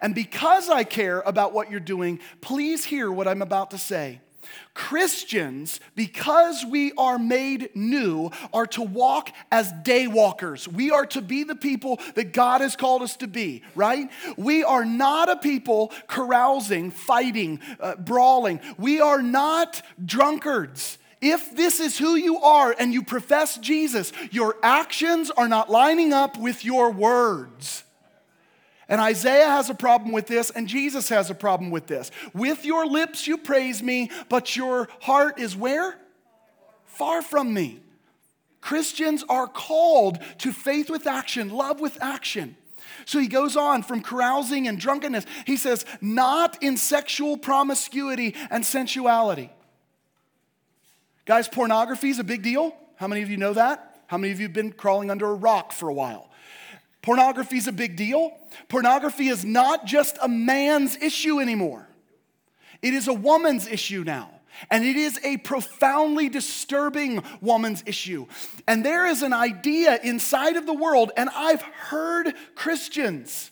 And 0.00 0.14
because 0.14 0.68
I 0.68 0.84
care 0.84 1.20
about 1.20 1.52
what 1.52 1.68
you're 1.68 1.80
doing, 1.80 2.20
please 2.40 2.84
hear 2.84 3.10
what 3.10 3.26
I'm 3.26 3.42
about 3.42 3.72
to 3.72 3.78
say. 3.78 4.20
Christians, 4.74 5.80
because 5.94 6.64
we 6.68 6.92
are 6.98 7.18
made 7.18 7.70
new, 7.74 8.30
are 8.52 8.66
to 8.68 8.82
walk 8.82 9.30
as 9.50 9.72
day 9.82 10.06
walkers. 10.06 10.68
We 10.68 10.90
are 10.90 11.06
to 11.06 11.22
be 11.22 11.44
the 11.44 11.56
people 11.56 11.98
that 12.14 12.32
God 12.32 12.60
has 12.60 12.76
called 12.76 13.02
us 13.02 13.16
to 13.16 13.26
be, 13.26 13.62
right? 13.74 14.10
We 14.36 14.64
are 14.64 14.84
not 14.84 15.30
a 15.30 15.36
people 15.36 15.92
carousing, 16.08 16.90
fighting, 16.90 17.60
uh, 17.80 17.96
brawling. 17.96 18.60
We 18.76 19.00
are 19.00 19.22
not 19.22 19.82
drunkards. 20.04 20.98
If 21.22 21.56
this 21.56 21.80
is 21.80 21.98
who 21.98 22.14
you 22.14 22.38
are 22.40 22.74
and 22.78 22.92
you 22.92 23.02
profess 23.02 23.56
Jesus, 23.56 24.12
your 24.30 24.56
actions 24.62 25.30
are 25.30 25.48
not 25.48 25.70
lining 25.70 26.12
up 26.12 26.36
with 26.36 26.64
your 26.64 26.92
words. 26.92 27.84
And 28.88 29.00
Isaiah 29.00 29.48
has 29.48 29.68
a 29.68 29.74
problem 29.74 30.12
with 30.12 30.26
this, 30.26 30.50
and 30.50 30.68
Jesus 30.68 31.08
has 31.08 31.28
a 31.28 31.34
problem 31.34 31.70
with 31.70 31.88
this. 31.88 32.10
With 32.32 32.64
your 32.64 32.86
lips 32.86 33.26
you 33.26 33.36
praise 33.36 33.82
me, 33.82 34.10
but 34.28 34.54
your 34.54 34.88
heart 35.00 35.40
is 35.40 35.56
where? 35.56 35.98
Far 36.84 37.20
from 37.20 37.52
me. 37.52 37.80
Christians 38.60 39.24
are 39.28 39.48
called 39.48 40.18
to 40.38 40.52
faith 40.52 40.88
with 40.88 41.06
action, 41.06 41.50
love 41.50 41.80
with 41.80 42.00
action. 42.00 42.56
So 43.04 43.18
he 43.18 43.26
goes 43.26 43.56
on 43.56 43.82
from 43.82 44.00
carousing 44.00 44.66
and 44.68 44.78
drunkenness. 44.78 45.26
He 45.44 45.56
says, 45.56 45.84
not 46.00 46.62
in 46.62 46.76
sexual 46.76 47.36
promiscuity 47.36 48.34
and 48.50 48.64
sensuality. 48.64 49.50
Guys, 51.24 51.48
pornography 51.48 52.10
is 52.10 52.18
a 52.18 52.24
big 52.24 52.42
deal. 52.42 52.76
How 52.96 53.08
many 53.08 53.22
of 53.22 53.30
you 53.30 53.36
know 53.36 53.52
that? 53.52 54.02
How 54.06 54.16
many 54.16 54.32
of 54.32 54.38
you 54.38 54.46
have 54.46 54.54
been 54.54 54.72
crawling 54.72 55.10
under 55.10 55.26
a 55.26 55.34
rock 55.34 55.72
for 55.72 55.88
a 55.88 55.94
while? 55.94 56.30
Pornography 57.06 57.58
is 57.58 57.68
a 57.68 57.72
big 57.72 57.94
deal. 57.94 58.36
Pornography 58.66 59.28
is 59.28 59.44
not 59.44 59.86
just 59.86 60.18
a 60.20 60.26
man's 60.26 60.96
issue 60.96 61.38
anymore, 61.38 61.86
it 62.82 62.92
is 62.94 63.06
a 63.06 63.14
woman's 63.14 63.68
issue 63.68 64.02
now. 64.04 64.30
And 64.70 64.86
it 64.86 64.96
is 64.96 65.20
a 65.22 65.36
profoundly 65.36 66.30
disturbing 66.30 67.22
woman's 67.42 67.82
issue. 67.84 68.26
And 68.66 68.82
there 68.86 69.06
is 69.06 69.20
an 69.20 69.34
idea 69.34 70.00
inside 70.02 70.56
of 70.56 70.64
the 70.64 70.72
world, 70.72 71.12
and 71.14 71.28
I've 71.28 71.60
heard 71.60 72.32
Christians. 72.54 73.50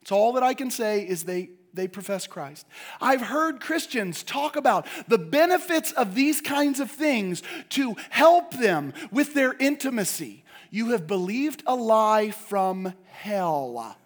It's 0.00 0.12
all 0.12 0.34
that 0.34 0.44
I 0.44 0.54
can 0.54 0.70
say 0.70 1.00
is 1.00 1.24
they 1.24 1.50
they 1.74 1.88
profess 1.88 2.26
Christ. 2.26 2.66
I've 3.00 3.20
heard 3.20 3.60
Christians 3.60 4.22
talk 4.22 4.56
about 4.56 4.86
the 5.06 5.18
benefits 5.18 5.92
of 5.92 6.14
these 6.14 6.40
kinds 6.40 6.80
of 6.80 6.90
things 6.90 7.42
to 7.70 7.96
help 8.10 8.52
them 8.54 8.94
with 9.10 9.34
their 9.34 9.54
intimacy, 9.54 10.44
you 10.70 10.90
have 10.90 11.06
believed 11.06 11.62
a 11.66 11.74
lie 11.74 12.30
from 12.30 12.94
hell. 13.06 13.96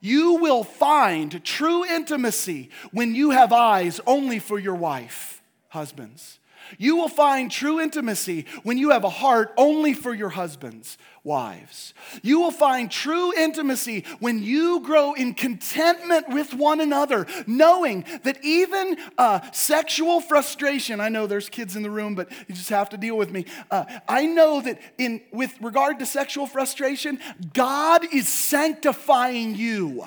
You 0.00 0.34
will 0.34 0.62
find 0.62 1.42
true 1.44 1.84
intimacy 1.84 2.70
when 2.92 3.14
you 3.14 3.30
have 3.30 3.52
eyes 3.52 4.00
only 4.06 4.38
for 4.38 4.58
your 4.58 4.74
wife, 4.74 5.42
husbands. 5.68 6.38
You 6.78 6.96
will 6.96 7.08
find 7.08 7.50
true 7.50 7.80
intimacy 7.80 8.46
when 8.62 8.78
you 8.78 8.90
have 8.90 9.04
a 9.04 9.10
heart 9.10 9.52
only 9.56 9.94
for 9.94 10.14
your 10.14 10.30
husbands, 10.30 10.98
wives. 11.24 11.94
You 12.22 12.40
will 12.40 12.50
find 12.50 12.90
true 12.90 13.32
intimacy 13.36 14.04
when 14.20 14.42
you 14.42 14.80
grow 14.80 15.12
in 15.12 15.34
contentment 15.34 16.28
with 16.28 16.54
one 16.54 16.80
another, 16.80 17.26
knowing 17.46 18.04
that 18.24 18.44
even 18.44 18.96
uh, 19.18 19.40
sexual 19.52 20.20
frustration, 20.20 21.00
I 21.00 21.08
know 21.08 21.26
there's 21.26 21.48
kids 21.48 21.76
in 21.76 21.82
the 21.82 21.90
room, 21.90 22.14
but 22.14 22.30
you 22.48 22.54
just 22.54 22.70
have 22.70 22.88
to 22.90 22.96
deal 22.96 23.16
with 23.16 23.30
me. 23.30 23.46
Uh, 23.70 23.84
I 24.08 24.26
know 24.26 24.60
that 24.60 24.80
in, 24.98 25.20
with 25.32 25.52
regard 25.60 25.98
to 25.98 26.06
sexual 26.06 26.46
frustration, 26.46 27.18
God 27.52 28.06
is 28.12 28.28
sanctifying 28.28 29.54
you. 29.54 30.06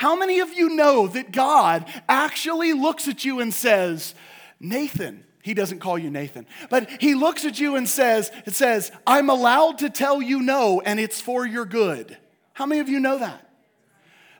How 0.00 0.16
many 0.16 0.40
of 0.40 0.54
you 0.54 0.70
know 0.70 1.08
that 1.08 1.30
God 1.30 1.84
actually 2.08 2.72
looks 2.72 3.06
at 3.06 3.22
you 3.22 3.40
and 3.40 3.52
says, 3.52 4.14
Nathan. 4.60 5.24
He 5.42 5.54
doesn't 5.54 5.78
call 5.78 5.98
you 5.98 6.10
Nathan, 6.10 6.46
but 6.68 6.88
he 7.00 7.14
looks 7.14 7.46
at 7.46 7.58
you 7.58 7.76
and 7.76 7.88
says, 7.88 8.30
It 8.44 8.54
says, 8.54 8.92
I'm 9.06 9.30
allowed 9.30 9.78
to 9.78 9.88
tell 9.88 10.20
you 10.20 10.42
no, 10.42 10.82
and 10.84 11.00
it's 11.00 11.20
for 11.20 11.46
your 11.46 11.64
good. 11.64 12.18
How 12.52 12.66
many 12.66 12.80
of 12.82 12.90
you 12.90 13.00
know 13.00 13.18
that? 13.18 13.50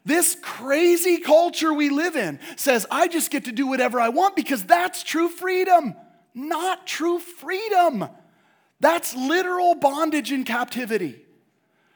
This 0.04 0.36
crazy 0.42 1.18
culture 1.18 1.72
we 1.72 1.88
live 1.88 2.16
in 2.16 2.38
says, 2.56 2.86
I 2.90 3.08
just 3.08 3.30
get 3.30 3.46
to 3.46 3.52
do 3.52 3.66
whatever 3.66 3.98
I 3.98 4.10
want 4.10 4.36
because 4.36 4.62
that's 4.64 5.02
true 5.02 5.28
freedom. 5.28 5.94
Not 6.34 6.86
true 6.86 7.18
freedom. 7.18 8.06
That's 8.80 9.14
literal 9.14 9.74
bondage 9.74 10.32
and 10.32 10.44
captivity. 10.44 11.22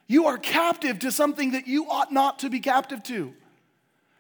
You 0.07 0.27
are 0.27 0.37
captive 0.37 0.99
to 1.01 1.13
something 1.13 1.53
that 1.53 1.67
you 1.67 1.89
ought 1.91 2.13
not 2.13 2.41
to 2.41 2.51
be 2.51 2.61
captive 2.61 3.03
to. 3.05 3.35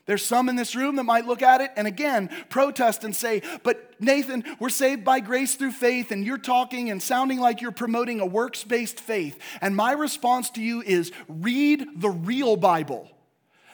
There's 0.07 0.25
some 0.25 0.49
in 0.49 0.57
this 0.57 0.75
room 0.75 0.97
that 0.97 1.05
might 1.05 1.27
look 1.27 1.41
at 1.41 1.61
it 1.61 1.71
and 1.77 1.87
again 1.87 2.29
protest 2.51 3.05
and 3.05 3.17
say, 3.17 3.43
But 3.63 3.95
Nathan, 4.01 4.45
we're 4.59 4.69
saved 4.69 5.05
by 5.05 5.21
grace 5.21 5.55
through 5.55 5.73
faith, 5.73 6.11
and 6.11 6.27
you're 6.27 6.37
talking 6.37 6.91
and 6.91 7.03
sounding 7.03 7.41
like 7.41 7.63
you're 7.63 7.73
promoting 7.73 8.21
a 8.21 8.27
works 8.27 8.65
based 8.65 9.01
faith. 9.01 9.39
And 9.61 9.75
my 9.75 9.93
response 9.93 10.51
to 10.51 10.63
you 10.63 10.83
is 10.83 11.11
read 11.29 11.87
the 11.97 12.11
real 12.11 12.57
Bible. 12.57 13.11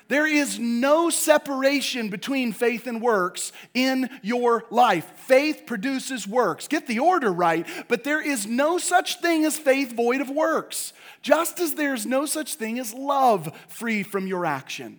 There 0.07 0.27
is 0.27 0.59
no 0.59 1.09
separation 1.09 2.09
between 2.09 2.53
faith 2.53 2.89
and 2.89 3.01
works 3.01 3.53
in 3.75 4.11
your 4.23 4.65
life. 4.69 5.09
Faith 5.15 5.63
produces 5.67 6.27
works. 6.27 6.67
Get 6.67 6.89
the 6.89 6.99
order 6.99 7.33
right, 7.33 7.65
but 7.87 8.03
there 8.03 8.21
is 8.21 8.45
no 8.45 8.79
such 8.79 9.21
thing 9.21 9.45
as 9.45 9.57
faith 9.57 9.93
void 9.93 10.21
of 10.21 10.29
works, 10.29 10.93
just 11.23 11.61
as 11.61 11.75
there's 11.75 12.07
no 12.07 12.27
such 12.27 12.57
thing 12.57 12.81
as 12.81 12.93
love 12.93 13.57
free 13.69 14.03
from 14.03 14.27
your 14.27 14.45
action. 14.45 14.99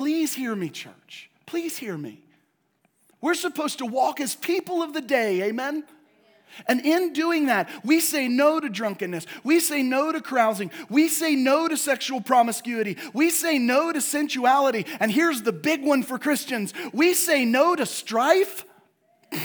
Please 0.00 0.32
hear 0.32 0.56
me, 0.56 0.70
church. 0.70 1.28
Please 1.44 1.76
hear 1.76 1.98
me. 1.98 2.22
We're 3.20 3.34
supposed 3.34 3.76
to 3.80 3.84
walk 3.84 4.18
as 4.18 4.34
people 4.34 4.80
of 4.80 4.94
the 4.94 5.02
day, 5.02 5.42
amen? 5.42 5.84
And 6.66 6.80
in 6.86 7.12
doing 7.12 7.44
that, 7.48 7.68
we 7.84 8.00
say 8.00 8.26
no 8.26 8.60
to 8.60 8.70
drunkenness. 8.70 9.26
We 9.44 9.60
say 9.60 9.82
no 9.82 10.10
to 10.10 10.22
carousing. 10.22 10.70
We 10.88 11.08
say 11.08 11.36
no 11.36 11.68
to 11.68 11.76
sexual 11.76 12.22
promiscuity. 12.22 12.96
We 13.12 13.28
say 13.28 13.58
no 13.58 13.92
to 13.92 14.00
sensuality. 14.00 14.86
And 15.00 15.12
here's 15.12 15.42
the 15.42 15.52
big 15.52 15.84
one 15.84 16.02
for 16.02 16.18
Christians 16.18 16.72
we 16.94 17.12
say 17.12 17.44
no 17.44 17.76
to 17.76 17.84
strife. 17.84 18.64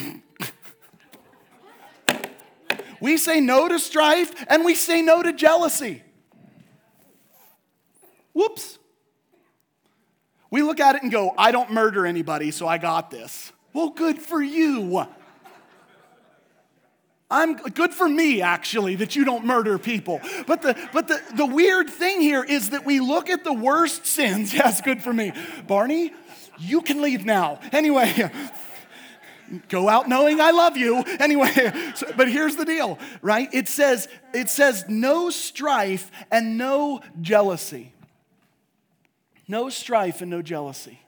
we 3.01 3.17
say 3.17 3.41
no 3.41 3.67
to 3.67 3.77
strife 3.77 4.45
and 4.47 4.63
we 4.63 4.73
say 4.73 5.01
no 5.01 5.21
to 5.21 5.33
jealousy. 5.33 6.01
Whoops. 8.31 8.79
We 10.51 10.61
look 10.61 10.79
at 10.79 10.95
it 10.95 11.03
and 11.03 11.11
go, 11.11 11.33
I 11.37 11.51
don't 11.51 11.71
murder 11.71 12.05
anybody, 12.05 12.51
so 12.51 12.67
I 12.67 12.77
got 12.77 13.11
this. 13.11 13.51
Well, 13.73 13.89
good 13.89 14.19
for 14.19 14.41
you. 14.41 15.05
I'm 17.29 17.55
good 17.55 17.93
for 17.93 18.07
me, 18.07 18.41
actually, 18.41 18.95
that 18.95 19.15
you 19.15 19.25
don't 19.25 19.45
murder 19.45 19.79
people. 19.79 20.21
But 20.45 20.61
the 20.61 20.77
but 20.93 21.07
the, 21.07 21.21
the 21.33 21.45
weird 21.45 21.89
thing 21.89 22.21
here 22.21 22.43
is 22.43 22.69
that 22.69 22.85
we 22.85 22.99
look 22.99 23.29
at 23.29 23.43
the 23.43 23.53
worst 23.53 24.05
sins. 24.05 24.53
Yes, 24.65 24.79
good 24.79 25.01
for 25.01 25.11
me. 25.11 25.33
Barney, 25.67 26.13
you 26.59 26.81
can 26.81 27.01
leave 27.01 27.25
now. 27.25 27.59
Anyway, 27.71 28.31
go 29.69 29.89
out 29.89 30.07
knowing 30.07 30.39
I 30.39 30.51
love 30.51 30.77
you. 30.77 31.03
Anyway, 31.19 31.51
so, 31.95 32.07
but 32.15 32.29
here's 32.31 32.55
the 32.55 32.65
deal, 32.65 32.99
right? 33.21 33.49
It 33.51 33.67
says, 33.67 34.07
it 34.33 34.49
says 34.49 34.85
no 34.87 35.29
strife 35.29 36.11
and 36.31 36.57
no 36.57 37.01
jealousy. 37.21 37.94
No 39.47 39.69
strife 39.69 40.21
and 40.21 40.31
no 40.31 40.41
jealousy. 40.41 40.99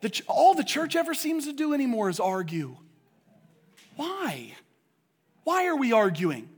The, 0.00 0.22
all 0.26 0.54
the 0.54 0.64
church 0.64 0.96
ever 0.96 1.14
seems 1.14 1.46
to 1.46 1.52
do 1.52 1.74
anymore 1.74 2.08
is 2.08 2.20
argue. 2.20 2.76
Why? 3.96 4.54
Why 5.44 5.66
are 5.66 5.76
we 5.76 5.92
arguing? 5.92 6.48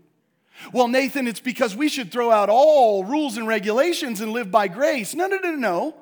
Well, 0.73 0.89
Nathan, 0.89 1.27
it's 1.27 1.41
because 1.41 1.75
we 1.75 1.89
should 1.89 2.13
throw 2.13 2.31
out 2.31 2.51
all 2.51 3.05
rules 3.05 3.37
and 3.37 3.47
regulations 3.47 4.21
and 4.21 4.33
live 4.33 4.51
by 4.51 4.69
grace. 4.69 5.15
No, 5.15 5.27
no, 5.27 5.39
no, 5.39 5.55
no. 5.55 5.95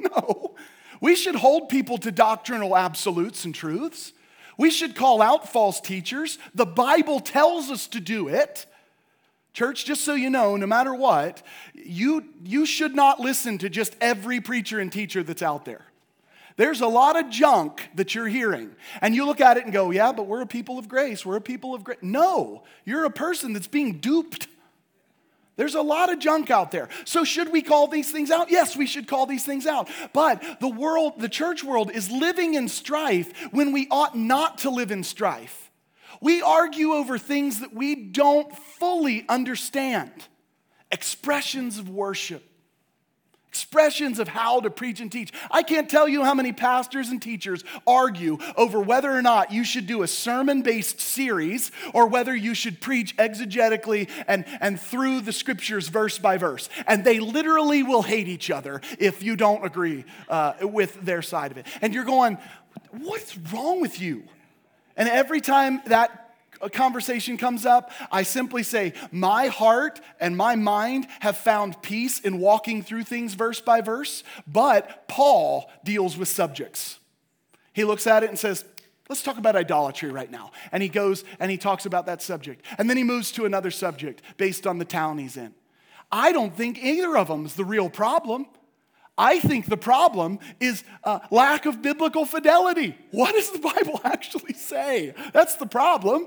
no. 0.00 0.54
We 1.00 1.16
should 1.16 1.34
hold 1.34 1.68
people 1.68 1.98
to 1.98 2.10
doctrinal 2.10 2.74
absolutes 2.74 3.44
and 3.44 3.54
truths. 3.54 4.14
We 4.56 4.70
should 4.70 4.96
call 4.96 5.20
out 5.20 5.52
false 5.52 5.78
teachers. 5.78 6.38
The 6.54 6.64
Bible 6.64 7.20
tells 7.20 7.70
us 7.70 7.86
to 7.88 8.00
do 8.00 8.28
it. 8.28 8.64
Church, 9.54 9.84
just 9.84 10.04
so 10.04 10.14
you 10.14 10.30
know, 10.30 10.56
no 10.56 10.66
matter 10.66 10.92
what, 10.92 11.42
you, 11.74 12.24
you 12.44 12.66
should 12.66 12.94
not 12.94 13.20
listen 13.20 13.56
to 13.58 13.70
just 13.70 13.96
every 14.00 14.40
preacher 14.40 14.80
and 14.80 14.92
teacher 14.92 15.22
that's 15.22 15.42
out 15.42 15.64
there. 15.64 15.86
There's 16.56 16.80
a 16.80 16.88
lot 16.88 17.18
of 17.18 17.30
junk 17.30 17.88
that 17.94 18.16
you're 18.16 18.28
hearing. 18.28 18.74
And 19.00 19.14
you 19.14 19.24
look 19.24 19.40
at 19.40 19.56
it 19.56 19.64
and 19.64 19.72
go, 19.72 19.92
yeah, 19.92 20.12
but 20.12 20.26
we're 20.26 20.42
a 20.42 20.46
people 20.46 20.76
of 20.76 20.88
grace. 20.88 21.24
We're 21.24 21.36
a 21.36 21.40
people 21.40 21.72
of 21.72 21.84
grace. 21.84 21.98
No, 22.02 22.64
you're 22.84 23.04
a 23.04 23.10
person 23.10 23.52
that's 23.52 23.68
being 23.68 23.98
duped. 23.98 24.48
There's 25.56 25.76
a 25.76 25.82
lot 25.82 26.12
of 26.12 26.18
junk 26.18 26.50
out 26.50 26.72
there. 26.72 26.88
So, 27.04 27.22
should 27.22 27.52
we 27.52 27.62
call 27.62 27.86
these 27.86 28.10
things 28.10 28.32
out? 28.32 28.50
Yes, 28.50 28.76
we 28.76 28.86
should 28.86 29.06
call 29.06 29.26
these 29.26 29.44
things 29.44 29.66
out. 29.66 29.88
But 30.12 30.58
the 30.58 30.68
world, 30.68 31.20
the 31.20 31.28
church 31.28 31.62
world, 31.62 31.92
is 31.92 32.10
living 32.10 32.54
in 32.54 32.68
strife 32.68 33.32
when 33.52 33.70
we 33.70 33.86
ought 33.88 34.18
not 34.18 34.58
to 34.58 34.70
live 34.70 34.90
in 34.90 35.04
strife. 35.04 35.63
We 36.20 36.42
argue 36.42 36.92
over 36.92 37.18
things 37.18 37.60
that 37.60 37.74
we 37.74 37.94
don't 37.94 38.54
fully 38.56 39.24
understand. 39.28 40.12
Expressions 40.90 41.78
of 41.78 41.88
worship, 41.88 42.44
expressions 43.48 44.18
of 44.18 44.26
how 44.26 44.60
to 44.60 44.68
preach 44.68 45.00
and 45.00 45.12
teach. 45.12 45.32
I 45.48 45.62
can't 45.62 45.88
tell 45.88 46.08
you 46.08 46.24
how 46.24 46.34
many 46.34 46.52
pastors 46.52 47.08
and 47.08 47.22
teachers 47.22 47.62
argue 47.86 48.38
over 48.56 48.80
whether 48.80 49.12
or 49.12 49.22
not 49.22 49.52
you 49.52 49.62
should 49.62 49.86
do 49.86 50.02
a 50.02 50.08
sermon 50.08 50.62
based 50.62 51.00
series 51.00 51.70
or 51.92 52.08
whether 52.08 52.34
you 52.34 52.52
should 52.54 52.80
preach 52.80 53.16
exegetically 53.16 54.10
and, 54.26 54.44
and 54.60 54.80
through 54.80 55.20
the 55.20 55.32
scriptures 55.32 55.86
verse 55.86 56.18
by 56.18 56.36
verse. 56.36 56.68
And 56.86 57.04
they 57.04 57.20
literally 57.20 57.84
will 57.84 58.02
hate 58.02 58.26
each 58.26 58.50
other 58.50 58.80
if 58.98 59.22
you 59.22 59.36
don't 59.36 59.64
agree 59.64 60.04
uh, 60.28 60.54
with 60.62 61.00
their 61.02 61.22
side 61.22 61.52
of 61.52 61.56
it. 61.56 61.66
And 61.80 61.94
you're 61.94 62.04
going, 62.04 62.38
what's 62.90 63.36
wrong 63.52 63.80
with 63.80 64.00
you? 64.00 64.24
And 64.96 65.08
every 65.08 65.40
time 65.40 65.82
that 65.86 66.24
conversation 66.72 67.36
comes 67.36 67.66
up, 67.66 67.90
I 68.10 68.22
simply 68.22 68.62
say, 68.62 68.94
My 69.10 69.48
heart 69.48 70.00
and 70.20 70.36
my 70.36 70.56
mind 70.56 71.06
have 71.20 71.36
found 71.36 71.82
peace 71.82 72.20
in 72.20 72.38
walking 72.38 72.82
through 72.82 73.04
things 73.04 73.34
verse 73.34 73.60
by 73.60 73.80
verse, 73.80 74.22
but 74.46 75.08
Paul 75.08 75.70
deals 75.84 76.16
with 76.16 76.28
subjects. 76.28 76.98
He 77.72 77.84
looks 77.84 78.06
at 78.06 78.22
it 78.22 78.30
and 78.30 78.38
says, 78.38 78.64
Let's 79.08 79.22
talk 79.22 79.36
about 79.36 79.56
idolatry 79.56 80.10
right 80.10 80.30
now. 80.30 80.50
And 80.72 80.82
he 80.82 80.88
goes 80.88 81.24
and 81.38 81.50
he 81.50 81.58
talks 81.58 81.84
about 81.84 82.06
that 82.06 82.22
subject. 82.22 82.64
And 82.78 82.88
then 82.88 82.96
he 82.96 83.04
moves 83.04 83.32
to 83.32 83.44
another 83.44 83.70
subject 83.70 84.22
based 84.38 84.66
on 84.66 84.78
the 84.78 84.84
town 84.84 85.18
he's 85.18 85.36
in. 85.36 85.54
I 86.10 86.32
don't 86.32 86.56
think 86.56 86.82
either 86.82 87.16
of 87.16 87.28
them 87.28 87.44
is 87.44 87.54
the 87.54 87.64
real 87.64 87.90
problem. 87.90 88.46
I 89.16 89.38
think 89.38 89.66
the 89.66 89.76
problem 89.76 90.40
is 90.58 90.82
uh, 91.04 91.20
lack 91.30 91.66
of 91.66 91.82
biblical 91.82 92.24
fidelity. 92.24 92.96
What 93.12 93.32
does 93.32 93.50
the 93.50 93.60
Bible 93.60 94.00
actually 94.04 94.54
say? 94.54 95.14
That's 95.32 95.56
the 95.56 95.66
problem. 95.66 96.26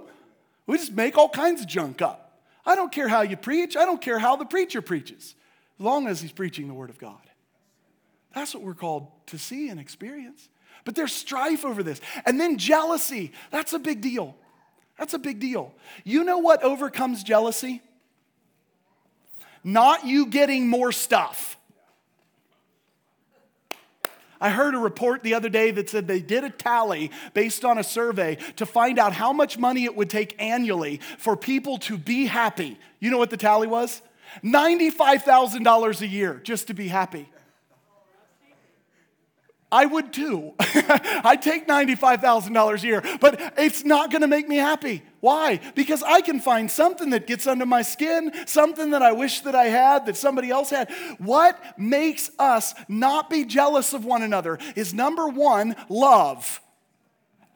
We 0.66 0.78
just 0.78 0.94
make 0.94 1.18
all 1.18 1.30
kinds 1.30 1.62
of 1.62 1.68
junk 1.68 2.02
up. 2.02 2.42
I 2.66 2.76
don't 2.76 2.92
care 2.92 3.08
how 3.08 3.22
you 3.22 3.38
preach, 3.38 3.78
I 3.78 3.86
don't 3.86 4.02
care 4.02 4.20
how 4.20 4.36
the 4.36 4.46
preacher 4.46 4.82
preaches, 4.82 5.36
as 5.80 5.86
long 5.86 6.08
as 6.08 6.22
he's 6.22 6.34
preaching 6.34 6.68
the 6.68 6.74
Word 6.74 6.90
of 6.90 6.98
God. 6.98 7.22
That's 8.36 8.54
what 8.54 8.64
we're 8.64 8.74
called 8.74 9.08
to 9.28 9.38
see 9.38 9.70
and 9.70 9.80
experience. 9.80 10.50
But 10.84 10.96
there's 10.96 11.14
strife 11.14 11.66
over 11.66 11.84
this. 11.84 12.00
And 12.26 12.40
then 12.40 12.58
jealousy. 12.58 13.32
That's 13.52 13.74
a 13.74 13.80
big 13.80 14.02
deal. 14.02 14.36
That's 14.98 15.14
a 15.14 15.20
big 15.20 15.40
deal. 15.40 15.74
You 16.04 16.24
know 16.24 16.38
what 16.38 16.64
overcomes 16.64 17.24
jealousy? 17.24 17.82
Not 19.64 20.06
you 20.06 20.28
getting 20.28 20.68
more 20.68 20.92
stuff. 20.92 21.57
I 24.40 24.50
heard 24.50 24.76
a 24.76 24.80
report 24.80 25.24
the 25.24 25.34
other 25.34 25.50
day 25.50 25.72
that 25.72 25.90
said 25.90 26.08
they 26.08 26.20
did 26.20 26.44
a 26.44 26.50
tally 26.50 27.12
based 27.34 27.66
on 27.66 27.78
a 27.78 27.84
survey 27.84 28.38
to 28.58 28.66
find 28.66 29.00
out 29.00 29.14
how 29.14 29.34
much 29.34 29.58
money 29.58 29.86
it 29.86 29.96
would 29.96 30.10
take 30.10 30.36
annually 30.40 31.00
for 31.18 31.36
people 31.36 31.78
to 31.80 31.98
be 31.98 32.26
happy. 32.26 32.78
You 33.00 33.12
know 33.12 33.18
what 33.18 33.30
the 33.30 33.38
tally 33.38 33.68
was? 33.68 34.02
$95,000 34.44 36.02
a 36.02 36.08
year 36.08 36.42
just 36.44 36.68
to 36.68 36.74
be 36.74 36.88
happy. 36.88 37.30
I 39.72 39.86
would 39.86 40.14
too. 40.14 40.54
I'd 40.60 41.42
take 41.42 41.68
$95,000 41.68 42.84
a 42.84 42.88
year, 42.88 43.04
but 43.20 43.54
it's 43.58 43.84
not 43.84 44.12
gonna 44.12 44.28
make 44.28 44.48
me 44.48 44.56
happy. 44.56 45.04
Why? 45.20 45.60
Because 45.76 46.04
I 46.04 46.22
can 46.22 46.40
find 46.40 46.72
something 46.72 47.10
that 47.10 47.28
gets 47.28 47.48
under 47.48 47.66
my 47.66 47.82
skin, 47.82 48.32
something 48.46 48.92
that 48.92 49.02
I 49.02 49.12
wish 49.12 49.42
that 49.42 49.56
I 49.56 49.66
had, 49.66 50.06
that 50.06 50.16
somebody 50.16 50.52
else 50.52 50.70
had. 50.70 50.90
What 51.18 51.62
makes 51.78 52.32
us 52.40 52.76
not 52.88 53.30
be 53.30 53.44
jealous 53.44 53.94
of 53.94 54.06
one 54.06 54.22
another 54.22 54.58
is 54.76 54.94
number 54.94 55.28
one, 55.28 55.76
love. 55.90 56.62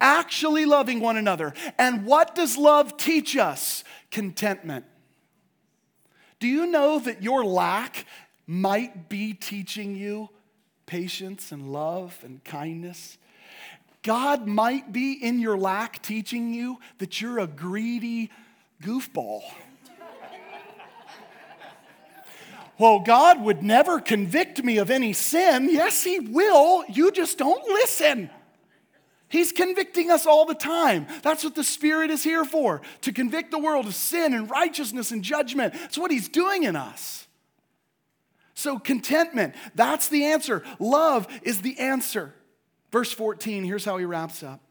Actually 0.01 0.65
loving 0.65 0.99
one 0.99 1.15
another. 1.15 1.53
And 1.77 2.05
what 2.05 2.35
does 2.35 2.57
love 2.57 2.97
teach 2.97 3.37
us? 3.37 3.85
Contentment. 4.09 4.83
Do 6.41 6.47
you 6.47 6.65
know 6.65 6.99
that 6.99 7.23
your 7.23 7.45
lack 7.45 8.05
might 8.47 9.07
be 9.07 9.33
teaching 9.33 9.95
you 9.95 10.29
patience 10.91 11.53
and 11.53 11.71
love 11.71 12.19
and 12.21 12.43
kindness. 12.43 13.17
God 14.03 14.45
might 14.45 14.91
be 14.91 15.13
in 15.13 15.39
your 15.39 15.57
lack 15.57 16.01
teaching 16.01 16.53
you 16.53 16.79
that 16.97 17.21
you're 17.21 17.39
a 17.39 17.47
greedy 17.47 18.29
goofball. 18.83 19.41
well, 22.77 22.99
God 22.99 23.41
would 23.41 23.63
never 23.63 24.01
convict 24.01 24.65
me 24.65 24.79
of 24.79 24.91
any 24.91 25.13
sin. 25.13 25.69
Yes, 25.71 26.03
He 26.03 26.19
will. 26.19 26.83
You 26.89 27.09
just 27.11 27.37
don't 27.37 27.65
listen. 27.69 28.29
He's 29.29 29.53
convicting 29.53 30.11
us 30.11 30.25
all 30.25 30.43
the 30.45 30.53
time. 30.53 31.07
That's 31.23 31.45
what 31.45 31.55
the 31.55 31.63
Spirit 31.63 32.11
is 32.11 32.21
here 32.21 32.43
for 32.43 32.81
to 33.03 33.13
convict 33.13 33.51
the 33.51 33.59
world 33.59 33.85
of 33.85 33.95
sin 33.95 34.33
and 34.33 34.49
righteousness 34.49 35.11
and 35.11 35.23
judgment. 35.23 35.71
That's 35.71 35.97
what 35.97 36.11
He's 36.11 36.27
doing 36.27 36.63
in 36.63 36.75
us. 36.75 37.20
So, 38.61 38.77
contentment, 38.77 39.55
that's 39.73 40.07
the 40.07 40.25
answer. 40.25 40.63
Love 40.77 41.27
is 41.41 41.61
the 41.61 41.79
answer. 41.79 42.31
Verse 42.91 43.11
14, 43.11 43.63
here's 43.63 43.85
how 43.85 43.97
he 43.97 44.05
wraps 44.05 44.43
up. 44.43 44.61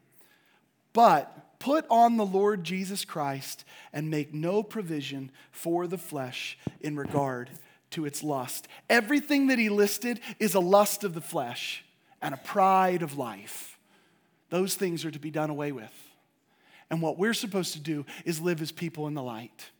But 0.92 1.58
put 1.58 1.86
on 1.90 2.16
the 2.16 2.24
Lord 2.24 2.62
Jesus 2.62 3.04
Christ 3.04 3.64
and 3.92 4.08
make 4.08 4.32
no 4.32 4.62
provision 4.62 5.32
for 5.50 5.88
the 5.88 5.98
flesh 5.98 6.56
in 6.80 6.94
regard 6.96 7.50
to 7.90 8.06
its 8.06 8.22
lust. 8.22 8.68
Everything 8.88 9.48
that 9.48 9.58
he 9.58 9.68
listed 9.68 10.20
is 10.38 10.54
a 10.54 10.60
lust 10.60 11.02
of 11.02 11.12
the 11.12 11.20
flesh 11.20 11.84
and 12.22 12.32
a 12.32 12.38
pride 12.38 13.02
of 13.02 13.18
life. 13.18 13.76
Those 14.50 14.76
things 14.76 15.04
are 15.04 15.10
to 15.10 15.18
be 15.18 15.32
done 15.32 15.50
away 15.50 15.72
with. 15.72 15.92
And 16.90 17.02
what 17.02 17.18
we're 17.18 17.34
supposed 17.34 17.72
to 17.72 17.80
do 17.80 18.06
is 18.24 18.40
live 18.40 18.62
as 18.62 18.70
people 18.70 19.08
in 19.08 19.14
the 19.14 19.22
light. 19.22 19.70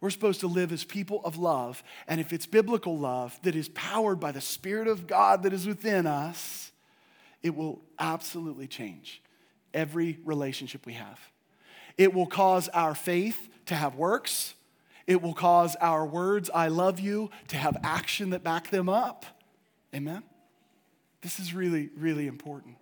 We're 0.00 0.10
supposed 0.10 0.40
to 0.40 0.46
live 0.46 0.72
as 0.72 0.84
people 0.84 1.20
of 1.24 1.38
love. 1.38 1.82
And 2.06 2.20
if 2.20 2.32
it's 2.32 2.46
biblical 2.46 2.98
love 2.98 3.38
that 3.42 3.56
is 3.56 3.68
powered 3.70 4.20
by 4.20 4.32
the 4.32 4.40
Spirit 4.40 4.88
of 4.88 5.06
God 5.06 5.42
that 5.42 5.52
is 5.52 5.66
within 5.66 6.06
us, 6.06 6.70
it 7.42 7.54
will 7.54 7.80
absolutely 7.98 8.66
change 8.66 9.22
every 9.72 10.18
relationship 10.24 10.86
we 10.86 10.94
have. 10.94 11.20
It 11.96 12.12
will 12.12 12.26
cause 12.26 12.68
our 12.68 12.94
faith 12.94 13.48
to 13.66 13.74
have 13.74 13.94
works. 13.94 14.54
It 15.06 15.22
will 15.22 15.34
cause 15.34 15.76
our 15.76 16.04
words, 16.04 16.50
I 16.52 16.68
love 16.68 16.98
you, 16.98 17.30
to 17.48 17.56
have 17.56 17.76
action 17.82 18.30
that 18.30 18.42
back 18.42 18.70
them 18.70 18.88
up. 18.88 19.24
Amen? 19.94 20.22
This 21.22 21.38
is 21.40 21.54
really, 21.54 21.90
really 21.96 22.26
important. 22.26 22.76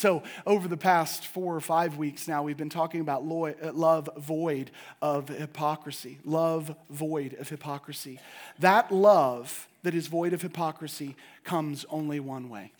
So, 0.00 0.22
over 0.46 0.66
the 0.66 0.78
past 0.78 1.26
four 1.26 1.54
or 1.54 1.60
five 1.60 1.98
weeks 1.98 2.26
now, 2.26 2.42
we've 2.42 2.56
been 2.56 2.70
talking 2.70 3.02
about 3.02 3.20
uh, 3.20 3.70
love 3.74 4.08
void 4.16 4.70
of 5.02 5.28
hypocrisy. 5.28 6.18
Love 6.24 6.74
void 6.88 7.34
of 7.34 7.50
hypocrisy. 7.50 8.18
That 8.60 8.90
love 8.90 9.68
that 9.82 9.92
is 9.92 10.06
void 10.06 10.32
of 10.32 10.40
hypocrisy 10.40 11.16
comes 11.44 11.84
only 11.90 12.18
one 12.18 12.48
way 12.48 12.72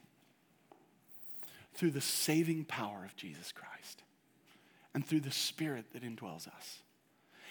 through 1.74 1.90
the 1.90 2.00
saving 2.00 2.64
power 2.64 3.04
of 3.04 3.14
Jesus 3.16 3.52
Christ 3.52 4.02
and 4.94 5.06
through 5.06 5.20
the 5.20 5.30
Spirit 5.30 5.92
that 5.92 6.02
indwells 6.02 6.48
us. 6.48 6.78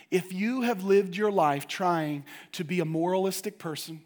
If 0.10 0.34
you 0.34 0.64
have 0.64 0.84
lived 0.84 1.16
your 1.16 1.32
life 1.32 1.68
trying 1.68 2.26
to 2.54 2.64
be 2.64 2.80
a 2.80 2.86
moralistic 2.86 3.60
person, 3.60 4.02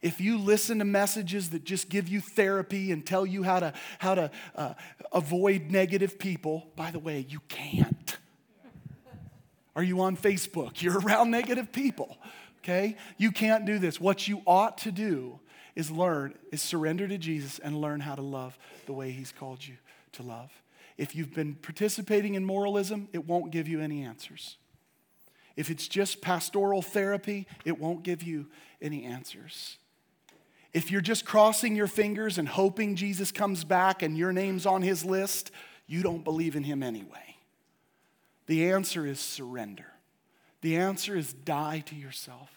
if 0.00 0.20
you 0.20 0.38
listen 0.38 0.78
to 0.78 0.84
messages 0.84 1.50
that 1.50 1.64
just 1.64 1.88
give 1.88 2.08
you 2.08 2.20
therapy 2.20 2.92
and 2.92 3.04
tell 3.04 3.26
you 3.26 3.42
how 3.42 3.60
to, 3.60 3.72
how 3.98 4.14
to 4.14 4.30
uh, 4.54 4.74
avoid 5.12 5.70
negative 5.70 6.18
people, 6.18 6.68
by 6.76 6.90
the 6.90 6.98
way, 6.98 7.26
you 7.28 7.40
can't. 7.48 8.16
Are 9.74 9.82
you 9.82 10.00
on 10.00 10.16
Facebook? 10.16 10.82
You're 10.82 11.00
around 11.00 11.30
negative 11.30 11.72
people, 11.72 12.16
okay? 12.58 12.96
You 13.16 13.32
can't 13.32 13.64
do 13.64 13.78
this. 13.78 14.00
What 14.00 14.28
you 14.28 14.42
ought 14.46 14.78
to 14.78 14.92
do 14.92 15.40
is 15.74 15.90
learn, 15.90 16.34
is 16.52 16.62
surrender 16.62 17.06
to 17.08 17.18
Jesus 17.18 17.58
and 17.58 17.80
learn 17.80 18.00
how 18.00 18.14
to 18.14 18.22
love 18.22 18.58
the 18.86 18.92
way 18.92 19.10
He's 19.10 19.32
called 19.32 19.66
you 19.66 19.76
to 20.12 20.22
love. 20.22 20.50
If 20.96 21.14
you've 21.14 21.32
been 21.32 21.54
participating 21.54 22.34
in 22.34 22.44
moralism, 22.44 23.08
it 23.12 23.26
won't 23.26 23.52
give 23.52 23.68
you 23.68 23.80
any 23.80 24.02
answers. 24.02 24.56
If 25.56 25.70
it's 25.70 25.88
just 25.88 26.20
pastoral 26.20 26.82
therapy, 26.82 27.46
it 27.64 27.80
won't 27.80 28.02
give 28.04 28.22
you 28.22 28.46
any 28.80 29.04
answers. 29.04 29.78
If 30.72 30.90
you're 30.90 31.00
just 31.00 31.24
crossing 31.24 31.74
your 31.74 31.86
fingers 31.86 32.38
and 32.38 32.46
hoping 32.46 32.94
Jesus 32.94 33.32
comes 33.32 33.64
back 33.64 34.02
and 34.02 34.16
your 34.18 34.32
name's 34.32 34.66
on 34.66 34.82
his 34.82 35.04
list, 35.04 35.50
you 35.86 36.02
don't 36.02 36.24
believe 36.24 36.56
in 36.56 36.62
him 36.62 36.82
anyway. 36.82 37.36
The 38.46 38.70
answer 38.70 39.06
is 39.06 39.18
surrender. 39.18 39.86
The 40.60 40.76
answer 40.76 41.16
is 41.16 41.32
die 41.32 41.82
to 41.86 41.94
yourself. 41.94 42.50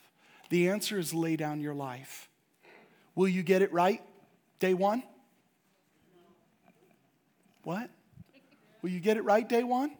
The 0.49 0.70
answer 0.70 0.99
is 0.99 1.14
lay 1.14 1.38
down 1.38 1.62
your 1.62 1.74
life. 1.74 2.30
Will 3.16 3.28
you 3.28 3.43
get 3.43 3.62
it 3.62 3.72
right 3.72 4.01
day 4.59 4.74
one? 4.74 5.03
What? 7.64 7.89
Will 8.82 8.89
you 8.89 8.99
get 8.99 9.18
it 9.18 9.24
right 9.24 9.47
day 9.47 9.64
one? 9.64 9.91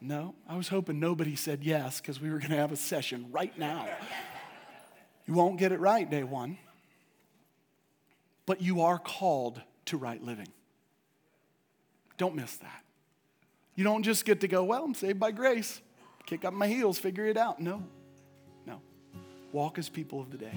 No. 0.00 0.34
I 0.48 0.56
was 0.56 0.68
hoping 0.68 1.00
nobody 1.00 1.36
said 1.36 1.62
yes 1.62 2.00
because 2.00 2.20
we 2.20 2.30
were 2.30 2.38
going 2.38 2.50
to 2.50 2.56
have 2.56 2.72
a 2.72 2.76
session 2.76 3.28
right 3.30 3.56
now. 3.58 3.86
You 5.26 5.34
won't 5.34 5.58
get 5.58 5.72
it 5.72 5.80
right 5.80 6.10
day 6.10 6.24
one 6.24 6.58
but 8.50 8.60
you 8.60 8.80
are 8.80 8.98
called 8.98 9.62
to 9.84 9.96
right 9.96 10.20
living. 10.24 10.48
Don't 12.18 12.34
miss 12.34 12.56
that. 12.56 12.82
You 13.76 13.84
don't 13.84 14.02
just 14.02 14.24
get 14.24 14.40
to 14.40 14.48
go, 14.48 14.64
well, 14.64 14.82
I'm 14.82 14.92
saved 14.92 15.20
by 15.20 15.30
grace, 15.30 15.80
kick 16.26 16.44
up 16.44 16.52
my 16.52 16.66
heels, 16.66 16.98
figure 16.98 17.26
it 17.26 17.36
out. 17.36 17.60
No, 17.60 17.84
no. 18.66 18.80
Walk 19.52 19.78
as 19.78 19.88
people 19.88 20.20
of 20.20 20.32
the 20.32 20.36
day. 20.36 20.52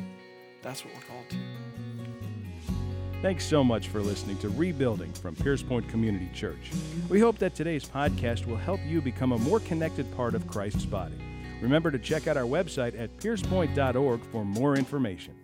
That's 0.64 0.84
what 0.84 0.92
we're 0.96 1.02
called 1.02 1.30
to. 1.30 1.38
Thanks 3.22 3.46
so 3.46 3.64
much 3.64 3.90
for 3.90 4.02
listening 4.02 4.40
to 4.40 4.50
Rebuilding 4.50 5.14
from 5.14 5.36
Pierce 5.36 5.62
Point 5.62 5.88
Community 5.88 6.32
Church. 6.34 6.72
We 7.10 7.20
hope 7.20 7.38
that 7.38 7.54
today's 7.54 7.86
podcast 7.86 8.48
will 8.48 8.58
help 8.58 8.80
you 8.88 9.02
become 9.02 9.34
a 9.34 9.38
more 9.38 9.60
connected 9.60 10.12
part 10.18 10.34
of 10.34 10.48
Christ's 10.48 10.86
body. 10.86 11.20
Remember 11.62 11.92
to 11.92 12.00
check 12.00 12.26
out 12.26 12.38
our 12.38 12.44
website 12.44 13.00
at 13.00 13.16
piercepoint.org 13.18 14.26
for 14.32 14.44
more 14.44 14.78
information. 14.78 15.36